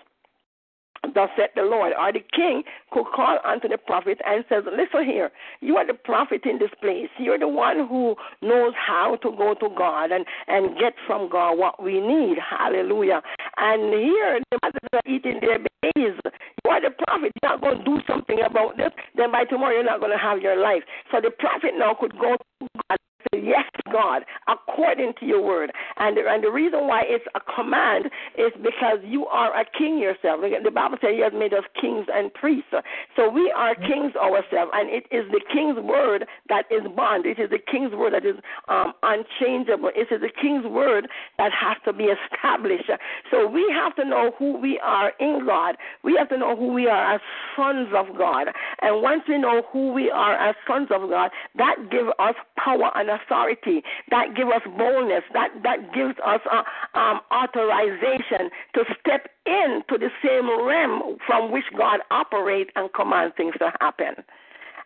[1.13, 5.05] thus said the Lord, or the king could call unto the prophet and says, Listen
[5.05, 5.31] here,
[5.61, 7.09] you are the prophet in this place.
[7.17, 11.57] You're the one who knows how to go to God and, and get from God
[11.57, 12.37] what we need.
[12.37, 13.21] Hallelujah.
[13.57, 16.19] And here the mothers are eating their babies.
[16.63, 17.31] You are the prophet.
[17.41, 18.91] You're not going to do something about this.
[19.15, 20.83] Then by tomorrow you're not going to have your life.
[21.11, 22.97] So the prophet now could go to God
[23.31, 25.71] Yes, God, according to your word.
[25.97, 28.05] And, and the reason why it's a command
[28.37, 30.41] is because you are a king yourself.
[30.41, 32.73] The Bible says you has made us kings and priests.
[33.15, 37.25] So we are kings ourselves, and it is the king's word that is bond.
[37.25, 38.35] It is the king's word that is
[38.67, 39.91] um, unchangeable.
[39.95, 42.89] It is the king's word that has to be established.
[43.31, 45.75] So we have to know who we are in God.
[46.03, 47.21] We have to know who we are as
[47.55, 48.47] sons of God.
[48.81, 52.91] And once we know who we are as sons of God, that gives us power
[52.95, 53.83] and authority.
[54.09, 55.23] That gives us boldness.
[55.33, 56.63] That that gives us uh,
[56.97, 63.55] um, authorization to step into the same realm from which God operates and commands things
[63.59, 64.23] to happen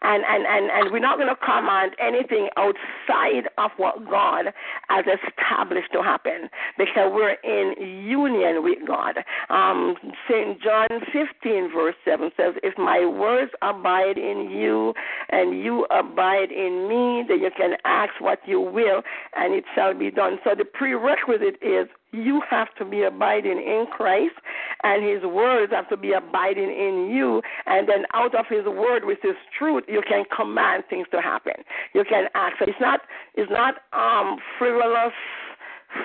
[0.01, 4.53] and and and and we're not going to command anything outside of what God
[4.89, 7.73] has established to happen because we're in
[8.05, 9.17] union with God.
[9.49, 9.95] Um,
[10.29, 14.93] Saint John 15 verse 7 says, "If my words abide in you,
[15.29, 19.03] and you abide in me, then you can ask what you will,
[19.35, 23.85] and it shall be done." So the prerequisite is you have to be abiding in
[23.91, 24.35] Christ,
[24.83, 27.41] and His words have to be abiding in you.
[27.65, 31.53] And then out of His word, which is truth, you can command things to happen.
[31.93, 32.55] You can ask.
[32.61, 33.01] It's not.
[33.35, 35.13] It's not um, frivolous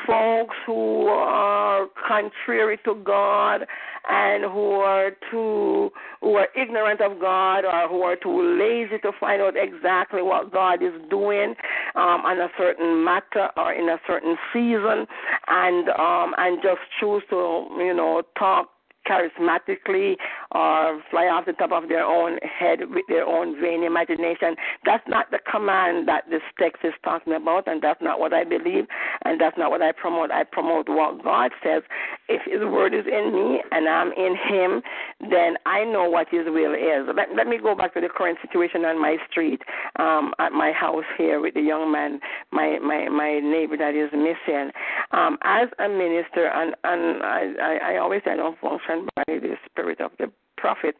[0.07, 3.67] folks who are contrary to God
[4.09, 5.91] and who are too
[6.21, 10.53] who are ignorant of God or who are too lazy to find out exactly what
[10.53, 11.55] God is doing
[11.95, 15.07] um, on a certain matter or in a certain season
[15.49, 18.69] and um, and just choose to you know talk
[19.09, 20.17] charismatically
[20.53, 24.57] or fly off the top of their own head with their own vain imagination.
[24.85, 28.45] That's not the command that this text is talking about, and that's not what I
[28.45, 28.87] believe,
[29.25, 30.31] and that's not what I promote.
[30.31, 31.83] I promote what God says.
[32.29, 34.83] If His word is in me and I'm in Him,
[35.31, 37.09] then I know what His will is.
[37.15, 39.63] Let, let me go back to the current situation on my street,
[39.99, 42.21] um, at my house here with the young man,
[42.51, 44.71] my my my neighbor that is missing.
[45.13, 49.25] Um, as a minister, and and I I, I always say I don't function by
[49.27, 50.31] the spirit of the
[50.63, 50.95] prophet.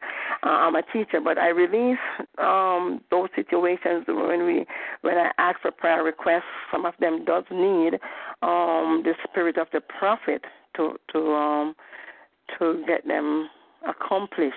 [0.45, 1.97] Uh, I'm a teacher, but I release
[2.37, 4.65] um, those situations when we
[5.01, 6.43] when I ask for prayer requests.
[6.71, 7.93] Some of them does need
[8.41, 10.43] um, the spirit of the prophet
[10.75, 11.75] to to um,
[12.59, 13.49] to get them
[13.87, 14.55] accomplished.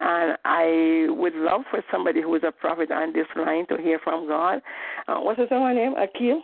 [0.00, 3.98] And I would love for somebody who is a prophet on this line to hear
[4.02, 4.60] from God.
[5.06, 5.94] Uh, what's his name?
[5.96, 6.42] Akil.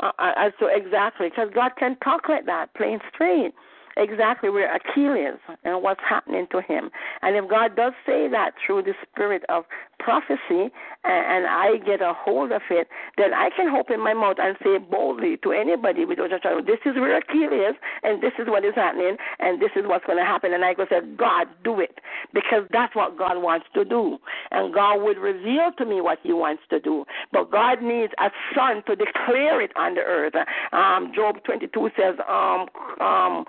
[0.00, 3.52] Uh, uh, so exactly, because God can talk like that, plain straight
[4.00, 6.90] exactly where Akil is and what's happening to him.
[7.22, 9.64] And if God does say that through the spirit of
[10.00, 10.72] prophecy
[11.04, 14.78] and, I get a hold of it, then I can open my mouth and say
[14.78, 18.64] boldly to anybody without a child, this is where Akil is and this is what
[18.64, 20.52] is happening and this is what's going to happen.
[20.52, 21.98] And I go say, God, do it.
[22.34, 24.18] Because that's what God wants to do.
[24.50, 27.04] And God would reveal to me what he wants to do.
[27.32, 30.34] But God needs a son to declare it on the earth.
[30.72, 32.66] Um, Job 22 says, um,
[33.00, 33.44] um,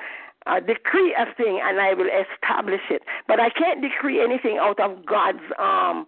[0.47, 3.03] uh, decree a thing and I will establish it.
[3.27, 6.07] But I can't decree anything out of God's um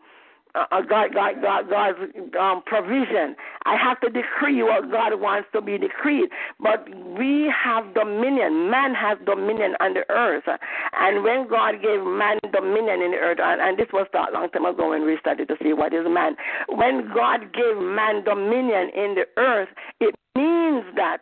[0.55, 1.97] uh, God, God, God, God's
[2.39, 3.35] um, provision.
[3.65, 6.29] I have to decree what God wants to be decreed.
[6.59, 8.69] But we have dominion.
[8.69, 10.43] Man has dominion on the earth.
[10.93, 14.49] And when God gave man dominion in the earth, and, and this was taught long
[14.49, 16.35] time ago when we started to see what is man.
[16.69, 19.69] When God gave man dominion in the earth,
[19.99, 21.19] it means that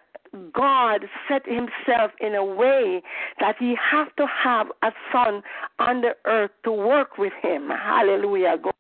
[0.54, 3.02] God set himself in a way
[3.40, 5.42] that he has to have a son
[5.80, 7.70] on the earth to work with him.
[7.70, 8.58] Hallelujah.
[8.62, 8.74] God.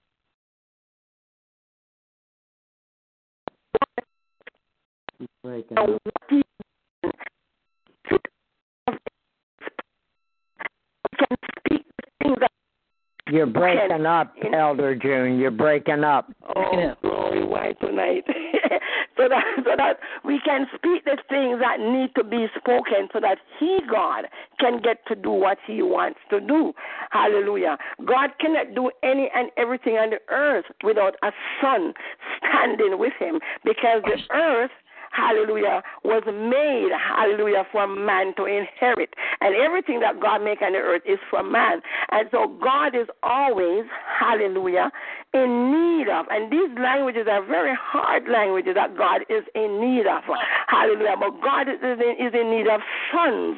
[13.32, 15.40] You're breaking up, Elder June.
[15.40, 16.32] You're breaking up.
[16.54, 18.26] Oh, glory, why tonight?
[19.18, 23.22] so that so that we can speak the things that need to be spoken so
[23.22, 24.26] that he God
[24.60, 26.74] can get to do what he wants to do.
[27.12, 27.78] Hallelujah.
[28.06, 31.32] God cannot do any and everything on the earth without a
[31.62, 31.94] son
[32.38, 34.72] standing with him because the earth
[35.12, 39.14] hallelujah, was made, hallelujah, for man to inherit.
[39.42, 41.82] And everything that God make on the earth is for man.
[42.12, 43.86] And so God is always,
[44.20, 44.92] hallelujah,
[45.34, 46.26] in need of.
[46.30, 50.24] And these languages are very hard languages that God is in need of.
[50.68, 51.16] Hallelujah.
[51.20, 52.82] But God is in, is in need of
[53.12, 53.58] sons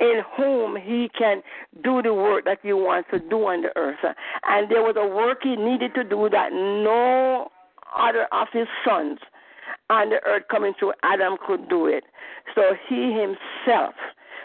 [0.00, 1.42] in whom he can
[1.82, 4.04] do the work that he wants to do on the earth.
[4.44, 7.48] And there was a work he needed to do that no
[7.96, 9.18] other of his sons
[9.88, 12.04] on the earth coming through Adam could do it.
[12.54, 13.94] So he himself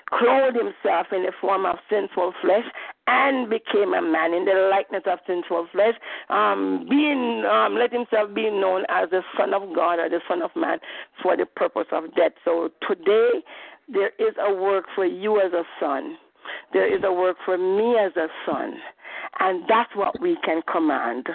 [0.09, 2.65] clothed himself in the form of sinful flesh
[3.07, 5.95] and became a man in the likeness of sinful flesh,
[6.29, 10.41] um, being um, let himself be known as the Son of God or the Son
[10.41, 10.79] of Man
[11.21, 12.33] for the purpose of death.
[12.43, 13.43] So today
[13.87, 16.17] there is a work for you as a son.
[16.73, 18.75] There is a work for me as a son.
[19.39, 21.27] And that's what we can command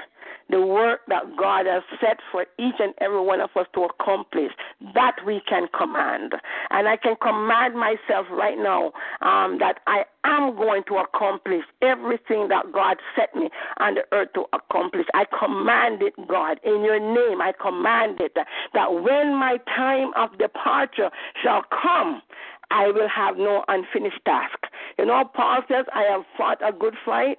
[0.50, 4.52] the work that God has set for each and every one of us to accomplish,
[4.94, 6.34] that we can command.
[6.70, 12.48] And I can command myself right now um, that I am going to accomplish everything
[12.48, 15.06] that God set me on the earth to accomplish.
[15.14, 17.40] I command it, God, in your name.
[17.40, 18.36] I command it
[18.74, 21.10] that when my time of departure
[21.42, 22.22] shall come,
[22.70, 24.58] I will have no unfinished task.
[24.98, 27.38] You know, Paul says, I have fought a good fight.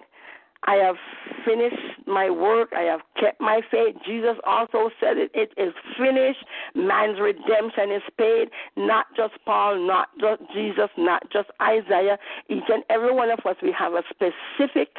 [0.65, 0.95] I have
[1.45, 2.69] finished my work.
[2.75, 3.95] I have kept my faith.
[4.05, 5.31] Jesus also said it.
[5.33, 6.45] It is finished.
[6.75, 8.49] Man's redemption is paid.
[8.75, 12.17] Not just Paul, not just Jesus, not just Isaiah.
[12.49, 14.89] Each and every one of us, we have a specific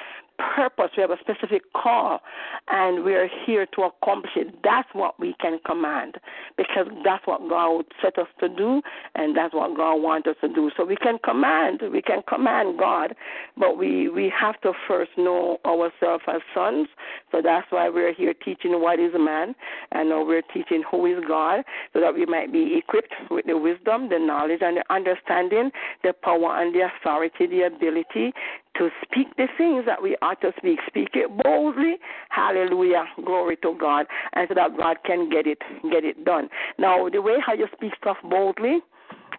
[0.54, 2.20] purpose, we have a specific call,
[2.68, 4.54] and we're here to accomplish it.
[4.62, 6.16] That's what we can command
[6.56, 8.82] because that's what God set us to do,
[9.14, 10.70] and that's what God wants us to do.
[10.76, 13.14] So we can command, we can command God,
[13.56, 16.88] but we, we have to first know ourselves as sons.
[17.30, 19.54] So that's why we're here teaching what is man,
[19.92, 23.56] and now we're teaching who is God, so that we might be equipped with the
[23.56, 25.70] wisdom, the knowledge, and the understanding,
[26.02, 28.32] the power and the authority, the ability
[28.78, 30.78] to speak the things that we ought to speak.
[30.86, 31.96] Speak it boldly.
[32.30, 33.04] Hallelujah.
[33.24, 34.06] Glory to God.
[34.32, 35.58] And so that God can get it
[35.90, 36.48] get it done.
[36.78, 38.80] Now the way how you speak stuff boldly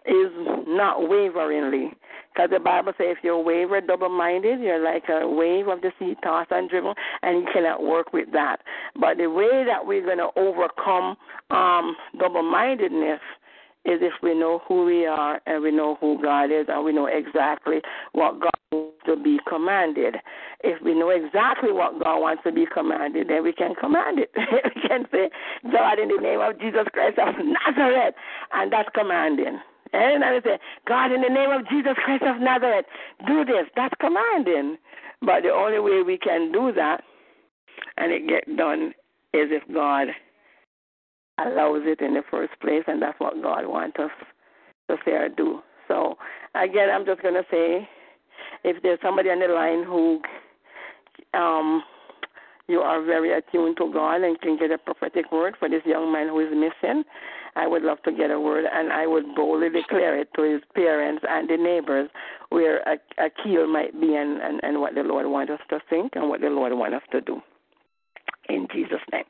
[0.06, 0.30] is
[0.66, 1.92] not waveringly.
[2.32, 5.92] Because the Bible says if you're waver, double minded, you're like a wave of the
[5.98, 6.92] sea tossed and driven,
[7.22, 8.56] and you cannot work with that.
[9.00, 11.16] But the way that we're going to overcome
[11.50, 13.20] um, double mindedness
[13.84, 16.92] is if we know who we are and we know who God is and we
[16.92, 17.80] know exactly
[18.12, 20.16] what God wants to be commanded.
[20.62, 24.30] If we know exactly what God wants to be commanded, then we can command it.
[24.36, 25.30] we can say,
[25.70, 28.14] God, in the name of Jesus Christ of Nazareth,
[28.52, 29.60] and that's commanding.
[29.92, 30.58] And I say,
[30.88, 32.86] God, in the name of Jesus Christ of Nazareth,
[33.26, 33.66] do this.
[33.76, 34.76] That's commanding.
[35.20, 37.02] But the only way we can do that
[37.96, 38.92] and it get done
[39.32, 40.08] is if God
[41.38, 44.10] allows it in the first place, and that's what God wants us
[44.88, 45.60] to say or do.
[45.88, 46.16] So,
[46.54, 47.88] again, I'm just going to say
[48.62, 50.20] if there's somebody on the line who
[51.38, 51.82] um,
[52.68, 56.12] you are very attuned to God and can get a prophetic word for this young
[56.12, 57.04] man who is missing,
[57.56, 60.62] I would love to get a word, and I would boldly declare it to his
[60.74, 62.10] parents and the neighbors
[62.50, 65.80] where a, a keel might be and, and, and what the Lord wants us to
[65.90, 67.40] think and what the Lord wants us to do.
[68.48, 69.24] In Jesus' name.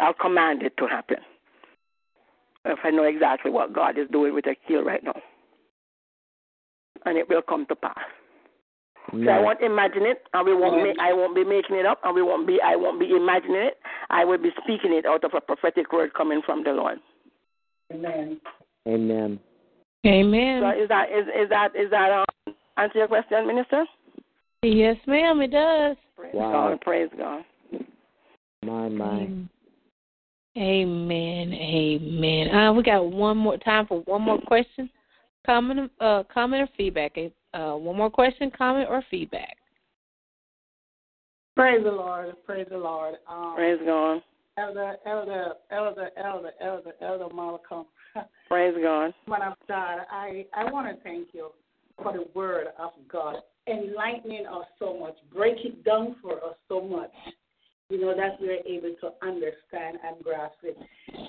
[0.00, 1.18] I'll command it to happen
[2.64, 5.20] if I know exactly what God is doing with Akil right now.
[7.04, 7.98] And it will come to pass.
[9.12, 10.82] So I won't imagine it, and we won't.
[10.82, 12.58] Make, I won't be making it up, and we won't be.
[12.64, 13.78] I won't be imagining it.
[14.08, 16.98] I will be speaking it out of a prophetic word coming from the Lord.
[17.92, 18.40] Amen.
[18.88, 19.38] Amen.
[20.06, 20.62] Amen.
[20.62, 23.84] So is that is is that is that um, answer your question, Minister?
[24.62, 25.40] Yes, ma'am.
[25.42, 25.96] It does.
[26.16, 26.70] Praise wow.
[26.70, 26.80] God.
[26.80, 27.42] Praise God.
[28.64, 29.28] My my.
[30.56, 31.52] Amen.
[31.52, 32.54] Amen.
[32.54, 34.88] Uh, we got one more time for one more question,
[35.44, 37.16] comment, uh, comment or feedback.
[37.52, 39.56] Uh, one more question, comment or feedback.
[41.56, 42.34] Praise the Lord.
[42.46, 43.14] Praise the Lord.
[43.28, 44.22] Um, Praise God.
[44.56, 47.86] Elder, elder, elder, elder, elder, elder Malcolm.
[48.48, 49.12] Praise God.
[49.26, 51.50] Man of God, I, I want to thank you
[52.00, 53.36] for the word of God,
[53.66, 57.10] enlightening us so much, break it down for us so much
[57.90, 60.76] you know, that we're able to understand and grasp it.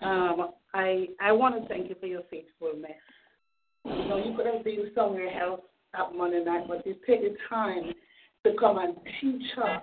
[0.01, 2.91] Um, I I want to thank you for your faithfulness.
[3.83, 5.61] You know, you could have been somewhere else
[5.93, 7.93] that Monday night, but you take the time
[8.45, 9.81] to come and teach us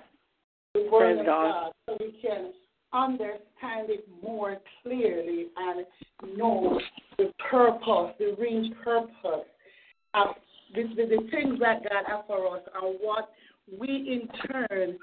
[0.74, 1.51] the word of God.
[1.51, 2.53] God so we can
[2.93, 5.86] understand it more clearly and
[6.36, 6.81] know
[7.19, 9.44] the purpose, the real purpose
[10.15, 10.35] of
[10.74, 13.31] the, the, the things that God has for us and what
[13.78, 14.99] we in turn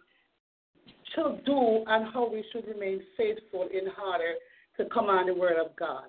[1.15, 4.33] should do and how we should remain faithful in order
[4.77, 6.05] to command the word of God.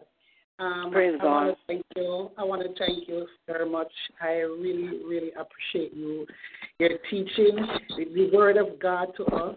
[0.58, 1.46] Um, Praise I God.
[1.46, 2.30] Want to thank you.
[2.36, 3.90] I want to thank you very much.
[4.20, 6.26] I really, really appreciate you,
[6.78, 7.66] your teaching
[7.96, 9.56] the, the word of God to us,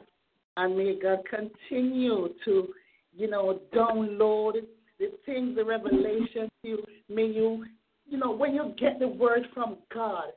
[0.55, 2.67] and may God continue to,
[3.15, 4.53] you know, download
[4.99, 6.83] the things, the revelation to you.
[7.09, 7.65] May you,
[8.07, 10.27] you know, when you get the word from God,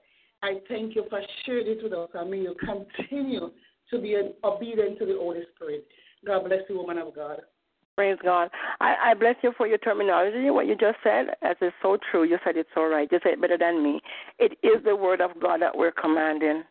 [0.43, 3.51] I thank you for sharing it with us, and may you continue
[3.91, 5.87] to be obedient to the Holy Spirit.
[6.27, 7.41] God bless you, woman of God.
[7.97, 8.51] Praise God.
[8.81, 10.51] I, I bless you for your terminology.
[10.51, 12.25] What you just said, as is so true.
[12.25, 13.09] You said it's all right.
[13.11, 14.01] You said it better than me.
[14.39, 16.65] It is the word of God that we're commanding.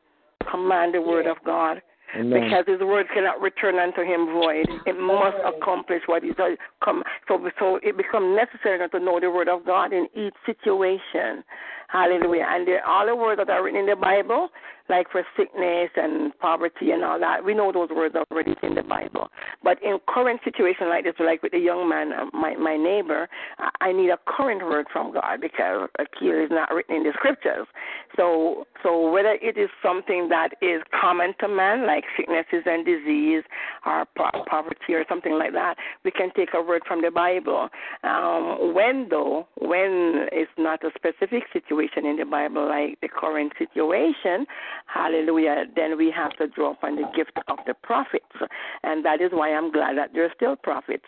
[0.52, 1.82] Command the word of God.
[2.16, 2.44] Amen.
[2.44, 4.68] Because his word cannot return unto him void.
[4.86, 6.58] It must accomplish what he does.
[6.84, 11.44] Come, so, so it becomes necessary to know the word of God in each situation.
[11.96, 12.46] Hallelujah.
[12.50, 14.50] And all the words that are written in the Bible,
[14.90, 18.84] like for sickness and poverty and all that, we know those words already in the
[18.84, 19.30] Bible.
[19.64, 23.30] But in current situation like this, like with the young man, uh, my my neighbor,
[23.80, 27.14] I, need a current word from God because a cure is not written in the
[27.14, 27.66] scriptures.
[28.18, 33.44] So so whether it is something that is common to man, like sicknesses and disease,
[33.86, 37.70] or poverty or something like that, we can take a word from the Bible.
[38.04, 43.54] Um, when though, when it's not a specific situation in the Bible, like the current
[43.58, 44.46] situation,
[44.88, 48.26] hallelujah, then we have to draw upon the gift of the prophets.
[48.84, 51.06] And that is why I'm glad that there are still prophets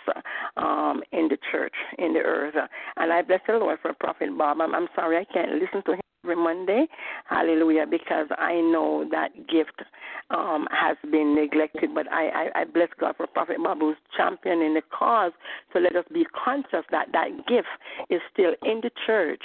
[0.58, 2.56] um, in the church, in the earth.
[2.98, 4.62] And I bless the Lord for Prophet Bob.
[4.62, 6.88] I'm, I'm sorry I can't listen to him every Monday,
[7.30, 9.82] hallelujah, because I know that gift
[10.30, 11.92] um, has been neglected.
[11.96, 15.32] But I, I, I bless God for Prophet Babu's championing the cause.
[15.72, 17.68] So let us be conscious that that gift
[18.10, 19.42] is still in the church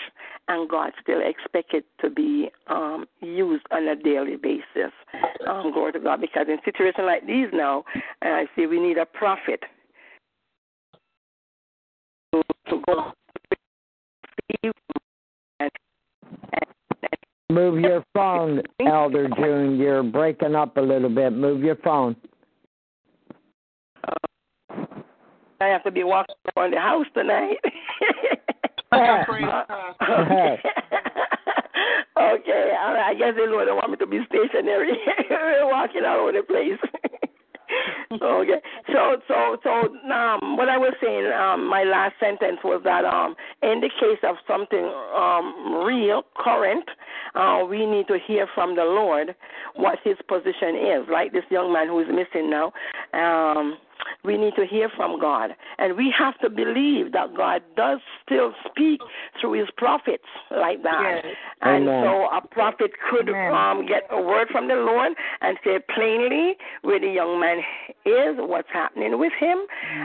[0.49, 4.93] and God still expects it to be um, used on a daily basis.
[5.49, 7.85] Um, glory to God, because in situations like these now,
[8.25, 9.61] uh, I see we need a prophet
[12.33, 12.43] to,
[12.87, 13.13] go
[17.53, 19.77] Move your phone, Elder June.
[19.77, 21.33] You're breaking up a little bit.
[21.33, 22.17] Move your phone.
[25.61, 27.59] I have to be walking around the house tonight.
[28.93, 29.09] okay,
[32.19, 33.07] all right.
[33.09, 34.99] I guess the Lord don't want me to be stationary,
[35.63, 36.79] walking all over the place.
[38.13, 39.71] okay, so so so
[40.13, 44.19] um, what I was saying, um, my last sentence was that um, in the case
[44.25, 44.85] of something
[45.17, 46.85] um, real, current,
[47.35, 49.35] uh, we need to hear from the Lord
[49.75, 51.09] what His position is.
[51.11, 52.73] Like this young man who is missing now.
[53.15, 53.79] Um,
[54.25, 55.51] we need to hear from God.
[55.79, 59.01] And we have to believe that God does still speak
[59.41, 61.21] through his prophets like that.
[61.25, 61.35] Yes.
[61.63, 62.05] And Amen.
[62.05, 67.01] so a prophet could um, get a word from the Lord and say plainly where
[67.01, 67.59] the young man
[68.05, 69.59] is, what's happening with him,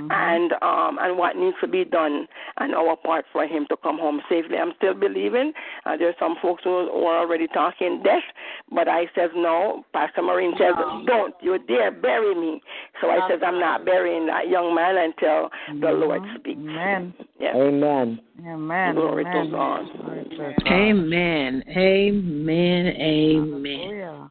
[0.09, 3.97] and um, and what needs to be done on our part for him to come
[3.97, 4.57] home safely.
[4.57, 5.53] I'm still believing.
[5.85, 8.23] Uh, there's some folks who, who are already talking death,
[8.71, 9.83] but I says no.
[9.93, 10.73] Pastor Maureen says,
[11.05, 11.33] don't.
[11.41, 12.61] You dare bury me.
[13.01, 15.49] So I says, I'm not burying that young man until
[15.81, 16.59] the Lord speaks.
[16.59, 17.13] Amen.
[17.39, 17.55] Yes.
[17.55, 18.19] Amen.
[18.45, 18.95] Amen.
[18.95, 19.45] Glory Amen.
[19.45, 19.85] to God.
[19.97, 20.71] Glory to God.
[20.71, 21.63] Amen.
[21.75, 22.87] Amen.
[22.99, 24.29] Amen.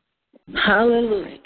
[0.54, 1.38] Hallelujah.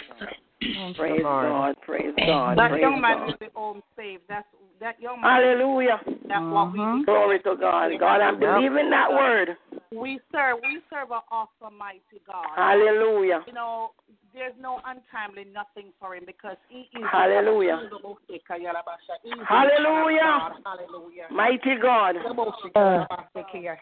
[0.60, 1.46] Thank Praise you, Lord.
[1.46, 1.76] God.
[1.86, 2.58] Praise God.
[2.58, 3.26] That Praise young man God.
[3.28, 4.20] will be home safe.
[4.28, 4.46] That's
[4.80, 5.30] that young man.
[5.30, 6.00] Hallelujah.
[6.24, 7.04] That's what we Mhm.
[7.04, 7.98] Glory to God.
[7.98, 8.54] God, I'm Yep.
[8.54, 9.56] believing that word.
[9.92, 10.60] we serve.
[10.62, 12.46] We serve an awesome, mighty God.
[12.54, 13.42] Hallelujah.
[13.46, 13.92] You know,
[14.32, 17.04] there's no untimely nothing for him because he is.
[17.06, 17.78] Hallelujah.
[17.78, 20.20] He the Hallelujah.
[20.20, 20.52] God.
[20.64, 21.26] Hallelujah.
[21.30, 22.16] Mighty God.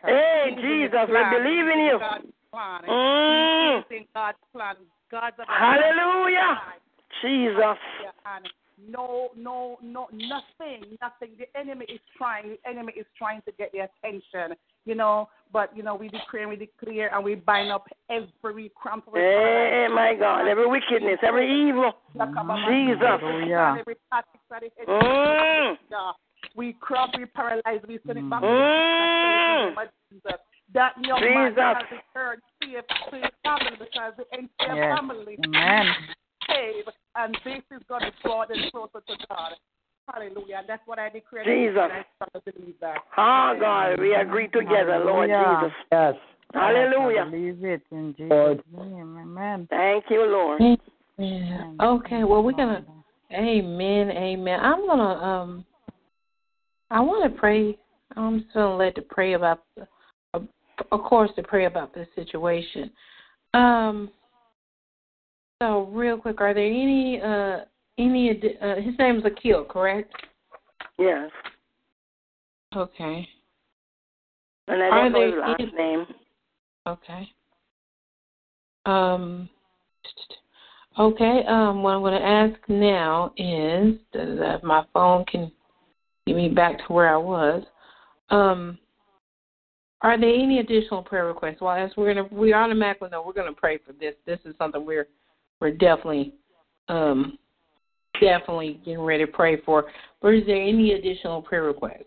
[0.04, 2.00] Hey, Jesus, we believe in you.
[2.54, 3.82] Mm.
[3.82, 4.76] He is in God's plan.
[5.10, 6.62] God's a Hallelujah.
[7.20, 7.78] Jesus.
[8.78, 11.36] And no, no, no, nothing, nothing.
[11.38, 12.50] The enemy is trying.
[12.50, 15.28] The enemy is trying to get the attention, you know.
[15.52, 19.06] But you know, we declare, we declare, and we bind up every cramp.
[19.08, 20.46] of Hey, my God.
[20.48, 21.92] Every wickedness, every evil.
[22.14, 22.98] Jesus.
[23.00, 23.76] Hallelujah.
[23.80, 25.78] Every tactics that the Mm.
[25.90, 26.12] Yeah.
[26.54, 28.48] We crop, we paralyze, we send it back Mm.
[28.48, 30.40] to the name of Jesus.
[30.72, 31.64] That young man Jesus.
[31.64, 32.68] has returned to
[33.16, 34.98] his family because the entire Yes.
[34.98, 35.94] family Amen.
[36.58, 39.52] Saved, and this is going to draw them closer to God.
[40.12, 40.62] Hallelujah.
[40.66, 41.44] That's what I declare.
[41.44, 41.76] Jesus.
[41.78, 42.96] And I believe that.
[43.16, 45.60] Oh, God, we agree together, Lord Hallelujah.
[45.60, 45.76] Jesus.
[45.92, 46.14] Yes.
[46.54, 47.20] Hallelujah.
[47.26, 48.62] I believe it in Jesus' Lord.
[48.72, 49.18] name.
[49.18, 49.66] Amen.
[49.68, 50.62] Thank you, Lord.
[51.18, 51.72] Yeah.
[51.82, 52.24] Okay.
[52.24, 52.84] Well, we're gonna.
[53.32, 54.10] Amen.
[54.10, 54.60] Amen.
[54.60, 55.02] I'm gonna.
[55.02, 55.64] Um.
[56.90, 57.76] I want to pray.
[58.16, 59.62] I'm just gonna let to pray about.
[59.76, 59.86] The,
[60.32, 60.40] uh,
[60.90, 62.90] of course, to pray about this situation.
[63.52, 64.10] Um.
[65.60, 67.20] So, real quick, are there any?
[67.20, 67.64] Uh.
[67.98, 68.30] Any?
[68.62, 70.14] Uh, his name is Akil, correct?
[70.98, 71.30] Yes.
[72.76, 73.26] Okay.
[74.68, 76.06] And I Are don't know his last any- name.
[76.86, 77.28] Okay.
[78.86, 79.48] Um.
[80.96, 81.42] Okay.
[81.48, 81.82] Um.
[81.82, 85.50] What I'm going to ask now is that my phone can
[86.26, 87.64] get me back to where I was.
[88.30, 88.78] Um.
[90.02, 91.60] Are there any additional prayer requests?
[91.60, 94.14] Well, as we're gonna, we automatically know we're gonna pray for this.
[94.24, 95.08] This is something we're
[95.60, 96.34] we're definitely,
[96.88, 97.38] um,
[98.20, 99.86] definitely getting ready to pray for.
[100.20, 102.04] But is there any additional prayer requests?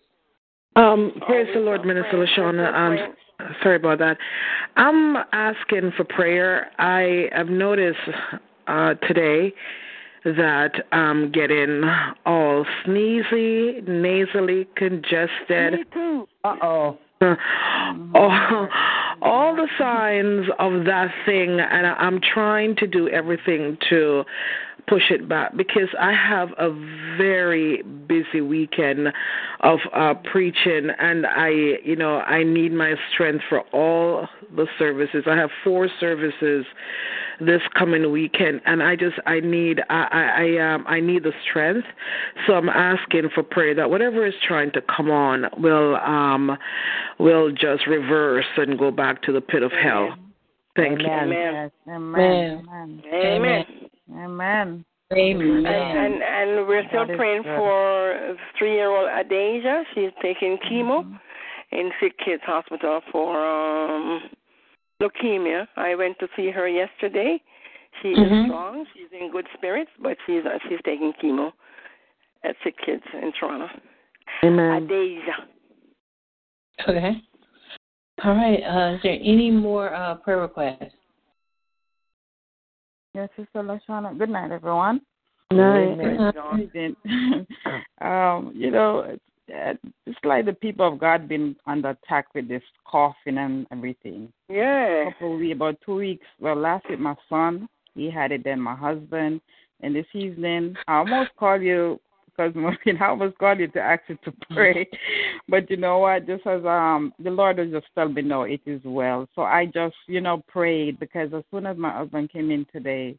[0.76, 2.74] Um, praise the Lord, Minister Lashana.
[2.74, 3.14] Um,
[3.62, 4.18] sorry about that.
[4.78, 6.72] I'm asking for prayer.
[6.80, 8.00] I have noticed
[8.68, 9.54] uh, today
[10.24, 11.84] that I'm getting
[12.26, 15.74] all sneezy, nasally congested.
[15.74, 16.28] Me too.
[16.44, 16.98] Uh oh.
[18.16, 18.68] all,
[19.22, 24.24] all the signs of that thing, and I'm trying to do everything to
[24.88, 26.72] push it back because I have a
[27.18, 29.10] very busy weekend
[29.62, 31.50] of uh preaching and I
[31.84, 35.24] you know I need my strength for all the services.
[35.28, 36.66] I have four services
[37.40, 41.34] this coming weekend and I just I need I I, I um I need the
[41.50, 41.88] strength.
[42.48, 46.58] So I'm asking for prayer that whatever is trying to come on will um
[47.20, 50.16] will just reverse and go back to the pit of hell.
[50.76, 51.08] Thank you.
[51.08, 51.54] Amen.
[51.54, 51.72] Yes.
[51.88, 52.66] Amen.
[52.70, 53.04] Amen.
[53.14, 53.66] Amen.
[54.14, 54.86] Amen.
[55.14, 55.66] Amen.
[55.66, 57.58] And, and and we're still praying good.
[57.58, 59.84] for three year old Adasia.
[59.94, 61.04] She's taking chemo
[61.72, 64.22] in Sick Kids Hospital for um
[65.02, 65.68] leukemia.
[65.76, 67.42] I went to see her yesterday.
[68.02, 68.44] She Mhm.
[68.44, 68.86] is strong.
[68.94, 71.52] She's in good spirits, but she's uh, she's taking chemo
[72.44, 73.68] at Sick Kids in Toronto.
[74.46, 74.88] Amen.
[74.88, 75.36] Adasia.
[76.88, 77.22] Okay.
[78.24, 78.62] All right.
[78.64, 80.96] Uh, is there any more uh, prayer requests?
[83.14, 84.18] Yes, Sister Lashana.
[84.18, 85.02] Good night, everyone.
[85.52, 85.98] Night.
[85.98, 87.46] Praise God.
[88.02, 89.18] um, you know,
[89.50, 94.32] it's, it's like the people of God been under attack with this coughing and everything.
[94.48, 95.10] Yeah.
[95.20, 96.26] weeks, about two weeks.
[96.40, 98.46] Well, last week my son, he had it.
[98.46, 99.42] Then my husband,
[99.82, 102.00] and this evening I almost called you
[102.36, 104.88] because Maureen, I almost called you to ask you to pray,
[105.48, 106.28] but you know what?
[106.28, 109.28] Just as um the Lord has just told me no, it is well.
[109.36, 113.18] So I just you know prayed because as soon as my husband came in today,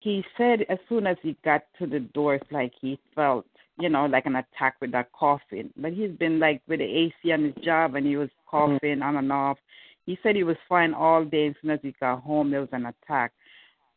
[0.00, 3.46] he said as soon as he got to the door, it's like he felt
[3.78, 5.70] you know like an attack with that coughing.
[5.76, 9.16] But he's been like with the AC on his job, and he was coughing on
[9.16, 9.58] and off.
[10.06, 11.48] He said he was fine all day.
[11.48, 13.32] As soon as he got home, there was an attack.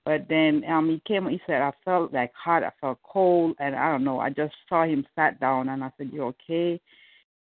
[0.08, 1.28] But then um he came.
[1.28, 2.64] He said I felt like hot.
[2.64, 4.22] I felt cold, and I don't know.
[4.22, 6.80] I just saw him sat down, and I said, "You okay?"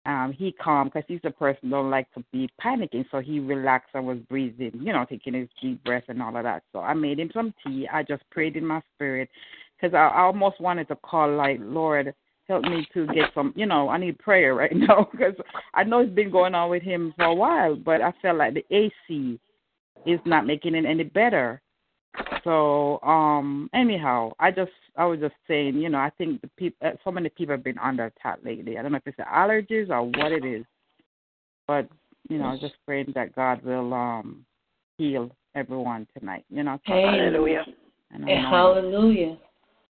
[0.07, 3.91] Um, he calm because he's a person don't like to be panicking, so he relaxed
[3.93, 6.63] and was breathing, you know, taking his deep breath and all of that.
[6.73, 7.87] So I made him some tea.
[7.93, 9.29] I just prayed in my spirit
[9.77, 12.15] because I, I almost wanted to call like, Lord,
[12.49, 15.35] help me to get some, you know, I need prayer right now because
[15.75, 18.55] I know it's been going on with him for a while, but I felt like
[18.55, 19.39] the AC
[20.07, 21.61] is not making it any better.
[22.45, 26.93] So, um, anyhow, I just, I was just saying, you know, I think the people,
[27.03, 28.79] so many people have been under attack lately.
[28.79, 30.65] I don't know if it's the allergies or what it is,
[31.67, 31.89] but
[32.29, 34.45] you know, just praying that God will um
[34.99, 36.45] heal everyone tonight.
[36.51, 37.65] You know, Hallelujah.
[38.13, 39.37] And hallelujah.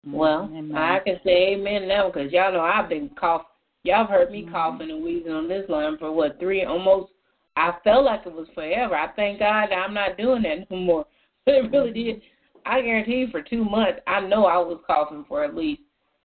[0.05, 0.75] Well, Amen.
[0.75, 3.45] I can say amen now because y'all know I've been coughing.
[3.83, 7.11] Y'all have heard me coughing and wheezing on this line for what three almost.
[7.55, 8.95] I felt like it was forever.
[8.95, 11.05] I thank God that I'm not doing that no more.
[11.47, 12.21] It really did.
[12.65, 15.81] I guarantee you, for two months, I know I was coughing for at least.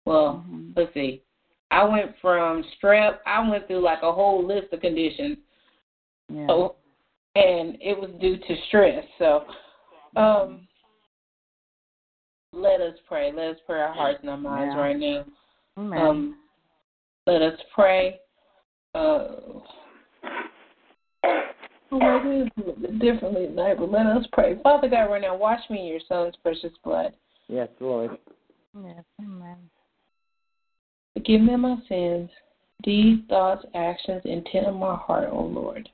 [0.05, 0.45] Well,
[0.75, 1.21] let's see.
[1.69, 3.17] I went from strep.
[3.25, 5.37] I went through like a whole list of conditions.
[6.29, 6.47] Yeah.
[6.47, 6.75] So,
[7.35, 9.03] and it was due to stress.
[9.19, 9.45] So,
[10.15, 10.67] um,
[12.53, 13.31] let us pray.
[13.31, 14.81] Let us pray our hearts and our minds Yeah.
[14.81, 15.25] right now.
[15.77, 15.99] Amen.
[15.99, 16.37] Um,
[17.25, 18.19] let us pray.
[18.93, 19.27] Uh,
[21.91, 24.57] oh my goodness, a little bit differently tonight, but let us pray.
[24.63, 27.13] Father God, right now, wash me in your Son's precious blood.
[27.47, 28.11] Yes, Lord.
[28.73, 29.57] Yes, amen.
[31.13, 32.29] Forgive me my sins,
[32.83, 35.89] deeds, thoughts, actions, intent of my heart, O Lord.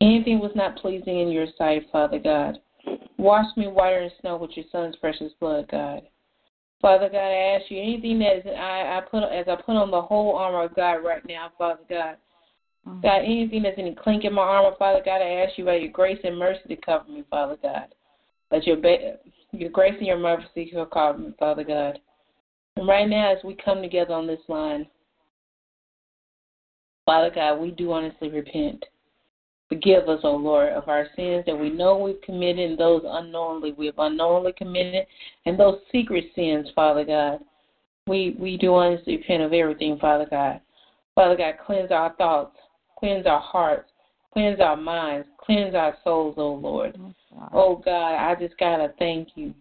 [0.00, 2.58] Anything was not pleasing in your sight, Father God.
[3.18, 6.02] Wash me whiter than snow with your Son's precious blood, God.
[6.80, 9.90] Father God, I ask you anything that is I, I put as I put on
[9.90, 12.16] the whole armor of God right now, Father God.
[12.88, 13.00] Mm-hmm.
[13.02, 15.92] God, anything that's any clink in my armor, Father God, I ask you by your
[15.92, 17.94] grace and mercy to cover me, Father God.
[18.50, 19.18] Let your ba-
[19.52, 21.98] your grace and your mercy cover me, Father God.
[22.76, 24.86] And right now, as we come together on this line,
[27.04, 28.84] Father God, we do honestly repent.
[29.68, 33.72] Forgive us, O Lord, of our sins that we know we've committed and those unknowingly
[33.72, 35.06] we have unknowingly committed,
[35.46, 37.40] and those secret sins, Father God.
[38.06, 40.60] We we do honestly repent of everything, Father God.
[41.14, 42.56] Father God, cleanse our thoughts,
[43.00, 43.90] cleanse our hearts,
[44.32, 46.96] cleanse our minds, cleanse our souls, oh Lord.
[47.52, 49.54] Oh God, I just gotta thank you.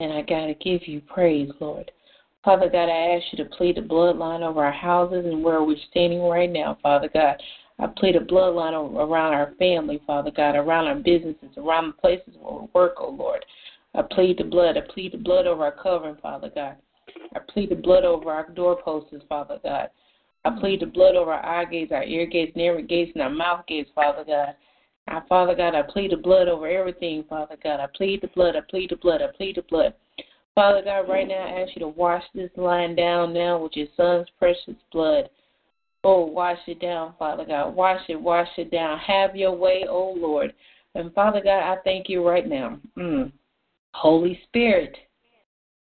[0.00, 1.90] And I gotta give you praise, Lord.
[2.44, 5.76] Father God, I ask you to plead the bloodline over our houses and where we're
[5.90, 7.36] standing right now, Father God.
[7.80, 12.34] I plead a bloodline around our family, Father God, around our businesses, around the places
[12.40, 13.44] where we work, oh Lord.
[13.94, 14.76] I plead the blood.
[14.76, 16.76] I plead the blood over our covering, Father God.
[17.34, 19.90] I plead the blood over our doorposts, Father God.
[20.48, 23.30] I plead the blood over our eye gates, our ear gates, every gates, and our
[23.30, 24.54] mouth gates, Father God.
[25.06, 27.80] Now, Father God, I plead the blood over everything, Father God.
[27.80, 28.56] I plead the blood.
[28.56, 29.22] I plead the blood.
[29.22, 29.94] I plead the blood.
[30.54, 33.86] Father God, right now I ask you to wash this line down now with your
[33.96, 35.30] son's precious blood.
[36.04, 37.74] Oh, wash it down, Father God.
[37.74, 38.98] Wash it, wash it down.
[38.98, 40.52] Have your way, oh Lord.
[40.94, 42.80] And Father God, I thank you right now.
[42.96, 43.32] Mm.
[43.94, 44.96] Holy Spirit,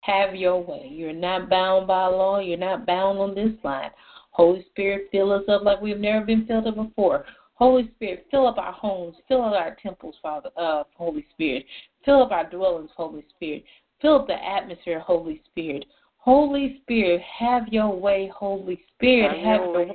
[0.00, 0.88] have your way.
[0.90, 2.38] You're not bound by law.
[2.38, 3.90] You're not bound on this line.
[4.36, 7.24] Holy Spirit, fill us up like we've never been filled up before.
[7.54, 11.64] Holy Spirit, fill up our homes, fill up our temples, Father, uh, Holy Spirit.
[12.04, 13.64] Fill up our dwellings, Holy Spirit.
[14.02, 15.86] Fill up the atmosphere, Holy Spirit.
[16.18, 19.88] Holy Spirit, have your way, Holy Spirit, have, your way.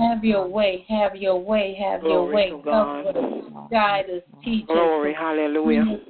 [0.00, 2.50] Have your way, have your way, have your way.
[2.50, 4.66] Us, guide us, teach us.
[4.66, 6.00] Glory, hallelujah.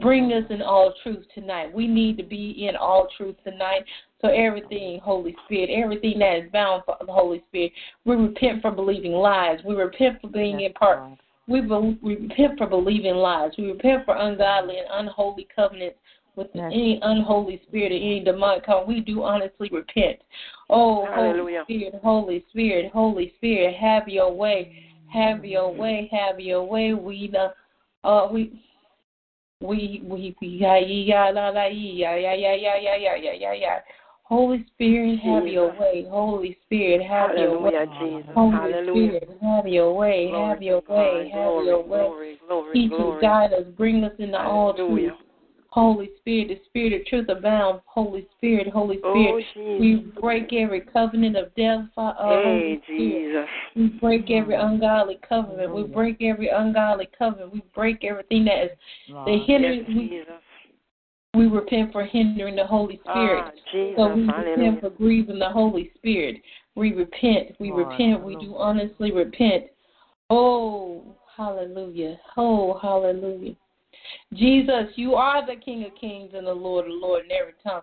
[0.00, 1.72] Bring us in all truth tonight.
[1.72, 3.84] We need to be in all truth tonight.
[4.20, 7.72] So everything, Holy Spirit, everything that is bound for the Holy Spirit,
[8.04, 9.58] we repent for believing lies.
[9.64, 11.18] We repent for being in part.
[11.46, 13.52] We, be, we repent for believing lies.
[13.56, 15.98] We repent for ungodly and unholy covenants
[16.36, 16.70] with yes.
[16.72, 20.18] any unholy spirit or any demonic come, we do honestly repent.
[20.68, 21.64] Oh, Hallelujah.
[21.66, 26.92] Holy Spirit, Holy Spirit, Holy Spirit, have your way, have your way, have your way.
[26.94, 28.62] We uh, uh we.
[34.28, 36.06] Holy Spirit, have your way.
[36.10, 37.72] Holy Spirit, have your way.
[38.34, 40.30] Holy Spirit, have your way.
[40.32, 41.30] Have your way.
[41.32, 42.36] Have your way.
[42.72, 45.12] Teach us, guide us, bring us into all truth.
[45.76, 47.82] Holy Spirit, the Spirit of truth abound.
[47.84, 49.80] Holy Spirit, Holy Oh, Spirit, Jesus.
[49.80, 51.84] we break every covenant of death.
[51.98, 53.34] Uh, Holy Hey, Spirit.
[53.34, 53.48] Jesus.
[53.76, 55.74] We break every ungodly covenant.
[55.74, 57.52] We break every ungodly covenant.
[57.52, 58.70] We break everything that is
[59.06, 59.84] the hindering.
[59.86, 60.32] Yes, We, Jesus.
[61.34, 63.44] we repent for hindering the Holy Spirit.
[63.46, 63.96] Ah, Jesus.
[63.98, 64.56] So we Hallelujah.
[64.56, 66.36] repent for grieving the Holy Spirit.
[66.74, 67.54] We repent.
[67.60, 68.24] We repent.
[68.24, 69.64] We do honestly repent.
[70.30, 71.04] Oh,
[71.36, 72.18] hallelujah.
[72.38, 73.56] Oh, hallelujah.
[74.34, 77.82] Jesus, you are the King of Kings and the Lord of Lords, and every tongue,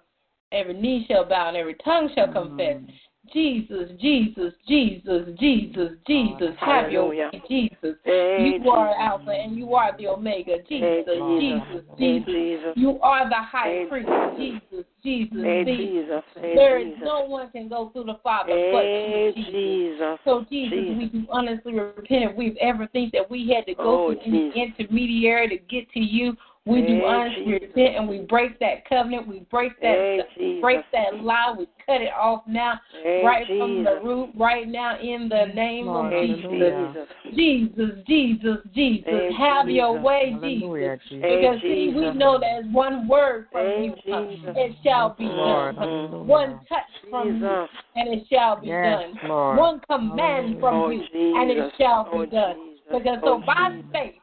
[0.52, 2.78] every knee shall bow, and every tongue shall confess.
[2.78, 2.90] Mm.
[3.34, 7.96] Jesus, Jesus, Jesus, Jesus, Jesus, have your way, Jesus.
[8.04, 10.58] Hey, You are Alpha and you are the Omega.
[10.70, 11.26] Hey, Jesus, Jesus.
[11.40, 12.34] Jesus, Hey, Jesus.
[12.34, 12.74] Jesus.
[12.76, 14.10] You are the high Hey, priest.
[14.38, 16.24] Jesus, Jesus, Hey, Jesus.
[16.36, 17.02] Hey, There is Jesus.
[17.04, 19.52] no one can go through the Father Hey, but Jesus.
[19.52, 20.20] Jesus.
[20.26, 20.98] So Jesus, Jesus.
[20.98, 24.22] we do honestly repent if we've ever think that we had to go Oh, through
[24.26, 26.38] any intermediary to get to you.
[26.66, 27.62] We Hey, do honestly Jesus.
[27.76, 29.28] repent and we break that covenant.
[29.28, 30.62] We break that Hey, Jesus.
[30.62, 31.54] break that lie.
[31.58, 35.56] We cut it off now, Hey, right from the root, right now in the mm,
[35.56, 36.96] name of Hey, Jesus.
[36.96, 37.08] Jesus.
[37.36, 41.02] Jesus, Jesus, Jesus, Hey, have your way, Jesus.
[41.10, 41.22] Jesus.
[41.22, 44.56] Because see, we know there's one word from Hey, you, Jesus.
[44.56, 45.86] it shall be Lord, done.
[45.86, 46.24] hallelujah.
[46.32, 49.30] One touch from you, and it shall be Yes, done.
[49.30, 49.58] Lord.
[49.58, 51.18] One command from Oh, you, Jesus.
[51.42, 52.56] and it oh, shall be oh, done.
[52.56, 52.84] Jesus.
[52.94, 53.90] Because oh, so by Jesus.
[53.92, 54.16] faith,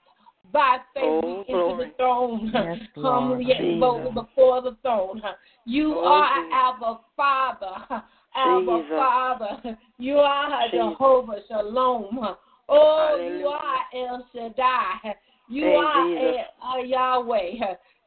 [0.53, 3.57] by faith Oh, we enter the throne, Yes, humbly Lord.
[3.59, 5.23] and boldly before the throne.
[5.65, 6.55] You Oh, are Jesus.
[6.55, 8.03] our Father,
[8.35, 8.87] our Jesus.
[8.91, 9.79] Father.
[9.99, 10.79] You are Jesus.
[10.79, 12.37] Jehovah Shalom.
[12.69, 13.47] Oh, you Hallelujah.
[13.47, 15.15] are El Shaddai.
[15.49, 16.47] You Hey, are Jesus.
[16.63, 17.53] El, uh, Yahweh.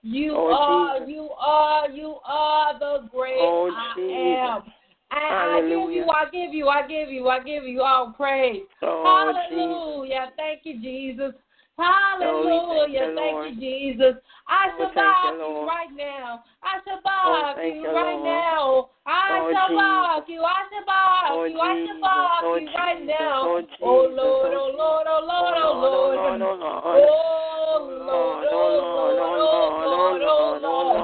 [0.03, 1.09] You Oh, are, Jesus.
[1.13, 4.49] you are, you are the great Oh, I Jesus.
[4.49, 4.63] am.
[5.11, 8.63] And I give you, I give you, I give you, I give you all praise.
[8.81, 10.31] Oh, Hallelujah.
[10.37, 11.33] Thank you, Jesus.
[11.77, 13.13] Hallelujah.
[13.15, 14.15] Thank, you, Jesus.
[14.47, 16.43] I survive you, right now.
[16.61, 18.89] I survive you, right now.
[19.07, 20.41] I survive you.
[20.43, 21.59] I survive you.
[21.59, 23.65] I survive you right now.
[23.81, 26.19] Oh Lord, oh Lord, oh Lord, oh Lord.
[26.19, 30.99] Oh Lord, oh Lord, oh Lord, oh Lord, oh Lord.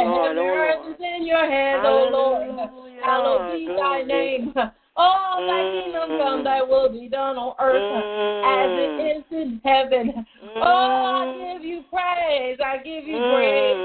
[0.00, 2.70] And heaven is in your hands, oh Lord.
[3.04, 4.54] Hallowed be thy name.
[4.98, 9.32] Oh, thy kingdom come, thy will be done on earth as it Mm.
[9.32, 10.26] in heaven.
[10.56, 12.58] Oh, I give you praise.
[12.64, 13.76] I give you praise.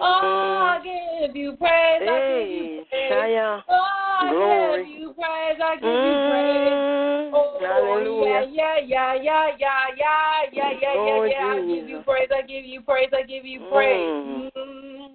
[0.00, 2.02] Oh, I give you praise.
[2.08, 3.62] I give you praise.
[3.68, 5.60] Oh, I give you praise.
[5.60, 6.78] I give you praise.
[6.78, 7.30] Mm.
[7.34, 8.46] Oh, Hallelujah.
[8.50, 11.46] yeah, yeah, yeah, yeah, yeah, yeah, yeah, yeah, Oh, yeah, yeah.
[11.46, 12.28] I give you praise.
[12.32, 13.10] I give you praise.
[13.12, 14.10] I give you praise.
[14.56, 15.10] Mm.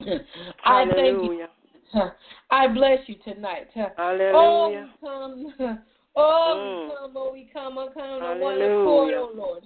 [0.64, 1.46] I thank you.
[2.50, 3.68] I bless you tonight.
[3.96, 4.30] Hallelujah.
[4.34, 5.08] Oh, we
[5.58, 5.78] come
[6.16, 9.64] Oh, we come, oh, we come, oh, come on one accord, oh Lord.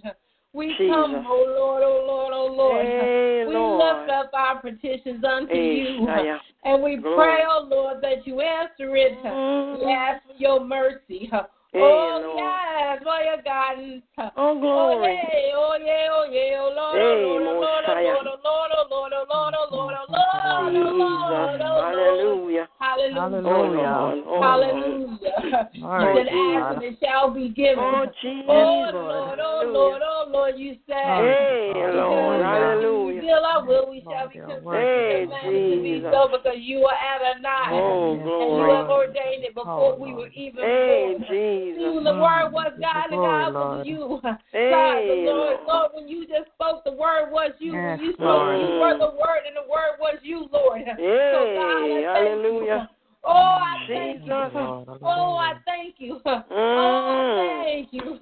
[0.54, 0.86] We Jesus.
[0.88, 2.86] come, oh Lord, oh Lord, oh Lord.
[2.86, 3.98] Hey, we Lord.
[3.98, 6.06] lift up our petitions unto hey, you.
[6.06, 6.38] Shaya.
[6.64, 7.16] And we Glory.
[7.16, 9.22] pray, oh Lord, that you answer it.
[9.22, 9.78] Mm.
[9.78, 11.30] We ask for your mercy.
[11.72, 12.38] Hey, oh, Lord.
[12.38, 14.02] yes, for your guidance.
[14.16, 15.20] Oh, Oh, glory.
[15.20, 18.04] yeah, oh, yeah, oh, yeah, oh, Lord, Hey, oh, Lord, oh, Lord, oh, Mosiah.
[18.04, 20.16] Lord, oh, Lord, oh, Lord, oh, Lord, oh, Lord, oh,
[20.48, 21.28] Lord, oh, Jesus.
[21.28, 21.84] Lord, oh, Lord.
[21.84, 22.67] Hallelujah.
[22.88, 23.16] Hallelujah.
[23.16, 23.82] Oh, Hallelujah.
[23.84, 24.18] Lord.
[24.26, 24.44] Oh, Lord.
[24.44, 25.70] Hallelujah.
[25.76, 27.78] Lord, You said, ask and it shall be given.
[27.78, 28.48] Oh, oh Jesus.
[28.48, 28.94] Oh, Lord.
[28.94, 30.96] Lord, oh, Lord, oh, Lord, you said.
[30.96, 31.94] Hey, Lord.
[31.94, 32.40] Lord.
[32.40, 32.44] Hallelujah.
[32.44, 33.20] Hallelujah.
[33.20, 34.64] Reveal our will, we shall be you're consumed.
[34.64, 36.12] worthy, Hey, Commanded to be Jesus.
[36.12, 37.68] so because you are Adonai.
[37.72, 40.32] Oh, Yes, And you have ordained it before Oh, we were Lord.
[40.34, 41.24] even Hey, born.
[41.28, 41.78] Jesus.
[41.78, 43.86] See, the word was God, and God was Lord.
[43.86, 44.20] you.
[44.22, 45.58] God, the Hey, Lord, Lord.
[45.68, 47.74] Lord, when you just spoke, the word was you.
[47.74, 48.60] Yes, when you spoke, Lord.
[48.60, 50.82] you were the word, and the word was you, Lord.
[50.86, 52.87] so, God, Hey, I thank hallelujah.
[53.24, 53.30] You.
[53.30, 54.32] Oh, I thank you.
[55.02, 56.20] Oh, I thank you.
[56.24, 56.44] Mm.
[56.50, 58.18] Oh, thank you.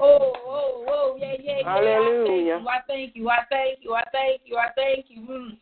[0.00, 1.64] Oh, oh, oh, yeah, yeah, yeah.
[1.64, 2.64] Hallelujah.
[2.68, 3.28] I thank you.
[3.28, 3.94] I thank you.
[3.94, 4.56] I thank you.
[4.56, 4.56] I thank you.
[4.56, 5.58] I thank you.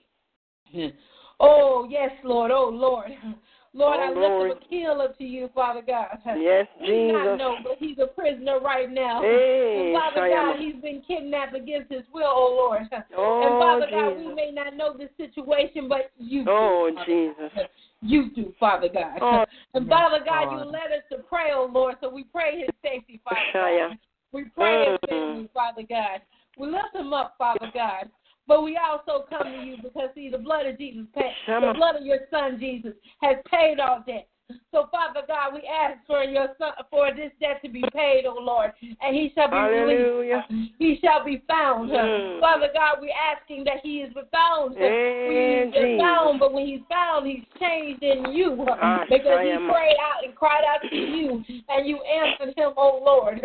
[0.75, 0.93] Mm.
[1.41, 2.51] Oh, yes, Lord.
[2.51, 3.11] Oh, Lord.
[3.75, 4.49] Lord, Oh, I glory.
[4.49, 6.19] lift up Akil up to you, Father God.
[6.37, 7.39] Yes, He not Jesus.
[7.39, 9.21] know, but he's a prisoner right now.
[9.23, 10.55] Hey, and Father Shayama.
[10.55, 12.83] God, he's been kidnapped against his will, oh Lord.
[13.17, 17.05] Oh, and Father God, we may not know this situation, but you Oh, do.
[17.07, 17.53] Jesus.
[17.55, 17.69] God.
[18.01, 19.19] You do, Father God.
[19.21, 19.45] Oh,
[19.75, 23.21] and Father God, you led us to pray, oh Lord, so we pray his safety,
[23.25, 23.99] Father God.
[24.33, 25.09] We pray his Mm.
[25.09, 26.23] family, Father God.
[26.57, 28.11] We lift him up, Father God.
[28.47, 31.97] But we also come to you because, see, the blood of Jesus, paid, the blood
[31.97, 34.29] of your son, Jesus, has paid all debt.
[34.73, 38.35] So, Father God, we ask for your son, for this debt to be paid, O
[38.41, 40.45] Lord, and he shall be Hallelujah.
[40.51, 40.75] released.
[40.79, 41.91] He shall be found.
[41.91, 42.41] Mm.
[42.41, 44.77] Father God, we're asking that he is found.
[44.77, 46.01] Hey, He's Jesus.
[46.01, 50.35] found, but when he's found, he's changed in you Ah, because he prayed out and
[50.35, 53.41] cried out to you, and you answered him, O Lord.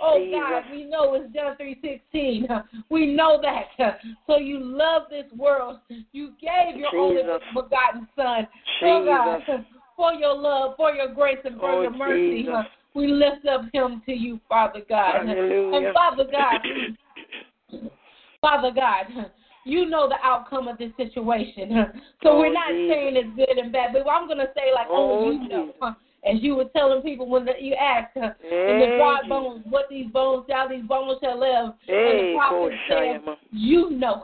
[0.00, 2.46] Oh God, we know it's John three sixteen.
[2.88, 3.98] We know that.
[4.26, 5.80] So you love this world.
[6.12, 7.40] You gave your only Jesus.
[7.54, 8.46] begotten Son.
[8.82, 9.64] Oh God, Jesus.
[9.98, 12.42] For your love, for your grace, and for Oh, your mercy.
[12.44, 12.54] Jesus.
[12.94, 15.26] We lift up him to you, Father God.
[15.26, 15.88] Hallelujah.
[15.88, 16.60] And Father God,
[18.40, 19.06] Father God,
[19.64, 21.70] you know the outcome of this situation.
[22.22, 22.94] So Oh, we're not Jesus.
[22.94, 25.66] saying it's good and bad, but I'm going to say like Oh, only you know.
[25.66, 25.94] Jesus.
[26.28, 28.30] As you were telling people when the, you asked uh,
[28.66, 31.74] in the Hey, dry bones, what these bones shall, these bones shall live.
[31.88, 33.36] and the prophet said, Koshayama.
[33.52, 34.22] you know.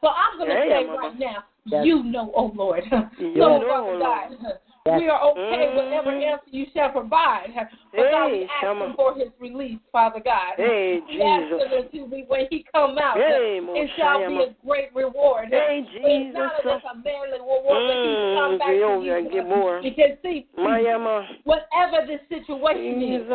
[0.00, 0.98] So I'm going to Yeah, say Mama.
[0.98, 1.84] right now, Yes.
[1.84, 2.82] you know, oh Lord.
[2.90, 4.00] You so, know, Father Lord.
[4.00, 4.52] God, Yes.
[4.94, 6.32] We are okay every Mhm.
[6.32, 7.52] answer you shall provide.
[7.92, 10.54] But God, we Hey, ask for his release, Father God.
[10.56, 11.72] Hey, we ask Jesus.
[11.72, 13.18] him to be when he come out.
[13.18, 15.48] Hey, it shall be a great reward.
[15.52, 16.82] Hey, But it's not Jesus.
[16.82, 19.28] just a manly reward, but he Mm, come back to you.
[19.30, 19.80] get more.
[19.80, 21.26] Because see, Mayama.
[21.44, 23.26] whatever the situation is,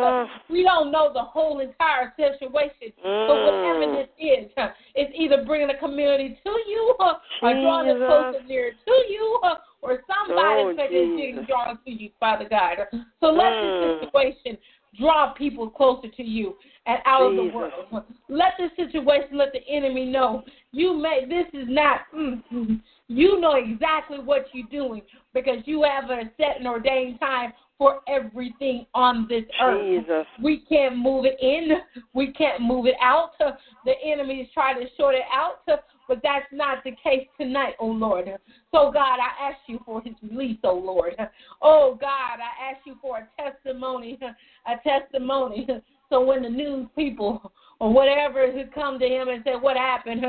[0.48, 2.92] we don't know the whole entire situation.
[3.26, 3.92] But whatever Mm.
[3.92, 4.52] this is,
[4.94, 9.40] it's either bringing the community to you or drawing it closer near to you
[9.82, 12.86] or somebody Oh, said drawn to you, Father God.
[13.20, 13.80] So let Mm.
[13.80, 14.58] this situation
[14.94, 16.56] draw people closer to you
[16.86, 18.04] and out of the world.
[18.28, 23.40] Let this situation let the enemy know you may this is not mm, mm, you
[23.40, 25.02] know exactly what you're doing
[25.34, 29.82] because you have a set and ordained time for everything on this earth.
[29.82, 30.26] Jesus.
[30.42, 31.78] We can't move it in.
[32.14, 33.32] We can't move it out.
[33.38, 35.66] The enemy is trying to short it out,
[36.12, 38.26] but that's not the case tonight, oh Lord.
[38.70, 41.14] So, God, I ask you for his release, oh Lord.
[41.62, 44.18] Oh, God, I ask you for a testimony,
[44.66, 45.66] a testimony.
[46.10, 50.22] So when the news people or whatever who come to him and say, What happened?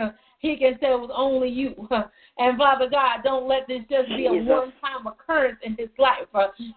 [0.43, 1.87] He can say it was only you.
[2.39, 6.25] And Father God, don't let this just be a one time occurrence in his life.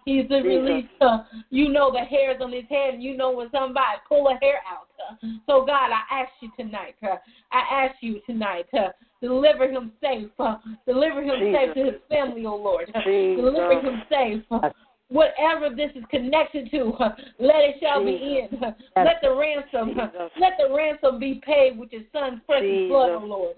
[0.05, 0.45] He's the Jesus.
[0.45, 0.85] release.
[1.01, 4.35] Uh, you know the hairs on his head, and you know when somebody pull a
[4.39, 4.87] hair out.
[5.01, 6.93] Uh, so God, I ask you tonight.
[7.01, 7.15] Uh,
[7.51, 8.67] I ask you tonight.
[8.71, 8.89] Uh,
[9.19, 10.29] deliver him safe.
[10.37, 11.55] Uh, deliver him Jesus.
[11.59, 12.91] safe to his family, oh Lord.
[12.93, 13.43] Uh, Jesus.
[13.43, 14.73] Deliver him safe.
[15.09, 16.93] Whatever this is connected to,
[17.39, 18.59] let it shall be in.
[18.95, 20.31] Let the ransom, Jesus.
[20.39, 22.89] let the ransom be paid with your son's precious Jesus.
[22.89, 23.55] blood, oh Lord.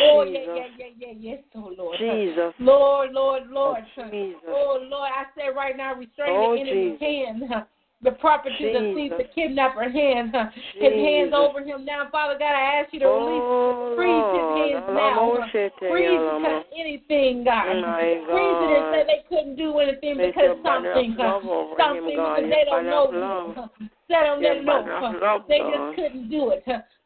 [0.00, 0.54] Oh yeah, Jesus.
[0.54, 1.98] yeah, yeah, yeah, yes, oh Lord.
[1.98, 2.54] Jesus.
[2.58, 3.84] Lord, Lord, Lord.
[3.96, 4.38] Jesus.
[4.48, 7.42] Oh Lord, I say right now, restrain Oh, the enemy's hand,
[8.04, 9.18] the property, Jesus.
[9.18, 10.36] the kidnapper hand,
[10.78, 12.06] his hands over him now.
[12.12, 15.16] Father God, I ask you to release, Oh, freeze his hands now.
[15.16, 17.80] Alamoshete, Freeze because anything, God.
[17.80, 22.34] My Freeze it and say they couldn't do anything Place because of something, something him,
[22.36, 23.70] because they don't know of.
[24.06, 25.16] Set them Your they know.
[25.48, 26.64] They just couldn't do it.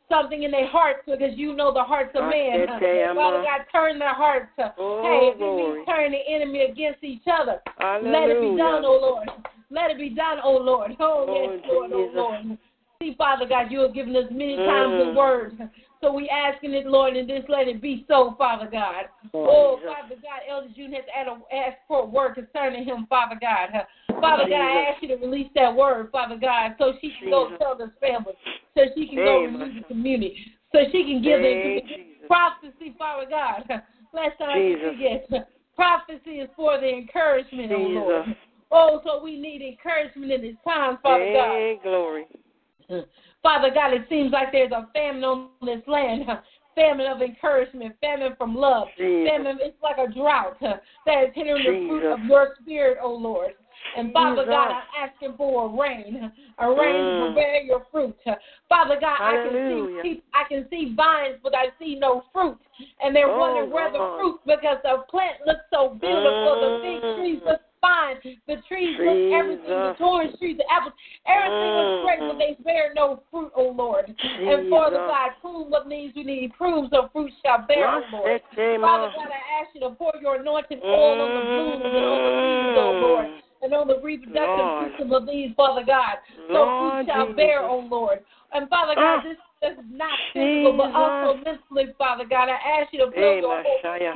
[0.09, 2.67] Something in their hearts because you know the hearts of man.
[3.15, 4.51] Father God, turn their hearts.
[4.79, 7.61] Oh, Hey, if means turn the enemy against each other,
[8.03, 8.57] let it be Hallelujah.
[8.57, 9.29] done, oh Lord.
[9.71, 10.97] Let it be done, oh Lord.
[11.01, 12.59] Oh, yes, Lord, oh Lord.
[13.01, 15.15] See, Father God, you have given us many times Mm.
[15.15, 15.71] the word.
[16.01, 19.09] So we asking it, Lord, and just let it be so, Father God.
[19.35, 23.07] Oh, Oh, Father God, Elder June has add a- asked for a word concerning him,
[23.07, 23.71] Father God.
[24.21, 27.57] Father God, I ask you to release that word, Father God, so she can go
[27.59, 28.35] tell this family,
[28.77, 29.61] so she can go Amen.
[29.61, 30.37] renew the community,
[30.73, 32.27] so she can give Hey, Jesus.
[32.27, 33.63] prophecy, Father God.
[34.13, 34.91] Last time Jesus.
[34.91, 35.47] forget,
[35.77, 38.35] prophecy is for the encouragement, oh Lord.
[38.71, 41.57] Oh, so we need encouragement in this time, Father God.
[41.59, 42.27] Hey, glory.
[43.43, 46.25] Father God, it seems like there's a famine on this land.
[46.75, 49.29] Famine of encouragement, famine from love, Jesus.
[49.29, 49.59] famine.
[49.61, 53.51] It's like a drought that is hindering the fruit of your spirit, oh Lord.
[53.97, 54.53] And Father Jesus.
[54.53, 57.31] God, I'm asking for a rain, a rain Mm.
[57.31, 58.17] to bear your fruit.
[58.69, 60.03] Father God, I can Hallelujah.
[60.03, 62.59] see I can see vines, but I see no fruit,
[63.03, 67.03] and they're Oh, wondering where the fruit because the plant looks so beautiful, the big
[67.03, 67.15] Mm.
[67.17, 70.01] trees look fine, the trees look everything, the Jesus.
[70.01, 70.93] orange trees, the apples,
[71.27, 72.39] everything looks great, but Mm.
[72.39, 74.07] they bear no fruit, oh Lord.
[74.09, 75.07] And Father Jesus.
[75.09, 78.43] God, prove what needs we need, prove so fruit shall bear, oh Lord.
[78.81, 79.13] Father.
[79.15, 82.35] God, I ask you to pour your anointing oil on the blooms and on the
[82.43, 83.43] leaves, oh Lord, Mm.
[83.63, 84.91] and on the reproductive Lord.
[84.91, 86.19] system of these, Father God.
[86.49, 87.71] So Lord fruit shall bear, Jesus.
[87.71, 88.25] oh Lord.
[88.53, 89.23] And Father God, Ah.
[89.23, 92.49] this this is not physical, but also mentally, Father God.
[92.49, 93.65] I ask you to Hey, your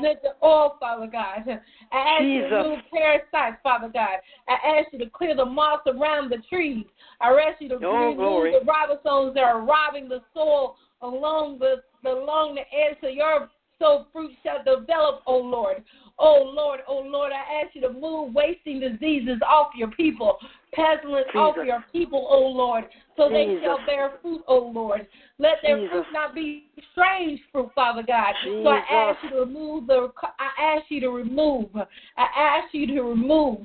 [0.01, 1.61] mental oil, Father God.
[1.93, 2.63] I ask you to Jesus.
[2.63, 4.19] remove parasites, Father God.
[4.49, 6.87] I ask you to clear the moss around the trees.
[7.21, 8.53] I ask you to Oh, remove glory.
[8.53, 13.49] the ribosomes that are robbing the soil along the along the edge so your
[13.79, 15.83] so fruit shall develop, oh Lord.
[16.19, 20.39] Oh Lord, oh Lord, I ask you to move wasting diseases off your people,
[20.73, 22.85] pestilence off your people, oh Lord,
[23.17, 23.63] so they Jesus.
[23.65, 25.07] shall bear fruit, oh Lord.
[25.39, 25.91] Let their Jesus.
[25.91, 28.35] fruit not be strange fruit, Father God.
[28.45, 32.87] So I ask you to remove the I ask you to remove I ask you
[32.89, 33.61] to remove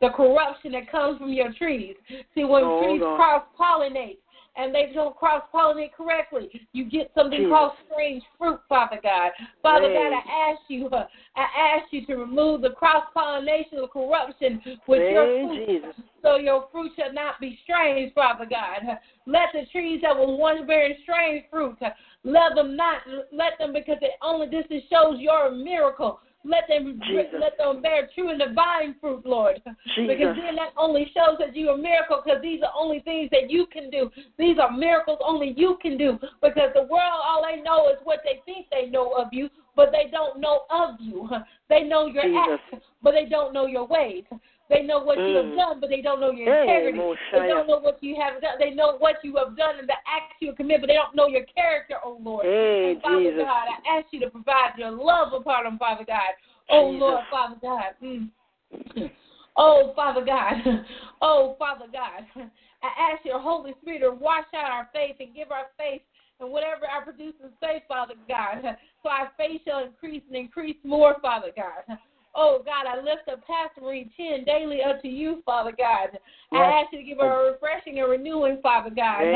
[0.00, 1.96] the corruption that comes from your trees.
[2.34, 4.18] See when Oh, trees cross pollinate
[4.58, 9.30] and they don't cross pollinate correctly, you get something called strange fruit, Father God.
[9.62, 9.88] Father.
[9.88, 11.06] God, I ask you uh,
[11.36, 15.94] I ask you to remove the cross pollination of corruption with your fruit Jesus.
[16.22, 18.98] so your fruit shall not be strange, Father God.
[19.26, 21.78] Let the trees that were once bearing strange fruit,
[22.24, 23.02] let them not,
[23.32, 26.20] let them because it only this is- shows your miracle.
[26.44, 27.34] Let them Jesus.
[27.40, 29.60] let them bear true and divine fruit, Lord.
[29.94, 30.08] Jesus.
[30.08, 33.50] Because then that only shows that you're a miracle because these are only things that
[33.50, 34.10] you can do.
[34.38, 38.20] These are miracles only you can do because the world, all they know is what
[38.24, 41.28] they think they know of you, but they don't know of you.
[41.68, 42.60] They know your Jesus.
[42.72, 44.24] acts, but they don't know your ways.
[44.68, 45.56] They know what you have Mm.
[45.56, 46.98] done, but they don't know your Hey, integrity.
[47.32, 48.58] They don't know what you have done.
[48.58, 51.26] They know what you have done and the acts you commit, but they don't know
[51.26, 52.44] your character, oh Lord.
[52.46, 53.44] Hey, and Father Jesus.
[53.44, 56.34] God, I ask you to provide your love upon them, Father God.
[56.70, 57.00] Oh Jesus.
[57.00, 57.94] Lord, Father God.
[58.02, 58.30] Mm.
[59.56, 60.54] Oh, Father God.
[61.20, 62.24] Oh, Father God.
[62.80, 66.02] I ask your Holy Spirit to wash out our faith and give our faith
[66.38, 68.62] and whatever our produces faith, Father God.
[69.02, 71.98] So our faith shall increase and increase more, Father God.
[72.40, 76.20] Oh God, I lift up Pastor Marie Chin daily unto you, Father God.
[76.52, 76.84] I Yes.
[76.84, 79.26] ask you to give her a refreshing and renewing, Father God.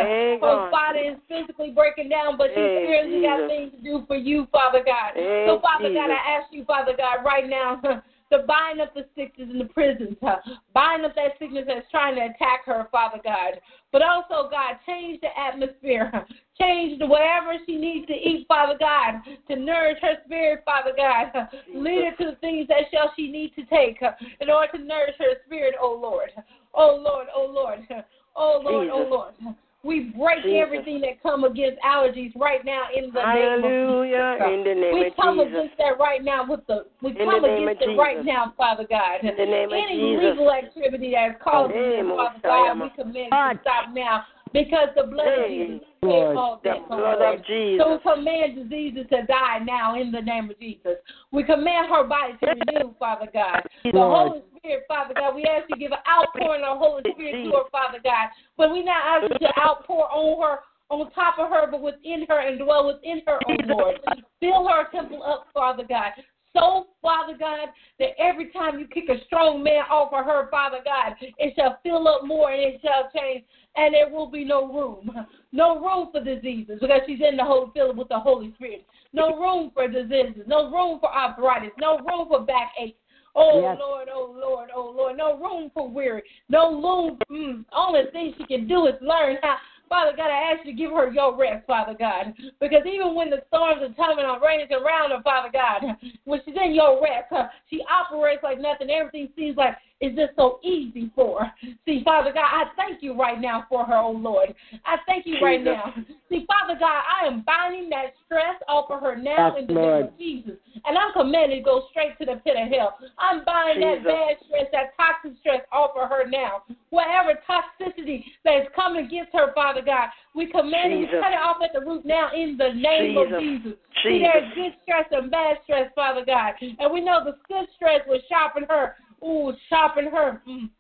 [0.41, 4.47] Her body is physically breaking down, but she spiritually got things to do for you,
[4.53, 5.15] Father God.
[5.47, 7.81] So, Father God, I ask you, Father God, right now
[8.33, 10.39] to bind up the sickness in the prisons, huh?
[10.75, 13.61] bind up that sickness that's trying to attack her, Father God.
[13.93, 16.25] But also, God, change the atmosphere, huh?
[16.59, 21.29] change the whatever she needs to eat, Father God, to nourish her spirit, Father God.
[21.35, 21.47] huh?
[21.75, 24.01] Lead her to the things that shall she need to take
[24.41, 26.31] in order to nourish her spirit, oh Lord.
[26.75, 28.03] Oh Lord, oh Lord, O
[28.35, 29.11] oh Lord, oh Jesus.
[29.11, 29.57] Lord.
[29.85, 30.63] We break Jesus.
[30.63, 34.39] everything that come against allergies right now in the name of Hallelujah.
[34.39, 34.55] Jesus.
[34.55, 35.51] In the name we of come Jesus.
[35.51, 38.55] against that right now with the we In come the against of it right now,
[38.57, 39.27] Father God.
[39.27, 40.39] In the name of Any Jesus.
[40.39, 44.23] legal activity that is causing this, Father God, we command it to stop now
[44.53, 47.41] because the blood of Hey, Jesus paid all the that, blood Lord.
[47.41, 47.85] of Jesus.
[47.85, 50.97] So we command diseases to die now in the name of Jesus.
[51.31, 53.63] We command her body to renew, Father God.
[53.85, 54.29] The Lord.
[54.29, 57.43] Holy Spirit, Father God, we ask you to give an outpouring of the Holy Spirit
[57.45, 58.29] to her, Father God.
[58.57, 60.59] But we not ask you to outpour on her
[60.91, 63.95] on top of her, but within her and dwell within her, oh Lord.
[64.41, 66.13] Fill her temple up, Father God.
[66.55, 67.69] So, Father God,
[67.99, 71.79] that every time you kick a strong man off of her, Father God, it shall
[71.83, 73.45] fill up more and it shall change,
[73.77, 75.11] and there will be no room.
[75.55, 78.87] No room for diseases because she's in the Holy filled with the Holy Spirit.
[79.13, 80.45] No room for diseases.
[80.47, 81.73] No room for arthritis.
[81.79, 82.95] No room for backaches.
[83.35, 83.77] Oh Yes.
[83.79, 87.19] Lord, oh Lord, oh Lord, no room for weary, no room.
[87.31, 89.57] Mm, only thing she can do is learn how
[89.93, 92.33] Father God, I ask you to give her your rest, Father God.
[92.63, 95.83] Because even when the storms are coming on, raining around her, Father God,
[96.25, 97.29] when she's in your rest,
[97.69, 98.89] she operates like nothing.
[98.89, 101.47] Everything seems like it's just so easy for.
[101.87, 104.53] See, Father God, I thank you right now for her, oh Lord.
[104.85, 105.45] I thank you Jesus.
[105.45, 105.95] right now.
[106.29, 109.73] See, Father God, I am binding that stress off of her now yes, in the
[109.75, 110.01] Lord.
[110.01, 110.59] name of Jesus.
[110.85, 112.99] And I'm commanded to go straight to the pit of hell.
[113.17, 114.03] I'm binding Jesus.
[114.03, 116.67] that bad stress, that toxic stress off of her now.
[116.91, 121.39] Whatever toxicity that is coming against her, Father God, we command you to cut it
[121.39, 123.39] off at the root now in the name Jesus.
[123.39, 123.79] of Jesus.
[124.03, 124.03] Jesus.
[124.03, 126.55] See, there's good stress and bad stress, Father God.
[126.59, 128.97] And we know the good stress will sharpen her.
[129.25, 130.43] Ooh, sharpen her.
[130.49, 130.71] Mm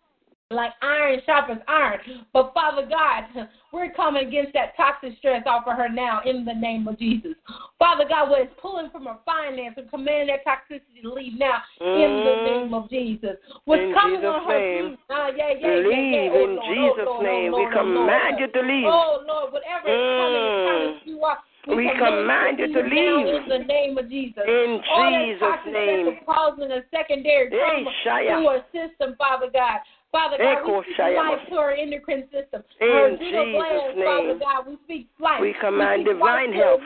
[0.53, 1.99] like iron sharpens iron.
[2.33, 6.55] But Father God, we're coming against that toxic stress off of her now in the
[6.55, 7.33] name of Jesus.
[7.79, 11.59] Father God, what is pulling from her finance and command that toxicity to leave now
[11.81, 12.05] mm.
[12.05, 12.45] in the mm.
[12.47, 13.37] name of Jesus.
[13.65, 14.99] What's in coming Jesus on her name.
[15.11, 16.31] Uh, yeah, yeah, leave yeah, yeah.
[16.33, 17.55] Oh, in Lord, Jesus' oh, Lord, name.
[17.55, 18.87] Oh, we Lord, command oh, you to leave.
[18.87, 21.52] Oh Lord, whatever is coming coming to you.
[21.69, 23.43] We, we command you to leave.
[23.43, 24.43] in the name of Jesus.
[24.47, 26.19] In All Jesus' name.
[26.27, 29.79] Causing a secondary trauma hey, to her system, Father God.
[30.13, 32.63] Father God, we speak life to our endocrine system.
[32.85, 34.05] In Jesus' glands, name.
[34.05, 35.41] Father God, we speak life.
[35.41, 36.81] We command we divine health.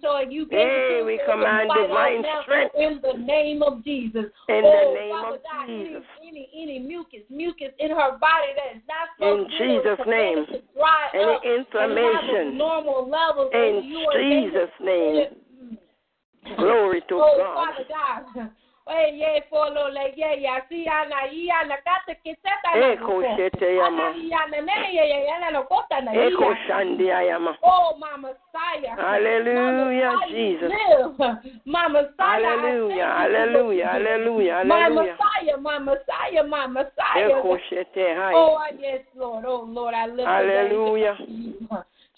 [0.00, 2.74] So you hey, we command divine strength.
[2.78, 4.30] In the name of Jesus.
[4.46, 6.02] In oh, the name Father of God, Jesus.
[6.22, 10.46] Any, any, any mucus, mucus in her body that is not supposed in Jesus' name.
[10.78, 12.56] Dry any up inflammation.
[12.56, 13.50] normal levels.
[13.50, 13.82] In
[14.14, 15.26] Jesus' name.
[16.56, 17.54] Glory to oh, God.
[17.58, 18.50] Father God.
[18.90, 24.14] Eye folo le ye ya si ana ia kata kiseta na shete yama.
[24.16, 27.56] Ia nene ye ye no kota na Eko shandi yama.
[27.62, 28.96] Oh, Mama Messiah.
[28.96, 30.72] Hallelujah, Jesus.
[31.64, 32.16] Mama Messiah.
[32.18, 34.64] Hallelujah, hallelujah, hallelujah, hallelujah.
[34.64, 37.30] Mama Messiah, Mama Messiah, Mama Messiah.
[37.30, 38.32] Eko shete hai.
[38.34, 39.44] Oh, yes, Lord.
[39.46, 41.16] Oh, Lord, I lift Hallelujah.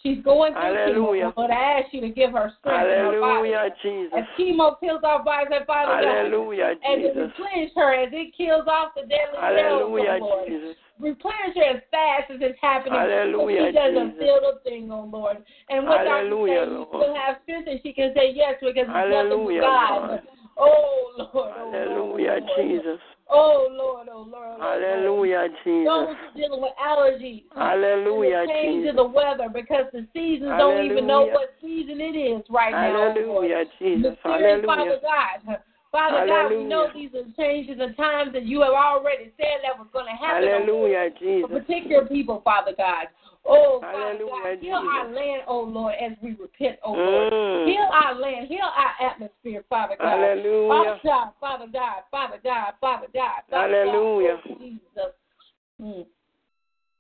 [0.03, 1.31] She's going through Hallelujah.
[1.31, 3.73] chemo, Lord, I ask you to give her strength Hallelujah, in her body.
[3.83, 4.13] Jesus.
[4.19, 7.31] As chemo kills our bodies, and Father Hallelujah, God, and Jesus.
[7.39, 10.49] replenish her as it kills off the deadly Hallelujah, cells, oh Lord.
[10.49, 10.77] Jesus.
[10.99, 12.99] Replenish her as fast as it's happening.
[12.99, 14.19] Hallelujah, so she doesn't Jesus.
[14.19, 15.39] feel the thing, oh Lord.
[15.71, 16.75] And what Hallelujah, Dr.
[16.75, 16.89] Lord.
[16.91, 20.21] She will have strength and she can say yes because Hallelujah, it's nothing Lord.
[20.59, 23.01] Oh Lord, oh Hallelujah, oh, Lord, oh, Jesus.
[23.33, 24.61] Oh Lord, oh Lord.
[24.61, 25.51] Oh, Hallelujah, Lord.
[25.65, 25.89] Jesus.
[25.89, 27.45] Those who dealing with allergies.
[27.57, 28.91] Hallelujah, the change Jesus.
[28.91, 32.93] of the weather because the seasons don't even know what season it is right now.
[32.93, 34.17] oh Hallelujah, Jesus.
[34.23, 34.67] Hallelujah.
[34.67, 35.59] Father God.
[35.93, 39.77] Father God, we know these are changes and times that you have already said that
[39.77, 40.49] was going to happen.
[40.49, 41.11] Lord, Hallelujah,
[41.47, 43.09] For particular people, Father God.
[43.45, 47.33] Oh, Father Hallelujah, God, heal our land, oh Lord, as we repent, oh Lord.
[47.33, 47.67] Mm.
[47.67, 50.11] Heal our land, heal our atmosphere, Father God.
[50.11, 50.71] Hallelujah.
[50.71, 54.41] Oh, God, Father God, Father God, Father God, Father Hallelujah.
[54.47, 54.53] God.
[54.53, 55.13] Oh, Jesus.
[55.83, 56.07] Mm.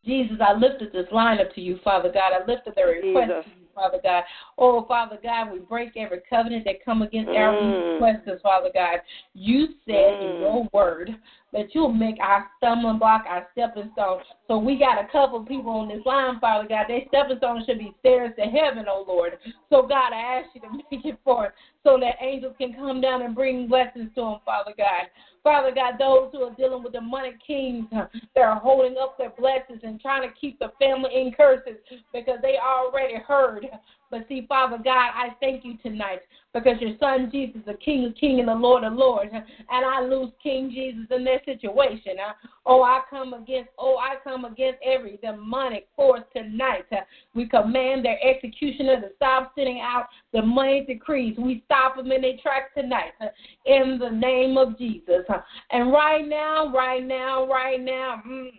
[0.04, 2.32] Jesus, I lifted this line up to you, Father God.
[2.32, 3.44] I lifted the request Jesus.
[3.44, 4.24] to you, Father God.
[4.58, 7.92] Oh, Father God, we break every covenant that come against our Mm.
[7.94, 9.00] requests, Father God.
[9.34, 10.40] You said in Mm.
[10.40, 11.16] your word
[11.52, 14.20] that you'll make our stumbling block our stepping stone.
[14.48, 16.86] So we got a couple people on this line, Father God.
[16.88, 19.32] Their stepping stone should be stairs to heaven, oh Lord.
[19.70, 21.52] So God, I ask you to make it for it
[21.84, 25.08] so that angels can come down and bring blessings to them, Father God.
[25.42, 29.80] Father God, those who are dealing with demonic kings that are holding up their blessings
[29.82, 31.78] and trying to keep the family in curses
[32.12, 33.66] because they already heard.
[34.12, 36.20] But see, Father God, I thank you tonight
[36.52, 39.30] because your son Jesus the King of Kings and the Lord of Lords.
[39.32, 42.18] And I lose King Jesus in their situation.
[42.20, 42.34] Uh,
[42.66, 46.84] Oh, I come against, oh, I come against every demonic force tonight.
[46.92, 46.96] Uh,
[47.34, 51.36] We command their executioner to stop sending out the money decrees.
[51.38, 53.28] We stop them in their tracks tonight uh,
[53.64, 55.24] in the name of Jesus.
[55.70, 58.50] And right now, right now, right now, mm,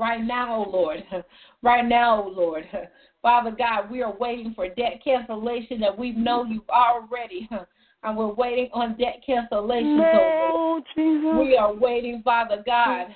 [0.00, 1.04] right now, oh Lord,
[1.62, 2.68] right now, oh Lord.
[3.24, 7.48] Father God, we are waiting for debt cancellation that we know you've already,
[8.02, 10.04] and we're waiting on debt cancellation.
[10.12, 10.54] oh Lord.
[10.54, 11.38] No, Jesus.
[11.40, 13.06] We are waiting, Father God.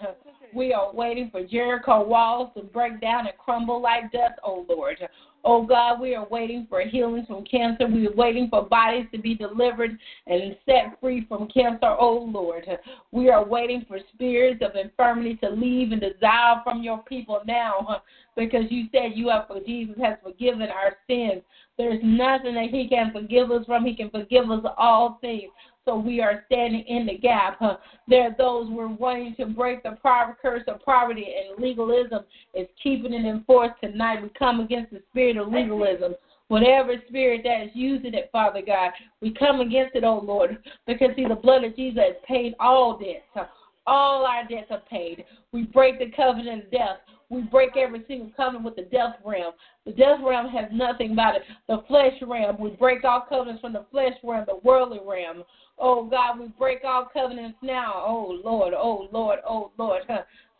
[0.54, 4.96] We are waiting for Jericho walls to break down and crumble like dust, oh Lord.
[5.44, 7.86] Oh God, we are waiting for healing from cancer.
[7.86, 9.96] We are waiting for bodies to be delivered
[10.26, 12.66] and set free from cancer, oh Lord.
[13.12, 18.02] We are waiting for spirits of infirmity to leave and dissolve from your people now
[18.36, 21.42] because you said you have for Jesus has forgiven our sins.
[21.76, 23.84] There's nothing that he can forgive us from.
[23.84, 25.50] He can forgive us all things.
[25.88, 27.56] So we are standing in the gap.
[27.60, 27.78] Huh?
[28.08, 33.14] There are those we're wanting to break the curse of poverty and legalism is keeping
[33.14, 34.22] it in force tonight.
[34.22, 36.14] We come against the spirit of legalism.
[36.48, 38.90] Whatever spirit that is using it, Father God,
[39.22, 42.98] we come against it, oh Lord, because see, the blood of Jesus has paid all
[42.98, 43.48] debts.
[43.86, 45.24] All our debts are paid.
[45.52, 46.98] We break the covenant of death.
[47.30, 49.52] We break every single covenant with the death realm.
[49.84, 51.42] The death realm has nothing about it.
[51.68, 55.44] The flesh realm, we break all covenants from the flesh realm, the worldly realm.
[55.78, 58.02] Oh God, we break all covenants now.
[58.06, 60.02] Oh Lord, oh Lord, oh Lord,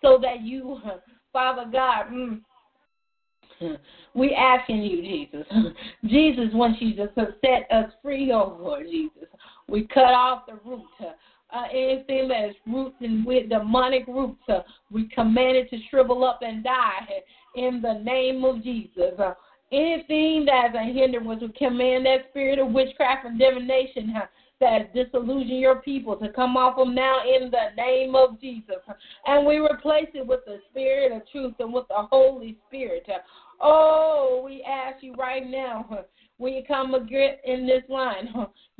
[0.02, 0.78] so that you,
[1.32, 2.40] Father God, mm,
[4.14, 5.46] we asking you, Jesus.
[6.04, 9.28] Jesus, once you just set us free, oh Lord Jesus,
[9.68, 10.82] we cut off the root.
[11.50, 14.60] Uh, anything that is rooted with demonic roots, uh,
[14.90, 17.22] we command it to shrivel up and die
[17.56, 19.18] in the name of Jesus.
[19.18, 19.32] Uh,
[19.72, 24.26] anything that is a hindrance, we command that spirit of witchcraft and divination uh,
[24.60, 28.76] that disillusion your people to come off them now in the name of Jesus.
[29.26, 33.06] And we replace it with the spirit of truth and with the Holy Spirit.
[33.60, 36.04] Oh, we ask you right now
[36.38, 38.28] when you come again in this line.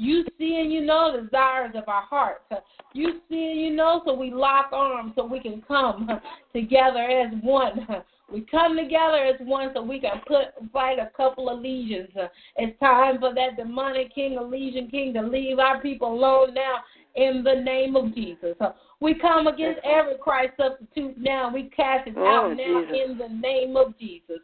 [0.00, 2.44] You see and you know the desires of our hearts.
[2.92, 6.09] You see and you know, so we lock arms so we can come
[6.52, 7.86] together as one.
[8.30, 12.10] We come together as one so we can put fight a couple of legions.
[12.56, 16.76] It's time for that demonic king, a legion king, to leave our people alone now
[17.16, 18.55] in the name of Jesus.
[19.00, 21.52] We come against every Christ substitute now.
[21.52, 23.10] We cast it oh, out oh, now Jesus.
[23.10, 24.38] in the name of Jesus.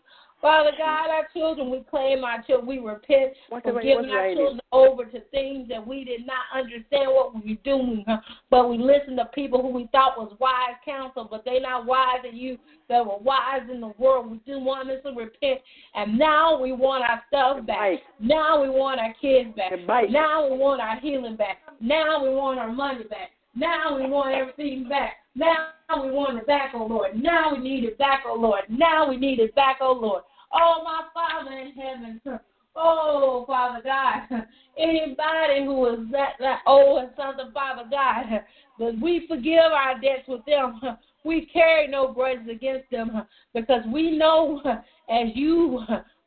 [0.45, 2.66] Father God, our children, we claim our children.
[2.69, 6.45] We repent what's for giving our right children over to things that we did not
[6.55, 8.05] understand what we were doing.
[8.51, 12.21] But we listened to people who we thought was wise counsel, but they're not wise
[12.29, 12.59] in you.
[12.91, 14.31] They were wise in the world.
[14.31, 15.62] We do want us to repent.
[15.95, 18.01] And now we want our stuff back.
[18.21, 19.73] Now we want our kids back.
[20.11, 21.62] Now we want our healing back.
[21.81, 23.31] Now we want our money back.
[23.57, 25.15] Now we want everything back.
[25.35, 25.69] Now
[26.03, 27.16] we want it back, oh Lord.
[27.16, 28.65] Now we need it back, oh Lord.
[28.69, 30.23] Now we need it back, oh Lord.
[30.55, 32.20] Oh, my Father in heaven.
[32.76, 34.47] Oh, Father God.
[34.78, 38.40] Anybody who is that, that old and something, Father God,
[38.78, 40.81] that we forgive our debts with them.
[41.24, 43.22] We carry no grudges against them
[43.55, 44.60] because we know
[45.09, 45.81] as you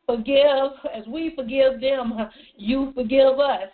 [0.08, 2.14] forgive, as we forgive them,
[2.56, 3.68] you forgive us.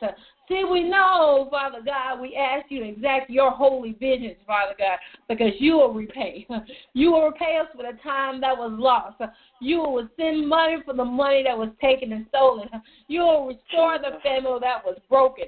[0.49, 4.97] See, we know, Father God, we ask you to exact your holy vengeance, Father God,
[5.29, 6.45] because you will repay.
[6.93, 9.21] You will repay us for the time that was lost.
[9.61, 12.69] You will send money for the money that was taken and stolen.
[13.07, 15.45] You will restore the family that was broken.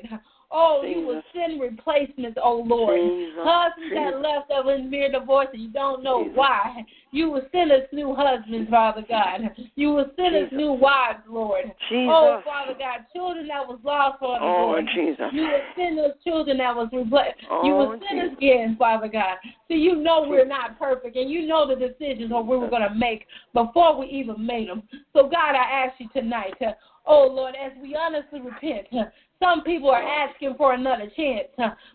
[0.58, 0.96] Oh, Jesus.
[0.96, 2.96] you will send replacements, oh Lord.
[2.96, 3.44] Jesus.
[3.44, 4.14] Husbands Jesus.
[4.14, 6.38] that left of in mere divorce and you don't know Jesus.
[6.38, 6.86] why.
[7.12, 9.42] You will send us new husbands, Father God.
[9.76, 11.66] You will send us new wives, Lord.
[11.92, 14.86] Oh, Father God, children that was lost, Father oh, Lord.
[14.96, 15.26] Jesus.
[15.34, 17.36] You will send us children that was replaced.
[17.52, 19.38] Oh, you will send us again, Father God.
[19.68, 22.88] So you know we're not perfect, and you know the decisions that we were going
[22.88, 24.84] to make before we even made them.
[25.12, 26.72] So, God, I ask you tonight, uh,
[27.06, 29.06] oh Lord, as we honestly repent, uh,
[29.46, 31.48] some people are asking for another chance.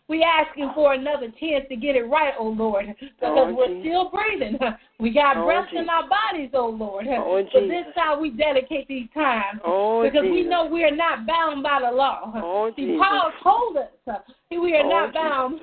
[0.09, 4.11] We asking for another chance to get it right, oh Lord, because oh, we're still
[4.11, 4.59] breathing.
[4.99, 7.07] We got oh, breath in our bodies, oh Lord.
[7.09, 10.31] Oh, but this time we dedicate these times oh, because Jesus.
[10.31, 12.33] we know we are not bound by the law.
[12.37, 13.01] Oh, See, Jesus.
[13.01, 14.21] Paul told us
[14.51, 15.61] we are oh, not bound.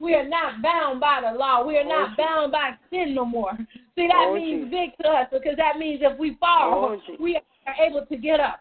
[0.00, 1.64] We are not bound by the law.
[1.64, 3.52] We are not bound by sin no more.
[3.94, 7.42] See, that means big to us because that means if we fall, we are
[7.80, 8.60] able to get up.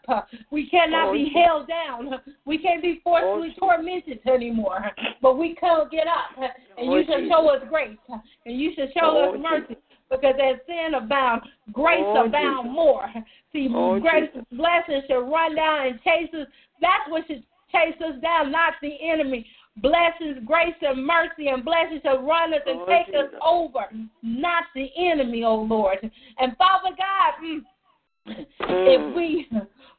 [0.52, 2.19] We cannot oh, be held down.
[2.45, 4.91] We can't be forcefully oh, tormented anymore.
[5.22, 7.98] But we can get up, and oh, you shall show us grace,
[8.45, 9.77] and you shall show us mercy.
[10.10, 13.07] Because as sin abound, grace oh, abound more.
[13.53, 13.68] See,
[14.02, 14.48] grace, Jesus.
[14.52, 16.48] blessings shall run down and chase us.
[16.81, 19.45] That's what should chase us down, not the enemy.
[19.77, 23.34] Blessings, grace, and mercy, and blessings shall run us and oh, take Jesus.
[23.34, 23.86] us over,
[24.23, 25.99] not the enemy, oh Lord.
[26.02, 27.61] And Father God, mm,
[28.60, 29.48] if we,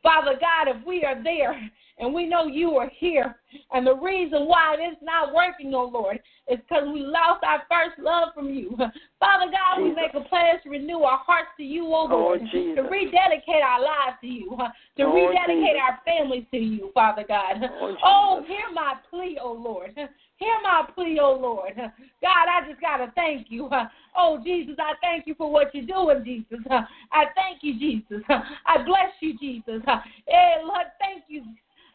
[0.03, 1.59] Father God, if we are there
[2.01, 3.37] and we know you are here,
[3.73, 6.19] and the reason why it's not working, oh Lord,
[6.49, 8.71] is because we lost our first love from you.
[9.21, 9.85] Father God, Jesus.
[9.85, 12.83] we make a plan to renew our hearts to you, oh, oh Lord, oh, to
[12.83, 14.57] rededicate our lives to you,
[14.97, 15.83] to oh, rededicate Jesus.
[15.83, 17.57] our families to you, Father God.
[17.63, 19.93] Oh, oh, hear my plea, oh Lord.
[19.95, 21.75] Hear my plea, oh Lord.
[21.77, 23.69] God, I just got to thank you.
[24.17, 26.65] Oh, Jesus, I thank you for what you're doing, Jesus.
[27.13, 28.25] I thank you, Jesus.
[28.29, 29.83] I bless you, Jesus.
[30.27, 31.43] Hey, eh, Lord, thank you.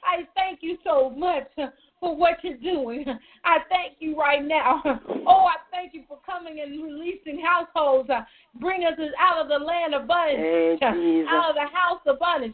[0.06, 1.49] I thank you so much
[1.99, 3.06] for what you're doing.
[3.44, 4.82] I thank you right now.
[5.27, 8.10] Oh, I thank you for coming and releasing households.
[8.60, 12.53] Bring us out of the land of bondage, out of the house of bondage.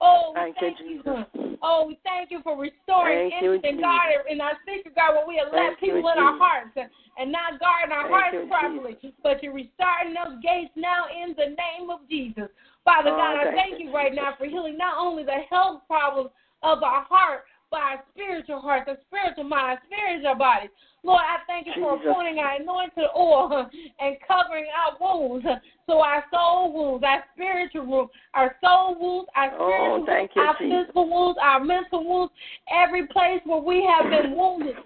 [0.00, 1.02] Oh, thank, thank you.
[1.04, 1.58] you.
[1.62, 5.38] Oh, we thank you for restoring thank innocent God in our secret God where we
[5.38, 8.94] have left people in our hearts and not guarding our thank hearts properly.
[8.98, 9.18] Jesus.
[9.22, 12.50] But you're restarting those gates now in the name of Jesus.
[12.84, 16.30] Father oh, God, I thank you right now for healing not only the health problems
[16.62, 20.68] of our heart, by our spiritual heart, the spiritual mind, spiritual body.
[21.04, 23.68] Lord, I thank you for appointing our anointed oil
[23.98, 25.46] and covering our wounds.
[25.86, 30.36] So our soul wounds, our spiritual wounds, our soul wounds, our Oh, spiritual thank wounds,
[30.36, 30.84] you, our Jesus.
[30.84, 32.32] physical wounds, our mental wounds,
[32.70, 34.76] every place where we have been wounded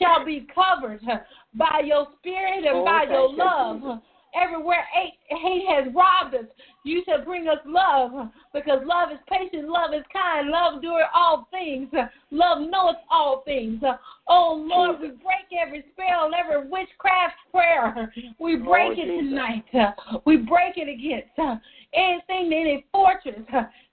[0.00, 1.00] shall be covered
[1.54, 4.00] by your spirit and Oh, by your you, love.
[4.34, 6.46] Everywhere hate, hate has robbed us,
[6.84, 11.48] you shall bring us love because love is patient, love is kind, love doeth all
[11.50, 11.88] things,
[12.30, 13.82] love knoweth all things.
[14.28, 18.12] Oh Lord, we break every spell, every witchcraft prayer.
[18.38, 19.28] We break Oh, it Jesus.
[19.28, 19.64] tonight.
[20.24, 21.60] We break it against
[21.92, 23.40] anything, any fortress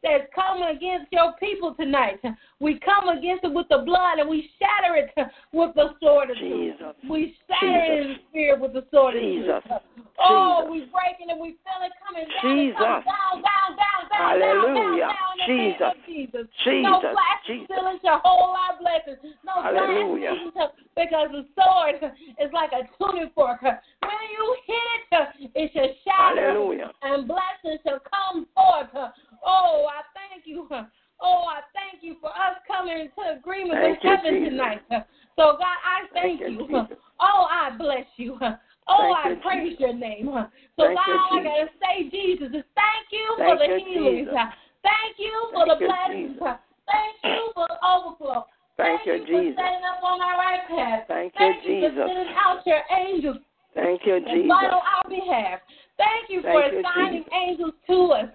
[0.04, 2.20] that's coming against your people tonight.
[2.60, 5.12] We come against it with the blood and we shatter it
[5.52, 6.76] with the sword of truth.
[6.80, 6.96] Jesus.
[7.10, 9.64] We shatter it in the spirit with the sword of Jesus.
[9.68, 10.08] truth.
[10.20, 10.72] Oh, Jesus.
[10.72, 12.56] we break it and we feel it coming down.
[12.56, 12.80] Jesus.
[12.80, 14.76] Down, down, down, down, Hallelujah.
[14.76, 16.48] down, down, down name of Jesus.
[16.68, 17.12] No Jesus.
[17.12, 17.66] flash Jesus.
[17.66, 19.36] stealing shall hold our blessings.
[19.46, 20.36] No Hallelujah.
[20.54, 21.96] flash because the sword
[22.40, 23.62] is like a tuning fork.
[23.62, 26.92] When you hit it, it shall shatter Hallelujah.
[27.04, 29.12] and blessings shall come forth.
[29.46, 30.68] Oh, I thank you.
[31.22, 34.50] Oh, I thank you for us coming into agreement Thank with you, heaven Jesus.
[34.56, 34.82] tonight.
[35.36, 36.88] So, God, I thank, Thank you, you.
[37.20, 38.40] Oh, I bless you.
[38.40, 40.32] Oh, Thank I you, praise your name.
[40.80, 43.68] So, Thank God, all I got to say, Jesus, is thank you for the.
[43.84, 44.32] Jesus.
[44.80, 46.40] Thank you for the blessings.
[46.40, 46.56] Jesus.
[46.88, 48.48] Thank you for the overflow.
[48.80, 49.60] Thank you, for Jesus.
[49.60, 51.04] setting us on our right path.
[51.08, 52.08] Thank you, Thank you for Jesus.
[52.08, 53.38] sending out your angels
[53.76, 54.48] Thank you, and Jesus.
[54.48, 55.60] fight on our behalf.
[56.00, 57.34] Thank you for you, assigning Jesus.
[57.36, 58.30] angels to us,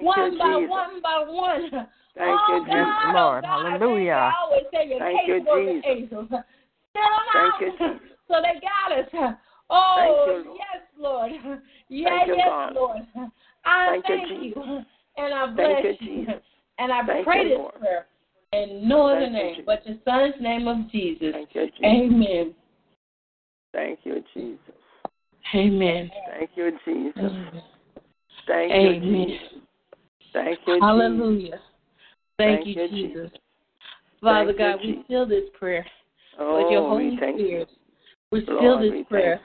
[0.00, 0.70] one you, by Jesus.
[0.70, 1.70] one by one.
[2.14, 2.94] Thank oh, you, God, Jesus.
[3.04, 3.42] oh, Lord.
[3.42, 4.12] God, Hallelujah.
[4.12, 5.84] I always say your Thank you, Jesus.
[5.84, 6.28] angels.
[6.30, 7.72] Send them Thank out you,
[8.28, 9.34] so they got us.
[9.70, 10.58] Oh, Thank you, Lord.
[10.58, 11.60] yes, Lord.
[11.88, 12.74] Yeah, Thank you, yes, God.
[12.74, 12.98] Lord.
[13.64, 14.84] I Thank you, thank you, Jesus.
[15.16, 16.24] and I bless you, you.
[16.24, 16.42] Jesus.
[16.78, 17.74] And I Thank pray you, this Lord.
[17.74, 18.06] prayer
[18.52, 19.64] in no other Thank you, name Jesus.
[19.66, 21.32] but your son's name of Jesus.
[21.32, 21.84] Thank you, Jesus.
[21.84, 22.54] Amen.
[23.72, 24.58] Thank you, Jesus.
[25.54, 26.10] Amen.
[26.30, 27.14] Thank you, Jesus.
[27.18, 27.62] Amen.
[28.46, 29.02] Thank Amen.
[29.02, 29.46] you, Jesus.
[30.32, 30.82] Thank you, Jesus.
[30.82, 31.60] Hallelujah.
[32.38, 33.14] Thank, Thank you, you, Jesus.
[33.14, 33.40] Jesus.
[34.20, 35.86] Father Thank you, God, we seal this prayer
[36.38, 37.68] Oh, with your we Holy Spirit.
[38.30, 39.40] We seal Lord, this we prayer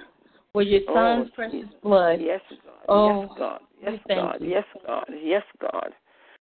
[0.53, 1.73] with your Oh, Son's precious Jesus.
[1.81, 2.19] blood.
[2.21, 2.73] Yes, God.
[2.89, 3.59] Oh, yes, God.
[3.81, 4.37] Yes, God.
[4.41, 4.49] you.
[4.49, 5.05] Yes, God.
[5.21, 5.89] Yes, God.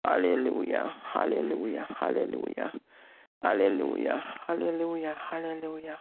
[0.04, 0.92] Hallelujah.
[1.12, 1.86] Hallelujah.
[1.98, 2.72] Hallelujah.
[3.42, 4.22] Hallelujah.
[4.46, 5.14] Hallelujah.
[5.30, 5.96] Hallelujah.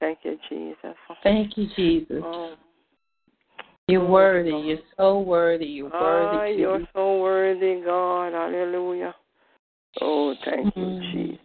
[0.00, 0.96] Thank you, Jesus.
[1.22, 2.22] Thank you, Jesus.
[2.24, 2.54] Oh,
[3.86, 4.50] You're worthy.
[4.50, 5.66] You're so worthy.
[5.66, 6.54] You're ah, worthy.
[6.54, 8.32] to you're so worthy, God.
[8.32, 9.14] Hallelujah.
[10.00, 11.12] Oh, thank you, Mm.
[11.12, 11.38] Jesus.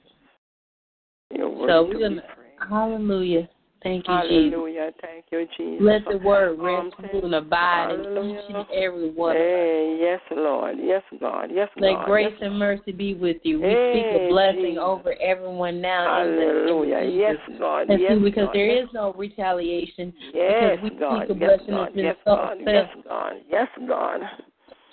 [1.36, 2.24] You're worthy So we're gonna.
[2.70, 3.50] Hallelujah.
[3.86, 4.54] Thank you, Jesus.
[4.56, 4.92] Hallelujah.
[5.00, 5.86] Thank you, Jesus.
[5.86, 9.36] Let the word Um, rest, rule, and abide in each and every one.
[9.36, 10.78] Hey, yes, Lord.
[10.82, 11.52] Yes, God.
[11.54, 12.06] Yes, Let God.
[12.06, 13.62] grace yes, and mercy be with you.
[13.62, 14.82] We Hey, speak a blessing Jesus.
[14.84, 17.02] over everyone now in the name Hallelujah.
[17.04, 17.60] Yes, Jesus.
[17.60, 17.90] God.
[17.92, 18.54] And yes, see, because God.
[18.56, 21.28] there yes, is no retaliation, Yes, because we God.
[21.28, 21.92] speak a Yes, blessing God.
[21.94, 22.58] Yes, God.
[22.66, 23.34] Yes, God.
[23.48, 24.22] Yes, God.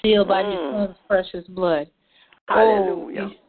[0.03, 0.87] sealed by your Mm.
[0.87, 1.89] son's precious blood.
[2.49, 3.31] Hallelujah.
[3.33, 3.42] Oh,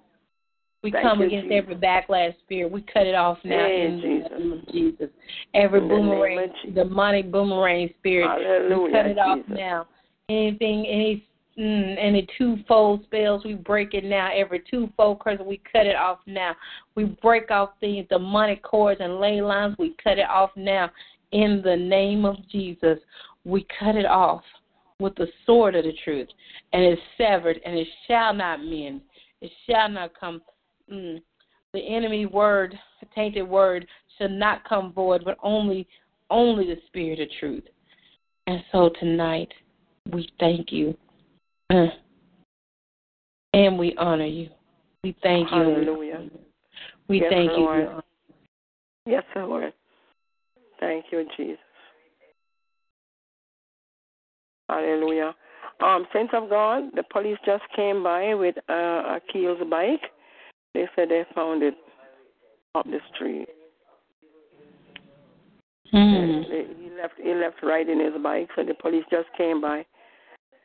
[0.84, 1.64] we, Thank come you, against Jesus.
[1.64, 2.72] every backlash spirit.
[2.72, 4.30] We cut it off now Hey, in Jesus.
[4.32, 5.10] the name of Jesus.
[5.54, 6.76] Every In boomerang, Jesus.
[6.76, 9.54] demonic boomerang spirit, Hallelujah, we cut it off Jesus.
[9.58, 9.88] now.
[10.30, 11.28] Anything, any
[11.58, 14.30] mm, any twofold spells, we break it now.
[14.34, 16.54] Every twofold curse, we cut it off now.
[16.96, 19.76] We break off the demonic cords and ley lines.
[19.80, 20.92] We cut it off now.
[21.32, 23.00] In the name of Jesus,
[23.46, 24.44] we cut it off
[25.00, 26.28] with the sword of the truth,
[26.74, 29.02] and it's severed, and it shall not mend.
[29.42, 30.42] It shall not come.
[30.94, 31.22] Mm,
[31.74, 35.88] the enemy word, the tainted word, shall not come void, but only,
[36.30, 37.64] only the spirit of truth.
[38.46, 39.52] And so tonight,
[40.12, 40.96] we thank you,
[41.70, 41.88] uh,
[43.54, 44.50] and we honor you.
[45.04, 45.58] We thank you.
[45.58, 46.22] Hallelujah.
[46.24, 46.40] you.
[47.08, 47.80] We Yes, thank Lord.
[47.80, 49.12] you.
[49.12, 49.74] Yes, Lord.
[50.80, 51.58] Thank you, Jesus.
[54.70, 55.34] Hallelujah.
[55.82, 60.02] Um, Saints of God, the police just came by with uh, Akil's bike.
[60.74, 61.76] They said they found it
[62.76, 63.48] up the street.
[65.94, 66.50] Mm.
[66.50, 67.14] They- He left.
[67.18, 69.86] He left riding his bike, so the police just came by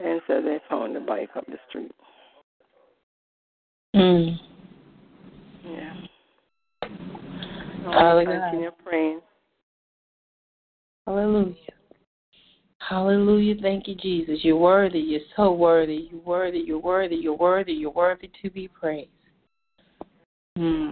[0.00, 1.92] and said they found the bike up the street.
[3.94, 4.38] Mm.
[5.64, 5.94] Yeah.
[7.84, 8.40] Hallelujah.
[8.50, 9.20] Continue praying.
[11.06, 11.54] Hallelujah.
[12.80, 13.54] Hallelujah.
[13.60, 14.44] Thank you, Jesus.
[14.44, 15.00] You're worthy.
[15.00, 16.08] You're so worthy.
[16.10, 16.58] You're worthy.
[16.58, 17.16] You're worthy.
[17.16, 17.72] You're worthy.
[17.72, 19.10] You're worthy to be praised.
[20.58, 20.90] Hmm.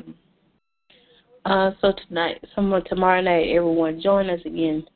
[1.44, 4.86] Uh, so tonight, some tomorrow night, everyone join us again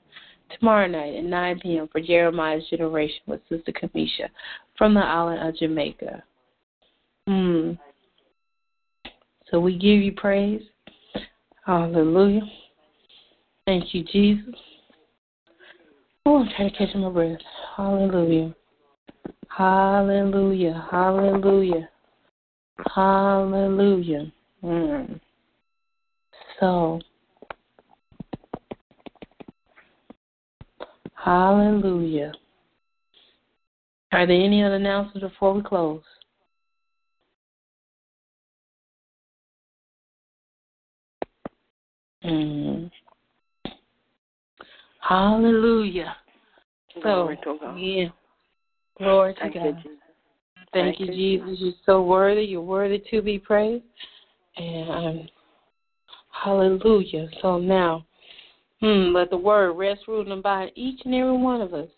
[0.57, 1.89] tomorrow night at 9 p.m.
[1.91, 4.29] for Jeremiah's Generation with Sister Kamisha
[4.79, 6.23] from the island of Jamaica.
[7.27, 7.73] Hmm.
[9.51, 10.63] So we give you praise.
[11.67, 12.43] Hallelujah.
[13.67, 14.55] Thank you, Jesus.
[16.27, 17.39] Oh, I'm trying to catch my breath.
[17.77, 18.55] Hallelujah.
[19.49, 20.87] Hallelujah.
[20.93, 21.89] Hallelujah.
[22.95, 24.33] Hallelujah.
[24.63, 25.21] Mm.
[26.59, 27.01] So,
[31.15, 32.33] hallelujah.
[34.13, 36.03] Are there any other announcements before we close?
[42.25, 42.91] Mm.
[45.01, 46.17] Hallelujah.
[46.95, 47.77] So, Glory to God.
[47.77, 48.09] yeah.
[48.99, 49.77] Glory to Thank you, God.
[49.77, 49.99] Jesus.
[50.73, 51.61] Thank, Thank you, you, Jesus.
[51.61, 52.43] You're so worthy.
[52.43, 53.85] You're worthy to be praised.
[54.57, 55.31] And
[56.31, 57.29] hallelujah.
[57.43, 58.05] So now,
[58.81, 61.89] hmm, let the word rest, rule, and abide each and every one of us.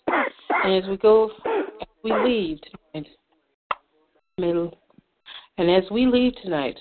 [0.65, 1.31] And as we go,
[1.81, 2.59] as we leave
[2.93, 3.09] tonight,
[4.39, 6.79] and as we leave tonight,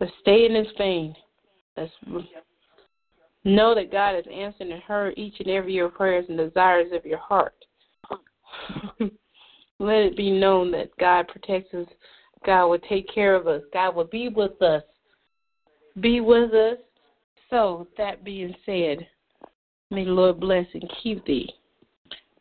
[0.00, 1.14] let's stay in this vein.
[1.76, 1.92] Let's
[3.44, 7.04] know that God has answered and heard each and every your prayers and desires of
[7.04, 7.54] your heart.
[9.80, 11.86] Let it be known that God protects us.
[12.44, 13.62] God will take care of us.
[13.72, 14.82] God will be with us.
[16.00, 16.78] Be with us.
[17.50, 19.06] So, that being said,
[19.90, 21.50] may the Lord bless and keep thee.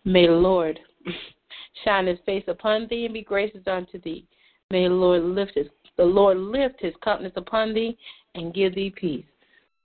[0.03, 0.79] May the Lord
[1.85, 4.25] shine his face upon thee and be gracious unto thee.
[4.69, 5.67] May the Lord lift his
[5.97, 7.97] the Lord lift his countenance upon thee
[8.35, 9.25] and give thee peace.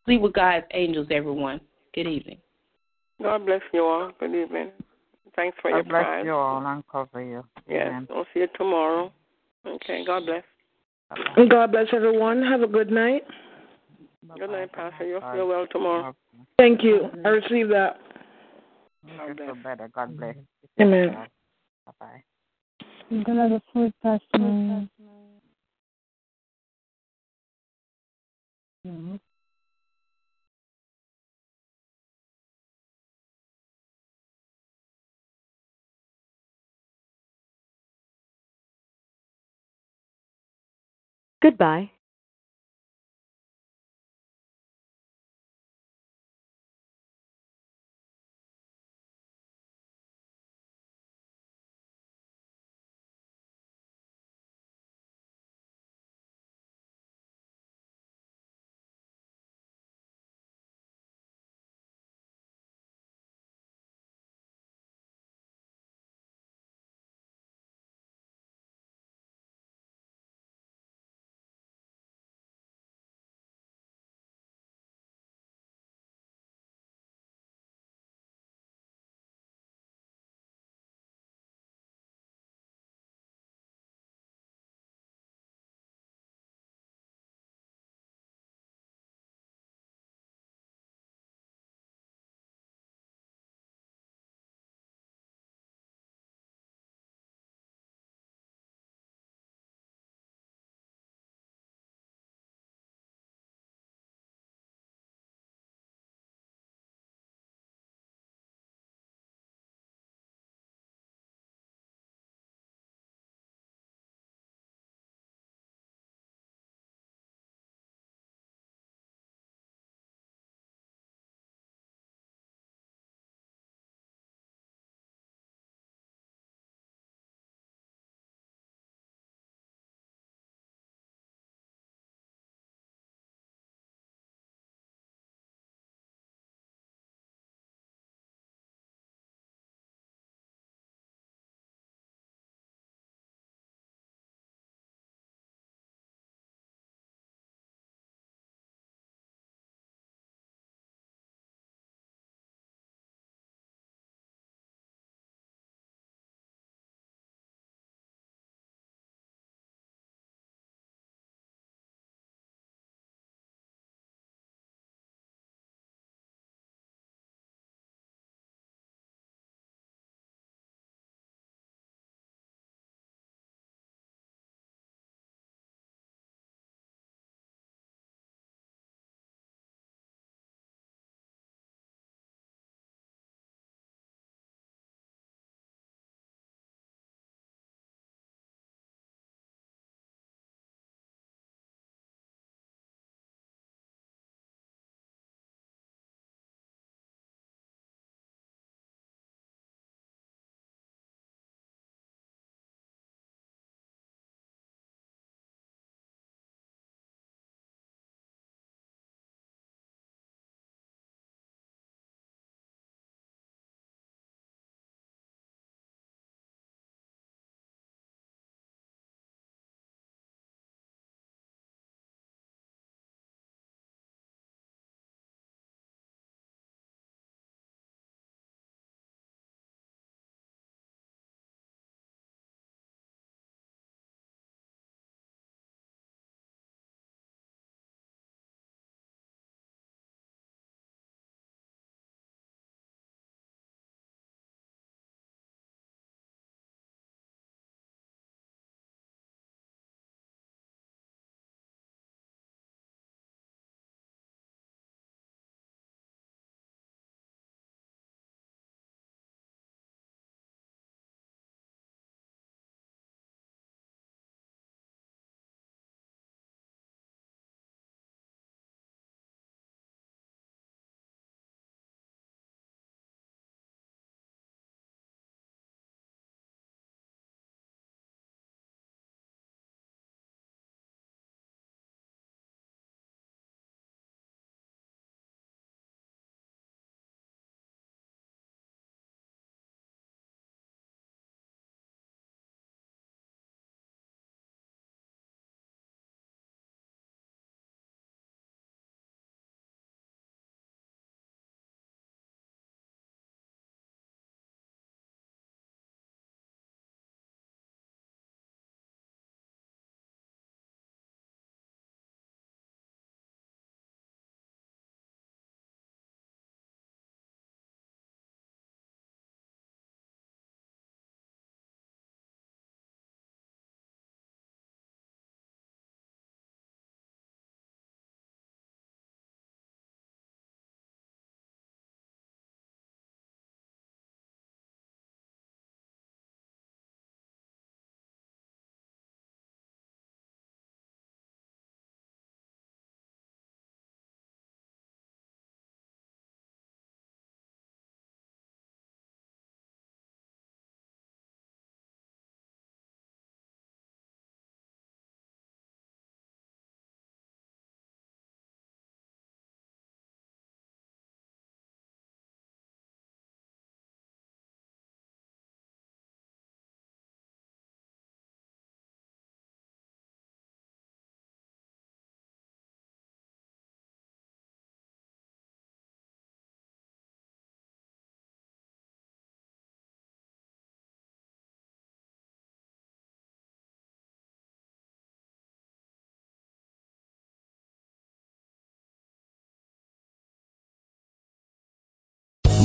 [0.05, 1.61] Sleep with God's angels, everyone.
[1.95, 2.39] Good evening.
[3.23, 4.13] God bless you all.
[4.21, 4.73] Good evening.
[5.35, 6.25] Thanks for your God bless prayers.
[6.27, 7.45] you all and cover you.
[7.67, 7.87] Yes.
[7.87, 8.07] Amen.
[8.11, 9.11] We'll see you tomorrow.
[9.67, 10.05] Okay.
[10.05, 10.45] God bless.
[11.11, 11.47] Bye-bye.
[11.47, 12.43] God bless everyone.
[12.43, 13.23] Have a good night.
[14.39, 15.05] Good night, Pastor.
[15.07, 16.15] You'll feel well tomorrow.
[16.59, 17.11] Thank you.
[17.25, 17.99] I receive that.
[19.05, 19.89] You should feel better.
[19.95, 20.37] God bless.
[20.81, 21.15] Amen.
[21.87, 22.23] Bye bye.
[23.11, 24.89] I'm gonna have a food Pastor.
[41.43, 41.92] Goodbye.